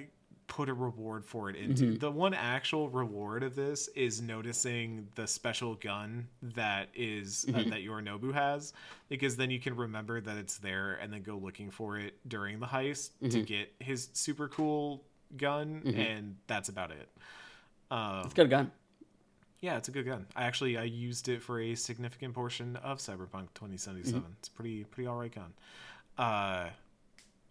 [0.46, 1.96] put a reward for it into.
[1.98, 7.82] The one actual reward of this is noticing the special gun that is uh, that
[8.02, 8.72] Nobu has,
[9.08, 12.58] because then you can remember that it's there and then go looking for it during
[12.58, 15.04] the heist to get his super cool
[15.36, 17.08] gun, and that's about it.
[17.92, 18.72] Um, It's got a gun.
[19.60, 20.26] Yeah, it's a good gun.
[20.34, 24.24] I actually I used it for a significant portion of Cyberpunk 2077.
[24.38, 25.52] It's pretty pretty all right gun.
[26.18, 26.68] Uh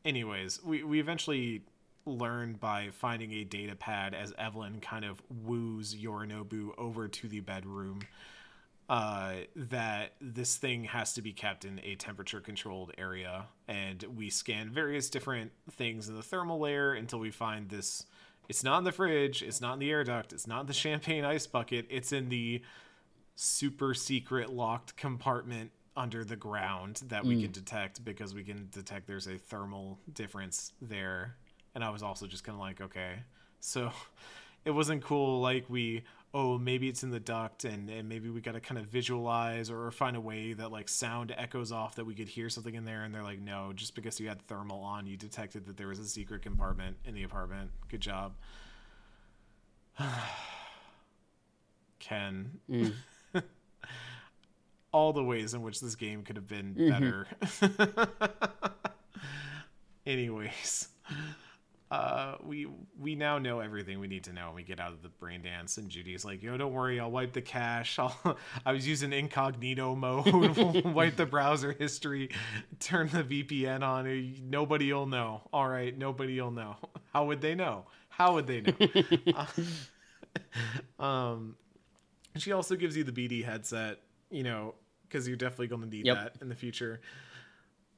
[0.06, 1.64] anyways, we we eventually
[2.06, 7.40] learn by finding a data pad as Evelyn kind of woos Yorinobu over to the
[7.40, 8.02] bedroom
[8.90, 13.46] uh, that this thing has to be kept in a temperature controlled area.
[13.68, 18.06] And we scan various different things in the thermal layer until we find this.
[18.50, 20.74] It's not in the fridge, it's not in the air duct, it's not in the
[20.74, 22.62] champagne ice bucket, it's in the
[23.36, 27.54] super secret locked compartment under the ground that we can mm.
[27.54, 31.36] detect because we can detect there's a thermal difference there.
[31.76, 33.16] And I was also just kind of like, okay.
[33.60, 33.92] So
[34.66, 36.04] it wasn't cool like we
[36.34, 39.72] oh maybe it's in the duct and, and maybe we got to kind of visualize
[39.72, 42.86] or find a way that like sound echoes off that we could hear something in
[42.86, 45.88] there and they're like no just because you had thermal on you detected that there
[45.88, 47.72] was a secret compartment in the apartment.
[47.90, 48.34] Good job.
[52.00, 52.60] Ken.
[52.70, 52.94] Mm.
[54.92, 56.90] all the ways in which this game could have been Mm-hmm.
[56.90, 57.28] better.
[60.06, 60.88] Anyways
[61.92, 62.68] uh, we
[63.00, 64.48] we now know everything we need to know.
[64.48, 67.10] when We get out of the brain dance, and Judy's like, "Yo, don't worry, I'll
[67.10, 67.98] wipe the cache.
[68.00, 72.30] I'll, I was using incognito mode, wipe the browser history,
[72.80, 74.36] turn the VPN on.
[74.50, 75.42] Nobody'll know.
[75.52, 76.76] All right, nobody'll know.
[77.14, 77.86] How would they know?
[78.10, 78.74] How would they know?
[81.04, 81.56] um,
[82.38, 83.98] she also gives you the BD headset,
[84.30, 84.76] you know,
[85.08, 86.16] because you're definitely going to need Yep.
[86.18, 87.02] that in the future.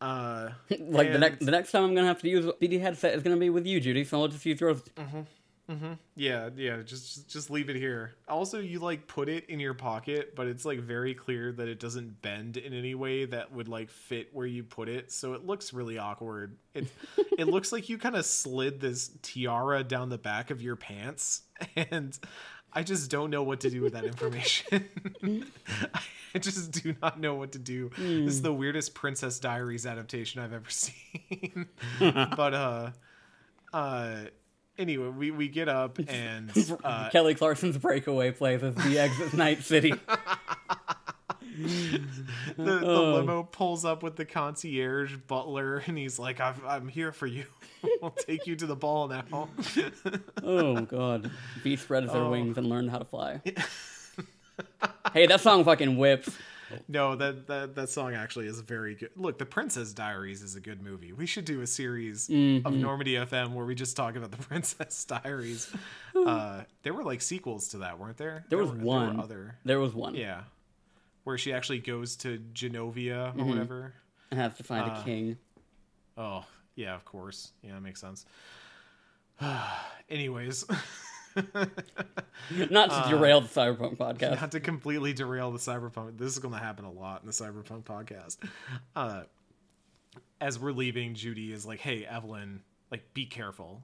[0.02, 0.50] Uh,
[0.80, 3.22] like the next the next time I'm gonna have to use a BD headset is
[3.24, 4.04] gonna be with you, Judy.
[4.04, 4.82] So I'll just use yours.
[4.98, 5.22] Mm-hmm.
[5.70, 5.94] Mm-hmm.
[6.16, 8.16] Yeah, yeah, just just- just leave it here.
[8.28, 11.80] Also, you like put it in your pocket, but it's like very clear that it
[11.80, 15.46] doesn't bend in any way that would like fit where you put it, so it
[15.46, 16.58] looks really awkward.
[16.74, 16.88] It
[17.38, 21.44] it looks like you kind of slid this tiara down the back of your pants
[21.76, 22.18] and
[22.74, 24.86] I just don't know what to do with that information.
[26.34, 27.90] I just do not know what to do.
[27.98, 31.68] This is the weirdest Princess Diaries adaptation I've ever seen.
[32.00, 32.92] but uh
[33.74, 34.16] uh
[34.78, 36.52] anyway, we we get up and
[36.84, 39.94] uh Kelly Clarkson's breakaway plays as the exit Night City.
[42.58, 43.14] the, the Oh.
[43.16, 47.46] limo pulls up with the concierge butler and he's like I've, i'm here for you
[48.04, 49.50] i'll take you to the ball now
[50.44, 51.30] Oh god.
[51.64, 52.32] V spreads their Oh.
[52.32, 53.42] wings and learn how to fly.
[55.14, 56.30] hey, that song fucking whips.
[56.88, 60.62] no that, that that song actually is very good look the princess diaries is a
[60.62, 62.66] good movie we should do a series Mm-hmm.
[62.66, 65.70] of normandy fm where we just talk about the princess diaries
[66.26, 69.18] uh there were like sequels to that weren't there There was were, one.
[69.18, 70.16] were other There was one.
[70.16, 70.44] yeah
[71.24, 73.42] where she actually goes to genovia Mm-hmm.
[73.42, 73.94] or whatever
[74.32, 75.38] And have to find Uh, a king.
[76.18, 76.46] Oh,
[76.76, 77.52] yeah, of course.
[77.64, 78.26] Yeah, that makes sense.
[80.10, 80.66] Anyways,
[82.70, 84.42] Not to derail the Cyberpunk podcast.
[84.42, 87.34] not to completely derail the cyberpunk, this is going to happen a lot in the
[87.34, 88.38] cyberpunk podcast.
[88.96, 89.24] Uh,
[90.42, 92.62] as we're leaving, Judy is like, "Hey, Evelyn,
[92.92, 93.82] like, be careful.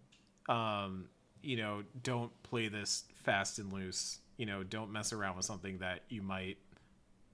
[0.49, 1.05] Um,
[1.41, 4.19] you know, don't play this fast and loose.
[4.38, 6.57] You know, don't mess around with something that you might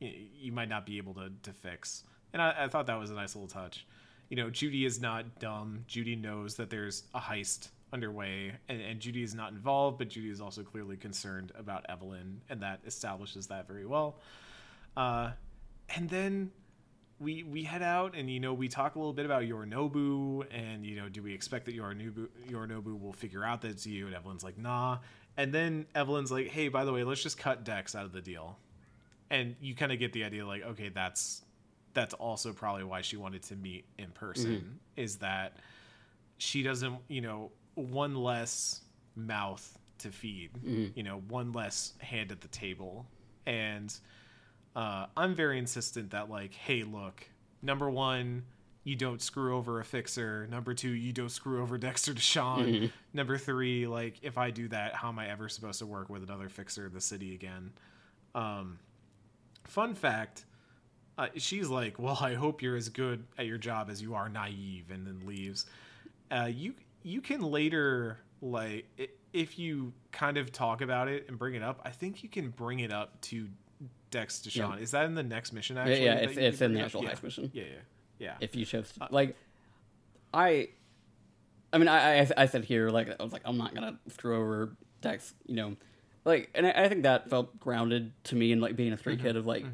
[0.04, 2.04] you might not be able to to fix."
[2.34, 3.86] And I, I thought that was a nice little touch.
[4.30, 5.84] You know, Judy is not dumb.
[5.88, 10.30] Judy knows that there's a heist underway, and, and Judy is not involved, but Judy
[10.30, 14.18] is also clearly concerned about Evelyn, and that establishes that very well.
[14.98, 15.32] Uh,
[15.96, 16.52] and then
[17.20, 20.86] we we head out, and you know we talk a little bit about Yorinobu, and
[20.86, 24.08] you know do we expect that Yorinobu Yorinobu will figure out that it's you?
[24.08, 24.98] And Evelyn's like, nah.
[25.36, 28.22] And then Evelyn's like, hey, by the way, let's just cut Dex out of the
[28.22, 28.58] deal.
[29.34, 31.42] And you kind of get the idea, like, okay, that's
[31.94, 35.58] that's also probably why she wanted to meet in person is that
[36.38, 38.82] she doesn't you know one less
[39.16, 40.50] mouth to feed
[40.96, 43.06] you know one less hand at the table.
[43.46, 43.94] And
[44.76, 47.28] uh, i'm very insistent that like hey look
[47.62, 48.44] number one
[48.84, 50.48] you don't screw over a fixer.
[50.50, 54.94] Number two you don't screw over dexter deshawn number three like if i do that
[54.96, 57.72] how am i ever supposed to work with another fixer in the city again?
[58.36, 58.80] Um,
[59.64, 60.46] fun fact
[61.18, 64.30] uh, she's like, "Well, I hope you're as good at your job as you are
[64.30, 65.66] naive," and then leaves.
[66.32, 66.74] Uh, you
[67.04, 68.86] you can later like
[69.32, 71.82] if you kind of talk about it and bring it up.
[71.86, 73.48] I think you can bring it up to
[74.10, 74.78] Dex Deshawn.
[74.78, 74.84] Yeah.
[74.84, 75.76] Is that in the next mission?
[75.76, 77.12] Yeah, Actually, yeah, that it's, it's in the actual yeah.
[77.12, 77.52] heist mission.
[77.54, 77.78] Yeah, yeah,
[78.20, 78.36] yeah.
[78.40, 79.36] If you chose, Uh, to, like,
[80.34, 80.70] I,
[81.72, 84.36] I mean, I, I, I said here, like, I was like, I'm not gonna screw
[84.38, 85.76] over Dex, you know,
[86.26, 89.18] like, and I, I think that felt grounded to me in like being a street
[89.20, 89.28] Mm-hmm.
[89.28, 89.66] kid of like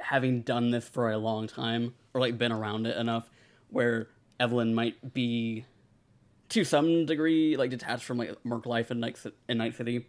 [0.00, 3.28] having done this for a long time or like been around it enough
[3.68, 4.08] where
[4.40, 5.64] Evelyn might be
[6.50, 9.18] to some degree like detached from like merc life in Night,
[9.48, 10.06] in Night City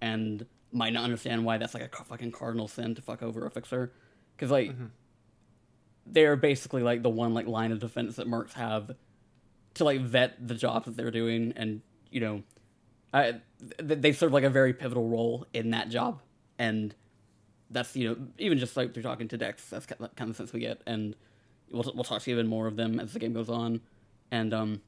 [0.00, 3.50] and might not understand why that's like a fucking cardinal sin to fuck over a
[3.50, 3.92] fixer.
[4.36, 4.72] Because like
[6.06, 8.90] they're basically like the one like line of defense that mercs have
[9.74, 11.80] to like vet the jobs that they're doing and
[12.10, 12.42] you know,
[13.22, 13.40] Th-
[13.78, 16.20] they serve like a very pivotal role in that job,
[16.58, 16.94] and
[17.70, 20.52] that's you know even just like through talking to Dex, that's kind of the sense
[20.52, 21.14] we get, and
[21.70, 23.80] we'll we'll talk to even more of them as the game goes on,
[24.30, 24.82] and um,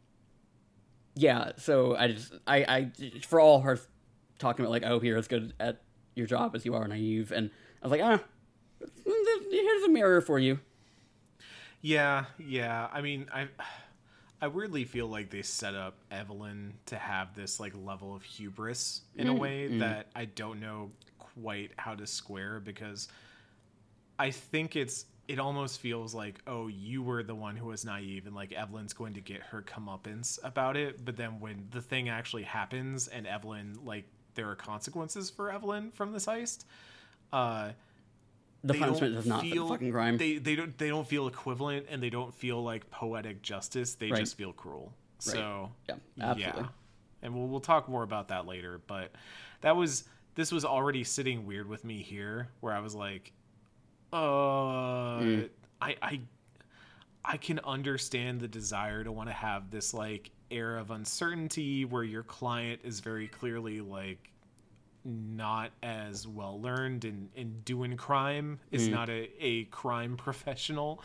[1.14, 1.52] yeah.
[1.56, 2.92] So I just I I
[3.26, 3.78] for all her
[4.38, 5.82] talking about like oh you're as good at
[6.14, 7.50] your job as you are naive, and
[7.82, 8.20] I was like ah,
[9.04, 10.58] here's a mirror for you.
[11.80, 12.88] Yeah, yeah.
[12.92, 13.48] I mean, I
[14.40, 19.02] I weirdly feel like they set up Evelyn to have this like level of hubris
[19.14, 23.08] in a way that I don't know quite how to square because
[24.18, 28.26] I think it's it almost feels like oh you were the one who was naive
[28.26, 31.04] and like Evelyn's going to get her comeuppance about it.
[31.04, 34.04] But then when the thing actually happens and Evelyn like
[34.34, 36.64] there are consequences for Evelyn from this heist
[37.32, 37.70] uh
[38.64, 40.16] The punishment does not the fucking crime.
[40.18, 43.94] They they don't they don't feel equivalent and they don't feel like poetic justice.
[43.94, 44.20] They Right.
[44.20, 44.92] just feel cruel.
[45.18, 46.62] So yeah, absolutely.
[46.62, 46.68] yeah,
[47.22, 48.80] and we'll we'll talk more about that later.
[48.86, 49.12] But
[49.60, 50.04] that was
[50.34, 53.32] this was already sitting weird with me here, where I was like,
[54.12, 54.16] uh,
[55.20, 55.48] Mm.
[55.80, 56.20] I I
[57.24, 62.04] I can understand the desire to want to have this like air of uncertainty where
[62.04, 64.30] your client is very clearly like
[65.06, 68.58] not as well learned in, in doing crime.
[68.70, 71.02] Is not a, a crime professional.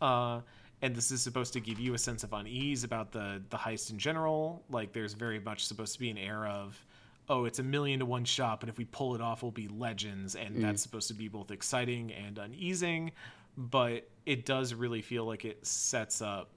[0.00, 0.40] Uh,
[0.80, 3.90] and this is supposed to give you a sense of unease about the the heist
[3.90, 4.64] in general.
[4.70, 6.84] Like there's very much supposed to be an air of
[7.28, 9.68] oh it's a million to one shot but if we pull it off we'll be
[9.68, 10.34] legends.
[10.34, 13.12] And that's supposed to be both exciting and uneasing.
[13.56, 16.50] But it does really feel like it sets up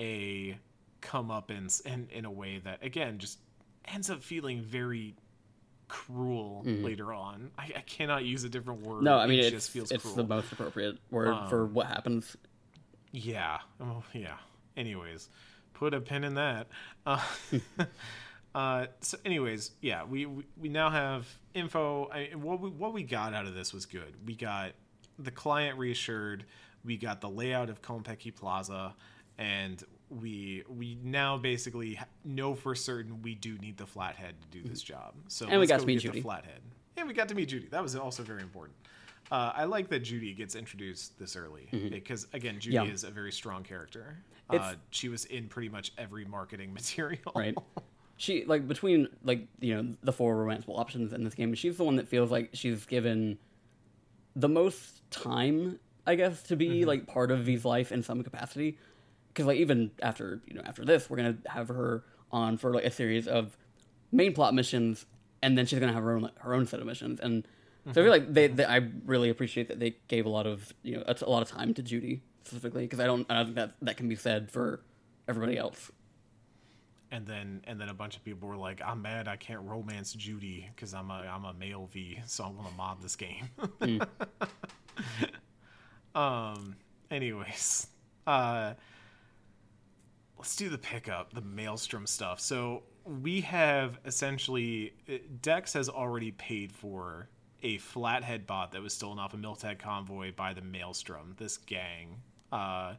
[0.00, 0.58] a
[1.02, 3.38] comeuppance in in a way that again just
[3.84, 5.14] ends up feeling very
[5.88, 7.50] cruel later on.
[7.58, 9.02] I, I cannot use a different word.
[9.02, 10.16] No, I mean it it's just feels it's cruel.
[10.16, 12.36] the most appropriate word Um, for what happens.
[13.12, 13.58] Yeah.
[13.80, 14.36] Oh, yeah.
[14.76, 15.28] Anyways,
[15.74, 16.66] put a pin in that.
[17.06, 17.22] Uh,
[18.54, 22.08] uh, so, anyways, yeah, we, we we now have info.
[22.12, 24.14] I, what we what we got out of this was good.
[24.26, 24.72] We got
[25.18, 26.44] the client reassured.
[26.84, 28.94] We got the layout of Konpeki Plaza,
[29.38, 34.68] and we we now basically know for certain we do need the flathead to do
[34.68, 35.14] this job.
[35.28, 35.52] So Mm-hmm.
[35.52, 36.18] And we got go to meet Judy.
[36.18, 36.60] The flathead.
[36.96, 37.68] And we got to meet Judy.
[37.70, 38.76] That was also very important.
[39.30, 42.86] Uh, I like that Judy gets introduced this early because again, Judy Mm-hmm.
[42.86, 42.92] Yeah.
[42.94, 44.16] is a very strong character.
[44.48, 47.32] Uh, she was in pretty much every marketing material.
[47.34, 47.56] right?
[48.16, 51.84] She like between like you know the four romanceable options in this game, she's the
[51.84, 53.36] one that feels like she's given
[54.36, 56.88] the most time, I guess, to be Mm-hmm.
[56.88, 58.78] like part of V's life in some capacity.
[59.36, 62.84] Because like even after you know after this, we're gonna have her on for like
[62.84, 63.54] a series of
[64.10, 65.04] main plot missions,
[65.42, 67.20] and then she's gonna have her own her own set of missions.
[67.20, 67.46] And
[67.92, 70.72] so I feel like they, they I really appreciate that they gave a lot of
[70.82, 73.44] you know a, a lot of time to Judy specifically because I don't I don't
[73.44, 74.80] think that that can be said for
[75.28, 75.90] everybody else.
[77.12, 80.14] And then and then a bunch of people were like, "I'm mad I can't romance
[80.14, 83.50] Judy because I'm a I'm a male V, so I'm gonna mod this game."
[86.14, 86.76] um.
[87.08, 87.86] Anyways,
[88.26, 88.74] uh,
[90.38, 92.40] let's do the pickup, the maelstrom stuff.
[92.40, 94.94] So we have essentially
[95.42, 97.28] Dex has already paid for
[97.62, 102.20] a flathead bot that was stolen off a Militech convoy by the Maelstrom, this gang,
[102.52, 102.94] uh,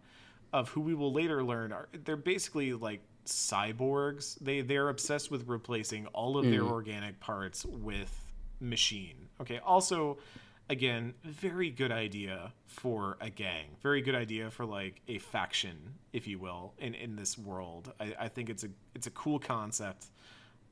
[0.53, 4.37] of who we will later learn are they're basically like cyborgs.
[4.39, 8.13] They they're obsessed with replacing all of their organic parts with
[8.59, 9.27] machine.
[9.41, 9.59] Okay.
[9.59, 10.17] Also,
[10.69, 13.65] again, very good idea for a gang.
[13.81, 15.77] Very good idea for like a faction,
[16.13, 17.91] if you will, in in this world.
[17.99, 20.07] I, I think it's a it's a cool concept.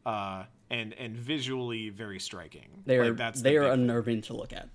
[0.06, 2.84] Uh, and and visually very striking.
[2.86, 3.82] They are Like, that's the they are big thing.
[3.82, 4.70] unnerving to look at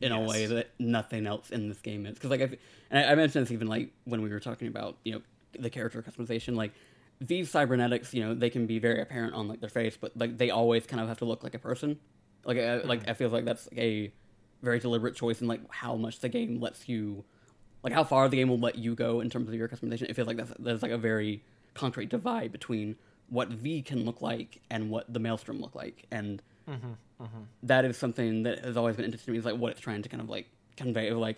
[0.00, 2.14] in a way that nothing else in this game is.
[2.14, 2.54] Because like, I've,
[2.90, 5.22] and I, I mentioned this even like when we were talking about you know
[5.58, 6.54] the character customization.
[6.54, 6.72] Like
[7.20, 10.38] these cybernetics, you know, they can be very apparent on like their face, but like
[10.38, 11.98] they always kind of have to look like a person.
[12.44, 14.12] Like I, like I feel like that's like, a
[14.62, 17.24] very deliberate choice in like how much the game lets you,
[17.82, 20.02] like how far the game will let you go in terms of your customization.
[20.02, 21.42] It feels like that's there's like a very
[21.74, 22.96] concrete divide between
[23.28, 27.42] what V can look like and what the Maelstrom look like, and mm-hmm, mm-hmm.
[27.64, 29.38] that is something that has always been interesting to me.
[29.38, 30.46] Is like what it's trying to kind of like
[30.76, 31.36] convey of like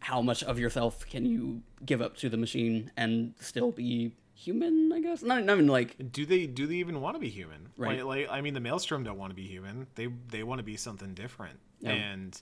[0.00, 4.92] how much of yourself can you give up to the machine and still be human?
[4.92, 5.42] I guess not.
[5.44, 8.04] Not even like do they do they even want to be human Right.
[8.04, 10.62] like, like i mean the maelstrom don't want to be human they they want to
[10.62, 11.92] be something different Yeah.
[11.92, 12.40] and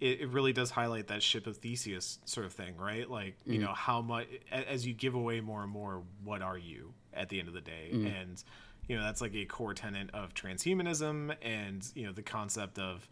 [0.00, 3.52] it, it really does highlight that ship of theseus sort of thing right like Mm-hmm.
[3.54, 7.28] you know how much as you give away more and more what are you at
[7.30, 8.06] the end of the day Mm-hmm.
[8.06, 8.44] and
[8.88, 13.08] you know that's like a core tenet of transhumanism and you know the concept of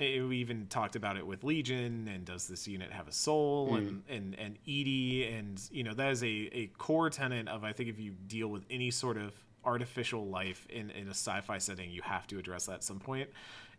[0.00, 3.74] eh, we even talked about it with Legion and does this unit have a soul
[3.76, 7.72] and and and EDI and you know that is a a core tenet of I
[7.72, 9.32] think if you deal with any sort of
[9.64, 13.28] artificial life in, in a sci-fi setting, you have to address that at some point.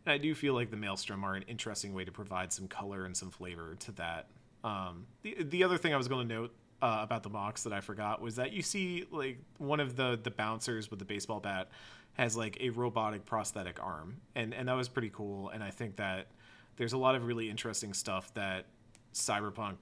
[0.06, 3.06] And I do feel like the Maelstrom are an interesting way to provide some color
[3.06, 4.28] and some flavor to that.
[4.64, 7.74] Um, the the other thing I was going to note uh, about the Mox that
[7.74, 11.40] I forgot was that you see like one of the the bouncers with the baseball
[11.40, 11.70] bat
[12.14, 15.50] has like a robotic prosthetic arm, and and that was pretty cool.
[15.50, 16.28] And I think that
[16.76, 18.66] there's a lot of really interesting stuff that
[19.14, 19.78] Cyberpunk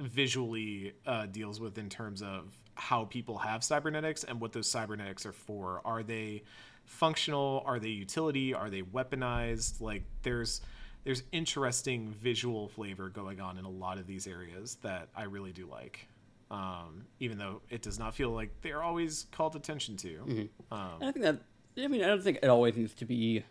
[0.00, 5.24] visually uh, deals with in terms of how people have cybernetics and what those cybernetics
[5.26, 5.80] are for.
[5.84, 6.42] Are they
[6.84, 7.62] functional?
[7.66, 8.54] Are they utility?
[8.54, 9.80] Are they weaponized?
[9.80, 10.60] Like there's
[11.04, 15.52] there's interesting visual flavor going on in a lot of these areas that I really
[15.52, 16.06] do like.
[16.50, 20.08] Um, even though it does not feel like they're always called attention to.
[20.08, 20.74] Mm-hmm.
[20.74, 21.38] Um, I think that
[21.82, 23.42] I mean I don't think it always needs to be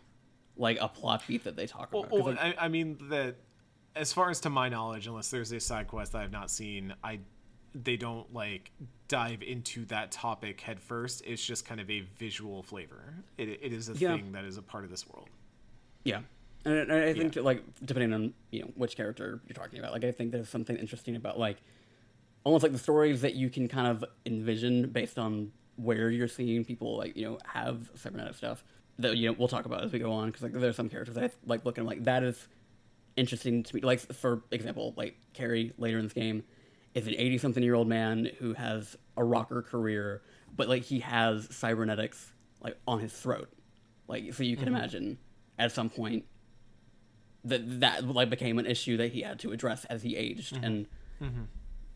[0.56, 2.12] like a plot beat that they talk Well, about.
[2.12, 3.36] well, like, I, I mean that,
[3.96, 6.94] as far as to my knowledge, unless there's a side quest that I've not seen,
[7.02, 7.20] I
[7.74, 8.70] they don't like
[9.08, 11.22] dive into that topic head first.
[11.26, 13.14] It's just kind of a visual flavor.
[13.38, 14.14] It, it is a Yeah.
[14.16, 15.28] thing that is a part of this world.
[16.04, 16.20] Yeah,
[16.64, 20.04] and I I think like depending on you know which character you're talking about, like
[20.04, 21.58] I think there's something interesting about like
[22.44, 26.64] almost like the stories that you can kind of envision based on where you're seeing
[26.64, 28.64] people like you know have cybernetic stuff
[28.98, 31.14] that you know we'll talk about as we go on because like there's some characters
[31.14, 32.48] that I like looking like that is
[33.16, 33.80] interesting to me.
[33.82, 36.42] Like for example, like Kerry later in this game
[36.94, 40.22] is an 80 something year old man who has a rocker career,
[40.54, 42.32] but like he has cybernetics
[42.62, 43.48] like on his throat.
[44.08, 44.76] Like so you can mm-hmm.
[44.76, 45.18] imagine
[45.58, 46.24] at some point
[47.44, 50.64] that that like became an issue that he had to address as he aged mm-hmm.
[50.64, 50.86] and
[51.20, 51.42] mm-hmm.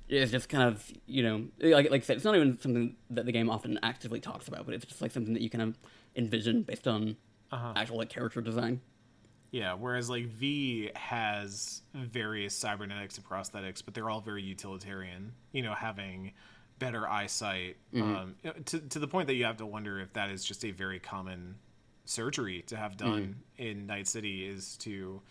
[0.09, 3.27] it's just kind of you know like like I said it's not even something that
[3.27, 5.79] the game often actively talks about but it's just like something that you kind of
[6.17, 7.17] envision based on
[7.53, 7.75] uh-huh.
[7.77, 8.81] actual like character design
[9.57, 15.33] Yeah, whereas like V has various cybernetics and prosthetics, but they're all very utilitarian.
[15.53, 16.33] You know, having
[16.79, 20.13] better eyesight um, you know, to to the point that you have to wonder if
[20.13, 21.55] that is just a very common
[22.05, 25.23] surgery to have done in Night City is to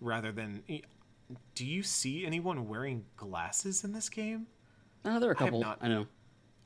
[0.00, 0.62] rather than.
[1.54, 4.46] Do you see anyone wearing glasses in this game?
[5.04, 6.06] uh, there are a couple not- I know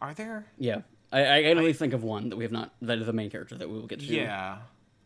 [0.03, 0.47] Are there?
[0.59, 0.81] yeah
[1.13, 3.31] I, I can only think of one that we have not that is the main
[3.31, 4.59] character that we will get to Yeah.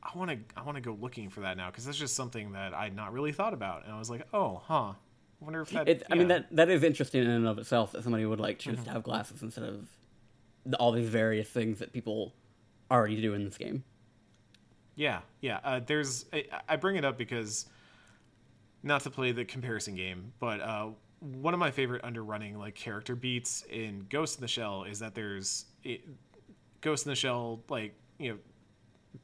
[0.02, 2.52] I want to I want to go looking for that now because that's just something
[2.52, 4.92] that I'd not really thought about, and I was like, oh, huh.
[5.42, 5.88] I wonder if that.
[5.88, 8.58] It, I mean that that is interesting in and of itself that somebody would like
[8.58, 9.88] choose to have glasses instead of
[10.64, 12.32] the, all these various things that people
[12.90, 13.82] already do in this game.
[14.94, 15.58] Yeah, yeah.
[15.64, 17.66] Uh, there's I, I bring it up because
[18.82, 20.88] not to play the comparison game, but uh,
[21.20, 25.14] one of my favorite underrunning like character beats in Ghost in the Shell is that
[25.14, 26.02] there's it,
[26.80, 28.38] Ghost in the Shell like you know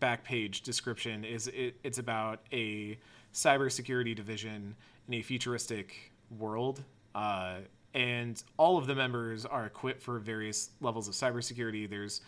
[0.01, 2.99] back page description is it, it's about a
[3.33, 4.75] cybersecurity division
[5.09, 6.83] in a futuristic world.
[7.15, 7.57] Uh,
[7.95, 11.89] and all of the members are equipped for various levels of cybersecurity.
[11.89, 12.21] There's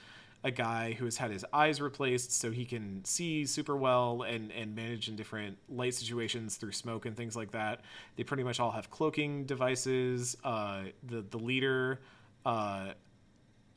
[0.43, 4.51] a guy who has had his eyes replaced so he can see super well and,
[4.53, 7.83] and manage in different light situations through smoke and things like that.
[8.17, 10.37] They pretty much all have cloaking devices.
[10.43, 12.01] Uh, the the leader,
[12.47, 12.93] uh,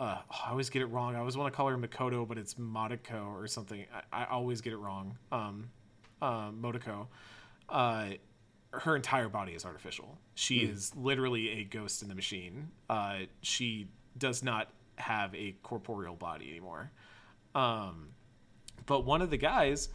[0.04, 1.16] uh, I always get it wrong.
[1.16, 3.86] I always want to call her Makoto, but it's Motoko or something.
[4.12, 5.18] I, I always get it wrong.
[5.32, 5.70] Um,
[6.22, 6.52] uh.
[7.70, 8.10] Uh,
[8.72, 10.18] her entire body is artificial.
[10.36, 12.70] She is literally a ghost in the machine.
[12.90, 16.92] Uh, she does not have a corporeal body anymore.
[17.56, 18.10] Um,
[18.86, 19.88] but one of the guys,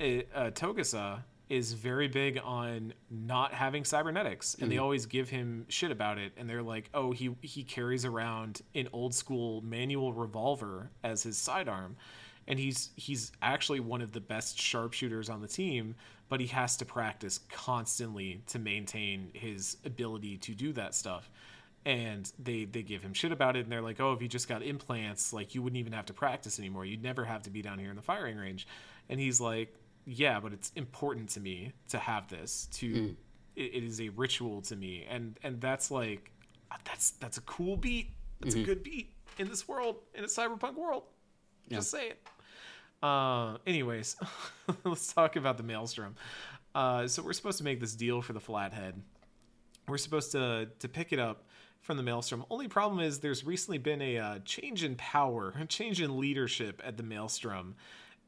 [0.00, 0.04] uh,
[0.34, 4.82] uh, Togusa, is very big on not having cybernetics, and they mm-hmm.
[4.82, 6.32] always give him shit about it.
[6.36, 11.38] And they're like, "Oh, he he carries around an old school manual revolver as his
[11.38, 11.96] sidearm."
[12.48, 15.94] And he's he's actually one of the best sharpshooters on the team,
[16.28, 21.30] but he has to practice constantly to maintain his ability to do that stuff
[21.84, 24.48] and they they give him shit about it and they're like oh if you just
[24.48, 27.62] got implants like you wouldn't even have to practice anymore you'd never have to be
[27.62, 28.66] down here in the firing range
[29.08, 29.72] and he's like
[30.06, 33.16] yeah but it's important to me to have this to
[33.56, 35.06] it, it is a ritual to me.
[35.08, 36.30] And and that's like
[36.84, 38.10] that's that's a cool beat.
[38.40, 41.04] That's a good beat in this world in a cyberpunk world.
[41.70, 42.22] Just say it
[43.02, 44.16] uh anyways
[44.84, 46.14] let's talk about the maelstrom.
[46.74, 49.00] Uh so we're supposed to make this deal for the flathead.
[49.88, 51.44] We're supposed to to pick it up
[51.80, 52.44] from the maelstrom.
[52.50, 56.80] Only problem is there's recently been a uh, change in power a change in leadership
[56.84, 57.74] at the maelstrom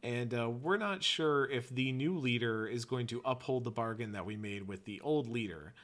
[0.02, 4.12] and uh, we're not sure if the new leader is going to uphold the bargain
[4.12, 5.74] that we made with the old leader.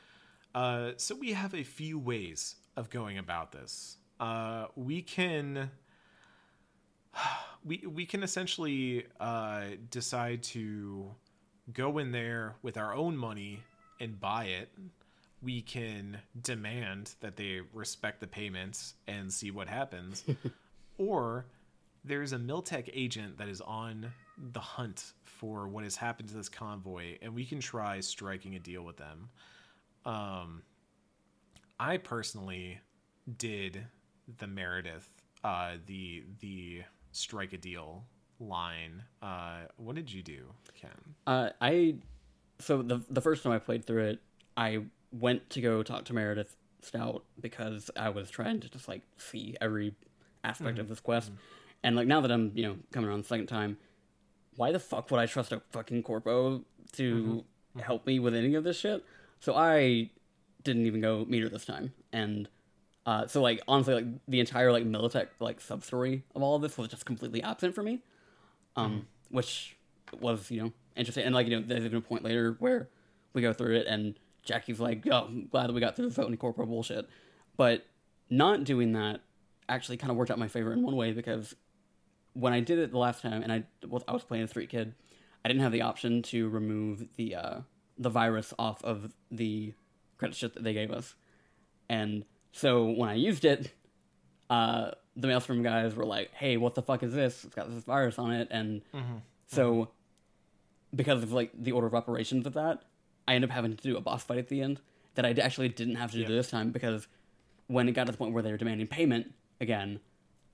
[0.55, 3.97] Uh, so we have a few ways of going about this.
[4.21, 5.71] Uh, we can
[7.65, 11.11] we we can essentially uh, decide to
[11.73, 13.63] go in there with our own money
[14.01, 14.71] and buy it.
[15.43, 20.25] We can demand that they respect the payments and see what happens,
[20.99, 21.47] or
[22.05, 24.13] there's a Militech agent that is on
[24.53, 28.59] the hunt for what has happened to this convoy, and we can try striking a
[28.59, 29.29] deal with them.
[30.05, 30.63] Um,
[31.79, 32.81] I personally
[33.39, 33.87] did
[34.39, 35.09] the Meredith,
[35.43, 36.83] uh, the the
[37.13, 38.05] strike a deal
[38.41, 39.03] line.
[39.23, 40.91] Uh, what did you do, Ken?
[41.27, 41.97] Uh, I
[42.59, 44.21] so the the first time I played through it,
[44.57, 49.03] I went to go talk to Meredith Stout because I was trying to just like
[49.17, 49.95] see every
[50.43, 51.33] aspect of this quest,
[51.85, 53.77] and like now that I'm you know coming around the second time,
[54.57, 57.45] why the fuck would I trust a fucking corpo to
[57.81, 59.05] help me with any of this shit?
[59.39, 60.11] So I
[60.65, 62.49] didn't even go meet her this time, and
[63.07, 66.63] uh, so like honestly, like the entire like Militech like sub story of all of
[66.63, 68.01] this was just completely absent for me,
[68.77, 69.77] um, which
[70.21, 71.25] was you know interesting.
[71.25, 72.89] And like you know, there's even a point later where
[73.35, 76.15] we go through it, and Jackie's like, "Oh, I'm glad that we got through the
[76.15, 77.07] Voting Corporal bullshit,"
[77.59, 77.85] but
[78.31, 79.21] not doing that
[79.69, 81.55] actually kind of worked out my favor in one way because
[82.35, 84.69] when I did it the last time, and I was I was playing a street
[84.69, 84.95] kid,
[85.45, 87.59] I didn't have the option to remove the uh,
[87.99, 89.73] the virus off of the
[90.19, 91.15] credit sheet that they gave us,
[91.89, 93.73] and so when I used it,
[94.51, 97.45] uh, the Maelstrom guys were like, "Hey, what the fuck is this?
[97.45, 98.83] It's got this virus on it," and
[99.47, 99.89] so
[100.95, 102.83] because of like the order of operations of that,
[103.27, 104.81] I ended up having to do a boss fight at the end
[105.15, 107.07] that I actually didn't have to do this time because
[107.67, 110.01] when it got to the point where they were demanding payment again,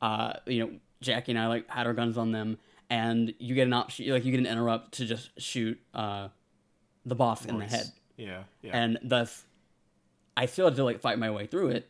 [0.01, 2.59] uh, you know, Jackie and I like had our guns on them,
[2.89, 6.28] and you get an option, like you get an interrupt to just shoot uh,
[7.06, 7.86] the boss in the head,
[8.16, 8.77] Yeah, yeah.
[8.77, 9.44] and thus
[10.36, 11.89] I still had to like fight my way through it,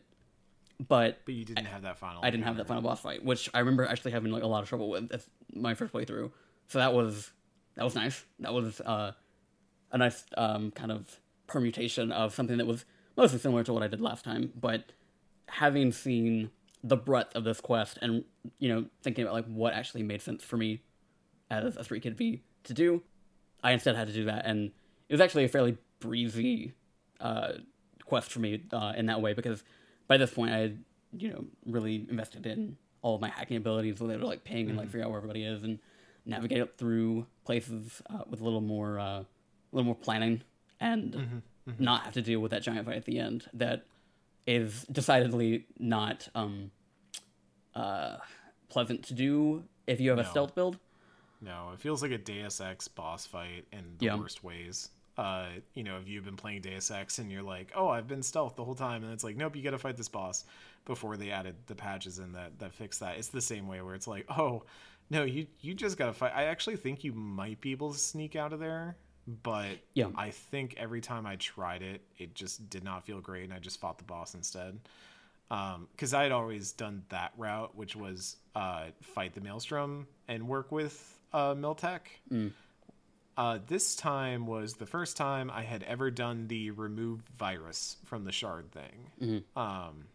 [0.87, 2.23] but but you didn't have that final.
[2.23, 4.63] I didn't have that final boss fight, which I remember actually having like a lot
[4.63, 6.31] of trouble with as my first playthrough.
[6.67, 7.31] So that was
[7.75, 8.23] that was nice.
[8.39, 9.11] That was uh,
[9.91, 12.85] a nice um, kind of permutation of something that was
[13.17, 14.93] mostly similar to what I did last time, but
[15.47, 16.49] having seen
[16.83, 18.23] the breadth of this quest and
[18.59, 20.81] you know thinking about like what actually made sense for me
[21.49, 23.03] as a street kid V to do,
[23.63, 24.71] I instead had to do that, and
[25.09, 26.73] it was actually a fairly breezy
[27.19, 27.53] uh,
[28.05, 29.63] quest for me uh, in that way because
[30.07, 30.83] by this point I had
[31.17, 34.69] you know really invested in all of my hacking abilities, so they were like ping
[34.69, 35.79] and like figure out where everybody is and
[36.25, 39.25] navigate up through places uh, with a little more uh, a
[39.71, 40.41] little more planning
[40.79, 41.15] and
[41.79, 43.85] not have to deal with that giant fight at the end that
[44.47, 46.71] is decidedly not um,
[47.75, 48.17] uh,
[48.69, 50.77] pleasant to do if you have a stealth build.
[51.41, 54.17] No, it feels like a Deus Ex boss fight in the Yeah.
[54.17, 54.89] worst ways.
[55.17, 58.23] Uh, you know, if you've been playing Deus Ex and you're like, "Oh, I've been
[58.23, 60.45] stealth the whole time," and it's like, "Nope, you got to fight this boss."
[60.85, 63.93] Before they added the patches in that that fix that, it's the same way where
[63.95, 64.63] it's like, "Oh,
[65.09, 67.99] no, you you just got to fight." I actually think you might be able to
[67.99, 68.95] sneak out of there,
[69.27, 70.07] but Yeah.
[70.15, 73.59] I think every time I tried it, it just did not feel great, and I
[73.59, 74.79] just fought the boss instead.
[75.49, 80.71] Because I had always done that route, which was uh, fight the Maelstrom and work
[80.71, 82.01] with uh, Militech.
[83.37, 88.23] Uh, this time was the first time I had ever done the remove virus from
[88.25, 89.43] the shard thing.
[89.55, 90.05] Um,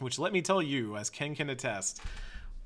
[0.00, 2.00] which, let me tell you, as Ken can attest,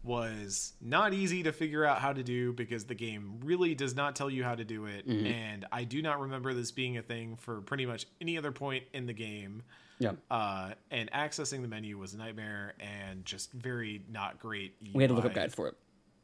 [0.04, 4.16] was not easy to figure out how to do because the game really does not
[4.16, 5.06] tell you how to do it.
[5.06, 8.84] And I do not remember this being a thing for pretty much any other point
[8.92, 9.62] in the game.
[9.98, 14.74] Yeah, Uh, and accessing the menu was a nightmare and just very not great.
[14.92, 15.34] we had to look up UI.
[15.42, 15.76] guides for it.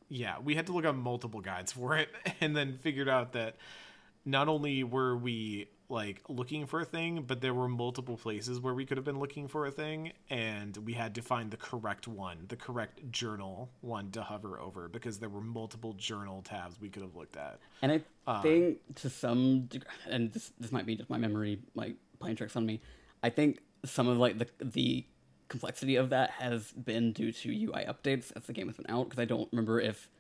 [0.09, 2.09] Yeah, we had to look up multiple guides for it
[2.41, 3.57] and then figured out that
[4.25, 8.75] not only were we like looking for a thing, but there were multiple places where
[8.75, 12.07] we could have been looking for a thing and we had to find the correct
[12.07, 16.91] one, the correct journal one to hover over because there were multiple journal tabs we
[16.91, 17.59] could have looked at.
[17.81, 21.61] And I uh, think to some degree, and this this might be just my memory
[21.75, 22.81] like playing tricks on me.
[23.23, 25.07] I think some of like the the
[25.49, 29.05] complexity of that has been due to UI updates as the game has been out
[29.05, 30.11] because I don't remember if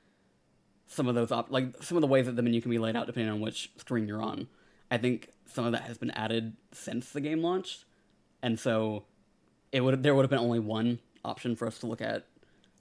[0.86, 2.96] some of those op- like some of the ways that the menu can be laid
[2.96, 4.48] out depending on which screen you're on.
[4.90, 7.84] I think some of that has been added since the game launched,
[8.42, 9.04] and so
[9.72, 12.26] it would there would have been only one option for us to look at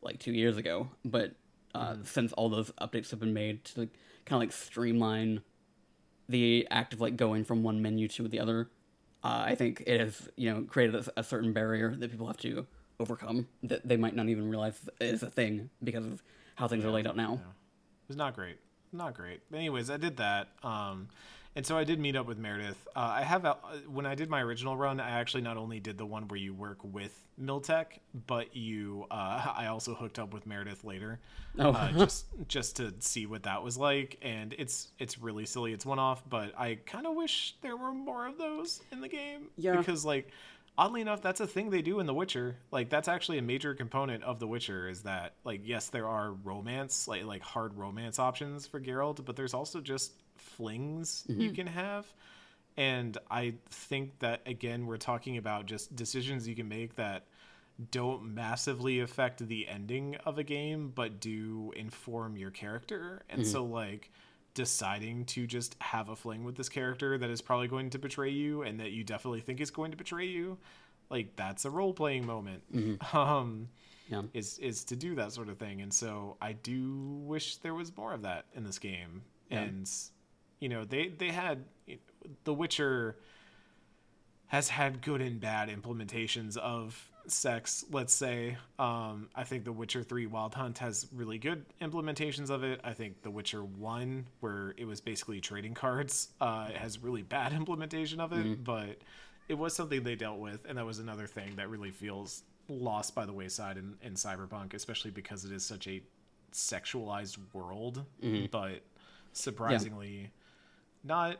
[0.01, 0.89] like two years ago.
[1.03, 1.33] But
[1.73, 3.89] uh, since all those updates have been made to
[4.25, 5.41] kind of like streamline
[6.29, 8.69] the act of like going from one menu to the other,
[9.23, 12.37] uh, I think it has you know created a, a certain barrier that people have
[12.37, 12.67] to
[12.99, 16.23] overcome that they might not even realize is a thing because of
[16.55, 17.33] how things are laid out now.
[17.33, 18.57] It was not great.
[18.91, 19.41] Not great.
[19.51, 20.47] But anyways, I did that.
[20.63, 21.09] Um,
[21.57, 22.77] and so I did meet up with Meredith.
[22.95, 23.57] Uh, I have, a,
[23.89, 26.53] when I did my original run, I actually not only did the one where you
[26.53, 27.97] work with Militech,
[28.27, 31.19] but you, uh, I also hooked up with Meredith later,
[31.57, 31.71] Oh.
[31.71, 34.19] uh, just just to see what that was like.
[34.21, 35.73] And it's it's really silly.
[35.73, 39.07] It's one off, but I kind of wish there were more of those in the
[39.09, 39.47] game.
[39.57, 39.77] Yeah.
[39.77, 40.29] Because like,
[40.77, 42.57] oddly enough, that's a thing they do in The Witcher.
[42.69, 46.33] Like that's actually a major component of The Witcher is that like yes, there are
[46.33, 51.55] romance, like like hard romance options for Geralt, but there's also just flings you mm-hmm.
[51.55, 52.05] can have.
[52.75, 57.25] And I think that again we're talking about just decisions you can make that
[57.91, 63.23] don't massively affect the ending of a game but do inform your character.
[63.29, 63.51] And mm-hmm.
[63.51, 64.11] so like
[64.57, 68.31] deciding to just have a fling with this character that is probably going to betray
[68.31, 70.57] you and that you definitely think is going to betray you
[71.11, 73.17] like that's a role playing moment mm-hmm.
[73.17, 73.69] um
[74.09, 74.23] Yeah.
[74.33, 77.95] is is to do that sort of thing and so i do wish there was
[77.95, 79.59] more of that in this game Yeah.
[79.59, 79.91] and
[80.59, 81.65] you know they they had
[82.43, 83.17] the witcher
[84.47, 87.83] has had good and bad implementations of sex.
[87.91, 92.63] Let's say um i think the witcher 3 wild hunt has really good implementations of
[92.63, 92.79] it.
[92.83, 97.51] I think the witcher 1 where it was basically trading cards uh has really bad
[97.61, 98.97] implementation of it but
[99.49, 103.15] it was something they dealt with and that was another thing that really feels lost
[103.15, 106.01] by the wayside in, in cyberpunk especially because it is such a
[106.53, 108.05] sexualized world.
[108.51, 108.81] But
[109.33, 110.31] surprisingly
[111.07, 111.37] not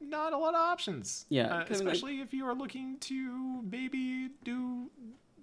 [0.00, 1.26] not a lot of options.
[1.28, 4.90] Yeah, uh, 'cause, like- especially if you are looking to maybe do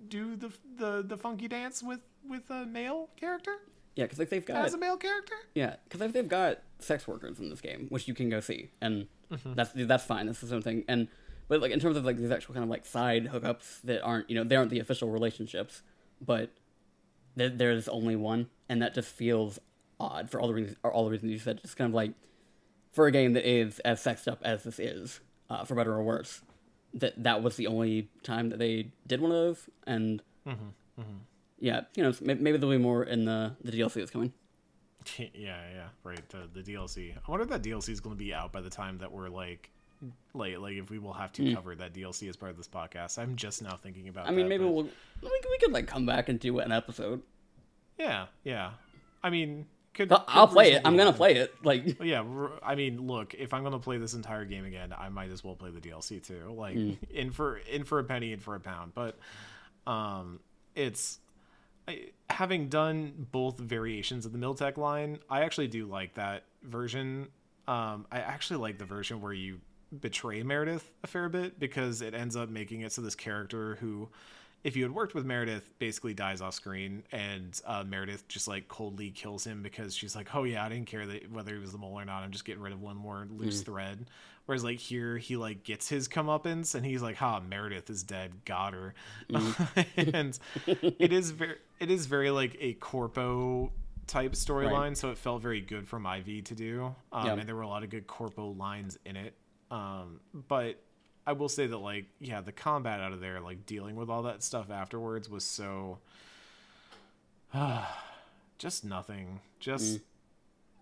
[0.08, 3.58] do the the the funky dance with with a male character
[3.95, 5.36] Yeah, because like they've got as a male character.
[5.56, 8.70] Yeah, because like they've got sex workers in this game, which you can go see,
[8.82, 9.54] and Mm-hmm.
[9.56, 10.28] that's that's fine.
[10.28, 10.84] That's the own thing.
[10.88, 11.08] And
[11.48, 14.30] but like in terms of like these actual kind of like side hookups that aren't
[14.30, 15.82] you know they aren't the official relationships,
[16.22, 16.52] but
[17.36, 19.58] there, there's only one, and that just feels
[20.00, 21.60] odd for all the reasons all the reasons you said.
[21.64, 22.12] Just kind of like
[22.94, 26.03] for a game that is as sexed up as this is, uh, for better or
[26.03, 26.41] worse,
[26.94, 31.18] that that was the only time that they did one of those, and mm-hmm, mm-hmm.
[31.60, 34.32] yeah, you know maybe there'll be more in the the DLC that's coming.
[35.18, 36.22] yeah, yeah, right.
[36.30, 37.15] The the DLC.
[37.15, 39.30] I wonder if that DLC is going to be out by the time that we're
[39.30, 39.70] like.
[40.34, 41.56] Like, like if we will have to mm.
[41.56, 43.18] cover that DLC as part of this podcast.
[43.18, 44.28] I'm just now thinking about.
[44.28, 46.74] I mean, that, maybe but- we'll we, we could like come back and do an
[46.74, 47.22] episode.
[47.98, 48.72] Yeah, yeah.
[49.24, 50.82] I mean, could, I'll, could I'll play it.
[50.86, 51.53] I'm gonna play it.
[51.64, 52.24] Like, yeah,
[52.64, 55.56] I mean, look, if I'm gonna play this entire game again, I might as well
[55.56, 56.53] play the DLC too.
[56.56, 56.78] Like,
[57.11, 58.94] in for in for a penny, in for a pound.
[58.95, 59.18] But,
[59.86, 60.40] um,
[60.76, 61.20] it's
[61.88, 65.20] I, having done both variations of the Militech line.
[65.30, 67.28] I actually do like that version.
[67.68, 69.60] Um, I actually like the version where you
[70.02, 74.10] betray Meredith a fair bit because it ends up making it so this character who
[74.64, 78.68] if you had worked with Meredith, basically dies off screen, and uh, Meredith just like
[78.68, 81.72] coldly kills him because she's like, "Oh yeah, I didn't care that whether he was
[81.72, 82.23] the mole or not.
[82.23, 84.06] I'm just getting rid of one more loose thread."
[84.45, 88.45] Whereas like here, he like gets his comeuppance, and he's like, "Ha, Meredith is dead.
[88.45, 88.94] Got her."
[89.98, 90.38] and
[90.68, 93.72] it is very, it is very like a corpo
[94.07, 94.98] type storyline, Right.
[94.98, 97.34] so it felt very good for IV to do, um, Yeah.
[97.35, 99.34] and there were a lot of good corpo lines in it.
[99.72, 100.77] Um, but
[101.26, 104.24] I will say that like yeah, the combat out of there, like dealing with all
[104.24, 106.00] that stuff afterwards was so
[108.58, 109.40] just nothing.
[109.60, 110.02] Just mm.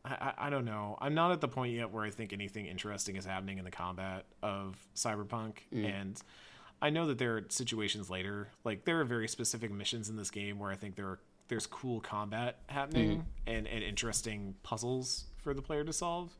[0.05, 0.97] I, I I don't know.
[0.99, 3.71] I'm not at the point yet where I think anything interesting is happening in the
[3.71, 5.85] combat of Cyberpunk mm.
[5.85, 6.21] and
[6.81, 10.31] I know that there are situations later, like there are very specific missions in this
[10.31, 13.23] game where I think there are there's cool combat happening mm.
[13.45, 16.35] and, and interesting puzzles for the player to solve.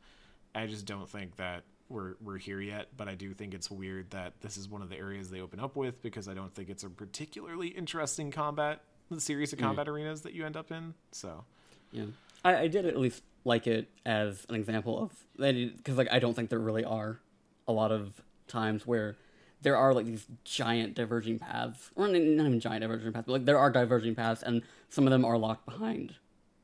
[0.54, 4.10] I just don't think that we're we're here yet, but I do think it's weird
[4.10, 6.68] that this is one of the areas they open up with because I don't think
[6.68, 10.94] it's a particularly interesting combat the series of combat arenas that you end up in.
[11.10, 11.44] So
[11.92, 12.06] yeah,
[12.44, 16.34] I, I did at least like it as an example of because like I don't
[16.34, 17.18] think there really are
[17.68, 19.16] a lot of times where
[19.62, 23.44] there are like these giant diverging paths, or not even giant diverging paths, but like
[23.44, 26.14] there are diverging paths, and some of them are locked behind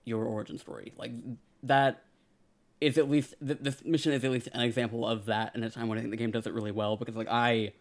[0.05, 0.93] your origin story.
[0.97, 1.13] Like
[1.63, 2.03] that
[2.81, 5.71] is at least th- this mission is at least an example of that in a
[5.71, 7.73] time when I think the game does it really well because like I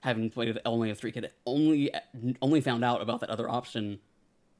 [0.00, 1.90] having played it only as street kid only
[2.40, 3.98] only found out about that other option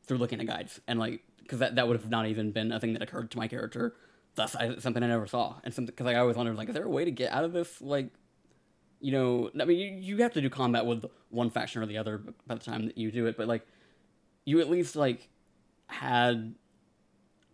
[0.05, 0.81] through looking at guides.
[0.87, 3.39] And like because that, that would have not even been a thing that occurred to
[3.39, 3.95] my character.
[4.37, 5.57] Thus I, something i never saw.
[5.65, 7.45] And something because like, i always wondered like is there a way to get out
[7.45, 8.11] of this like
[9.01, 11.97] you know i mean you, you have to do combat with one faction or the
[11.97, 13.67] other by the time that you do it but like
[14.45, 15.29] you at least like
[15.87, 16.55] had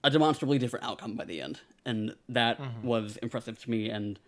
[0.03, 4.19] a demonstrably different outcome by the end and that was impressive to me and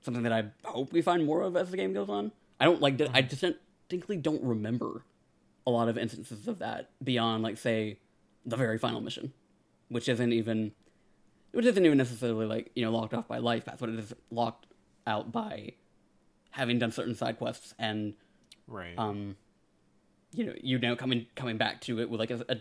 [0.00, 2.32] something that i hope we find more of as the game goes on.
[2.58, 5.04] I don't like i distinctly don't remember
[5.66, 7.98] a lot of instances of that beyond like say
[8.44, 9.32] the very final mission
[9.88, 10.72] which isn't even
[11.52, 14.14] which isn't even necessarily like you know locked off by life path but it is
[14.30, 14.66] locked
[15.06, 15.72] out by
[16.50, 18.14] having done certain side quests and
[18.66, 18.94] right.
[18.96, 19.36] um
[20.32, 22.56] you know you know coming coming back to it with like a, a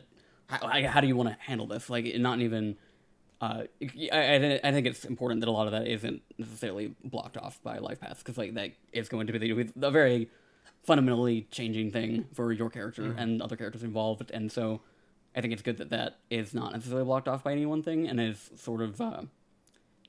[0.51, 1.89] how, how do you want to handle this?
[1.89, 2.77] Like not even
[3.41, 3.63] uh,
[4.13, 7.79] I, I, think it's important that a lot of that isn't necessarily blocked off by
[7.79, 10.29] life paths because like that is going to be a very
[10.83, 14.81] fundamentally changing thing for your character and other characters involved, and so
[15.35, 18.07] I think it's good that that is not necessarily blocked off by any one thing
[18.07, 19.23] and is sort of uh,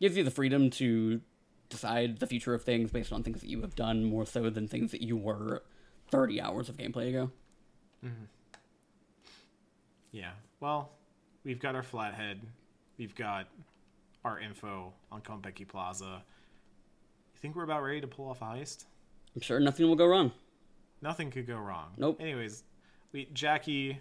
[0.00, 1.20] gives you the freedom to
[1.68, 4.68] decide the future of things based on things that you have done more so than
[4.68, 5.62] things that you were
[6.10, 7.30] 30 hours of gameplay ago.
[10.10, 10.32] Yeah.
[10.60, 10.90] Well,
[11.44, 12.40] we've got our flathead.
[12.98, 13.48] We've got
[14.24, 16.23] our info on Konpeki Plaza.
[17.35, 18.85] You think we're about ready to pull off a heist?
[19.35, 20.32] I'm sure nothing will go wrong.
[21.01, 21.93] Nothing could go wrong.
[21.97, 22.19] Nope.
[22.20, 22.62] Anyways,
[23.12, 23.98] we Jackie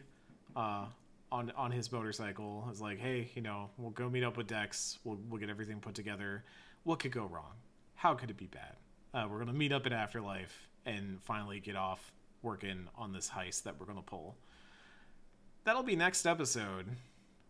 [0.55, 0.85] uh
[1.31, 4.99] on on his motorcycle is like, "Hey, you know, we'll go meet up with Dex.
[5.03, 6.43] We'll we'll get everything put together.
[6.83, 7.53] What could go wrong?
[7.95, 8.75] How could it be bad?
[9.13, 12.11] Uh, we're going to meet up in Afterlife and finally get off
[12.41, 14.35] working on this heist that we're going to pull."
[15.63, 16.87] That'll be next episode.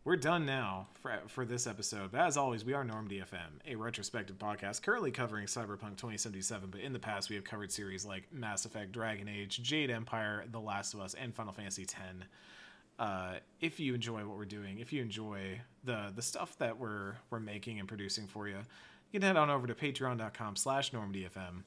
[0.03, 2.11] We're done now for, for this episode.
[2.11, 6.69] But as always, we are Normandy FM, a retrospective podcast currently covering Cyberpunk 2077.
[6.71, 10.45] But in the past, we have covered series like Mass Effect, Dragon Age, Jade Empire,
[10.51, 11.93] The Last of Us, and Final Fantasy X.
[12.97, 17.13] Uh, if you enjoy what we're doing, if you enjoy the the stuff that we're
[17.29, 18.57] we're making and producing for you,
[19.11, 21.63] you can head on over to patreon.com/slash normandyfm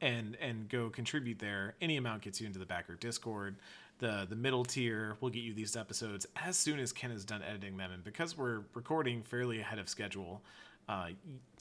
[0.00, 1.74] and and go contribute there.
[1.80, 3.56] Any amount gets you into the backer Discord.
[3.98, 7.42] The the middle tier will get you these episodes as soon as Ken is done
[7.42, 7.90] editing them.
[7.92, 10.42] And because we're recording fairly ahead of schedule,
[10.88, 11.08] uh,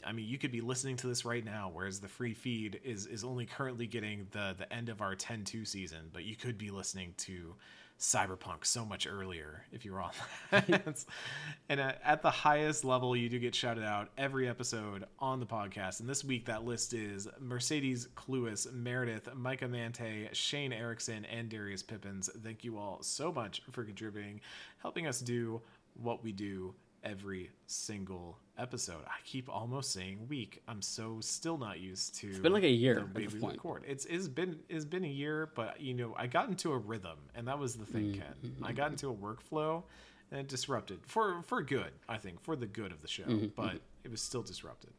[0.06, 3.06] I mean you could be listening to this right now, whereas the free feed is
[3.08, 6.70] is only currently getting the the end of our 10-2 season, but you could be
[6.70, 7.56] listening to
[8.00, 10.12] Cyberpunk so much earlier if you're on
[10.52, 11.06] that.
[11.70, 15.46] and uh, at the highest level, you do get shouted out every episode on the
[15.46, 16.00] podcast.
[16.00, 21.82] And this week, that list is Mercedes Cluis, Meredith, Micah Mante, Shane Erickson, and Darius
[21.82, 22.30] Pippins.
[22.44, 24.42] Thank you all so much for contributing,
[24.80, 25.62] helping us do
[25.96, 29.04] what we do every single episode.
[29.06, 30.62] I keep almost saying week.
[30.68, 32.28] I'm so still not used to.
[32.30, 33.54] It's been like a year at way this we point.
[33.54, 33.84] record.
[33.88, 37.18] It's it's been it's been a year, but you know I got into a rhythm,
[37.36, 38.56] and that was the thing, Mm, Ken.
[38.64, 39.84] I got into a workflow,
[40.32, 41.92] and it disrupted for for good.
[42.10, 44.92] I think for the good of the show, Mm-hmm, but it was still disrupted.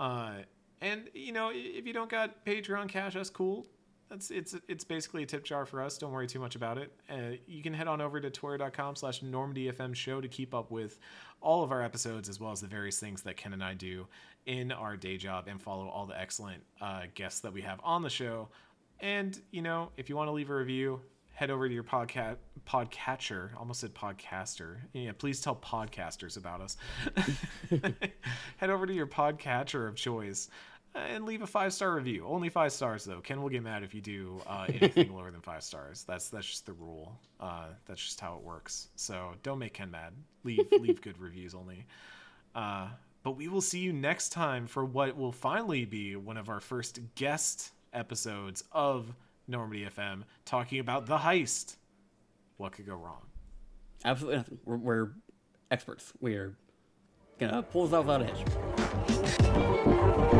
[0.00, 0.34] Uh,
[0.80, 3.66] and you know, if you don't got Patreon cash, that's cool.
[4.12, 5.96] That's it's it's basically a tip jar for us.
[5.96, 6.92] Don't worry too much about it.
[7.08, 10.98] Uh, you can head on over to twitter.com slash normandyfm show to keep up with
[11.40, 14.06] all of our episodes as well as the various things that Ken and I do
[14.44, 18.02] in our day job and follow all the excellent uh, guests that we have on
[18.02, 18.48] the show.
[19.00, 21.00] And you know, if you want to leave a review,
[21.32, 22.36] head over to your podcast
[22.68, 23.58] podcatcher.
[23.58, 24.76] Almost said podcaster.
[24.92, 26.76] Yeah, please tell podcasters about us.
[28.58, 30.50] head over to your podcatcher of choice
[30.94, 32.26] and leave a five star review.
[32.26, 33.20] Only five stars though.
[33.20, 36.04] Ken will get mad if you do uh, anything lower than five stars.
[36.04, 37.18] That's that's just the rule.
[37.40, 38.88] Uh, that's just how it works.
[38.96, 40.12] So don't make Ken mad.
[40.44, 41.86] Leave leave good reviews only.
[42.54, 42.88] Uh,
[43.22, 46.60] but we will see you next time for what will finally be one of our
[46.60, 49.14] first guest episodes of
[49.46, 51.76] Normandy FM, talking about the heist.
[52.56, 53.26] What could go wrong?
[54.04, 54.58] Absolutely nothing.
[54.64, 55.10] We're, we're
[55.70, 56.12] experts.
[56.20, 56.56] We're
[57.38, 60.38] gonna pull ourselves out of hitch.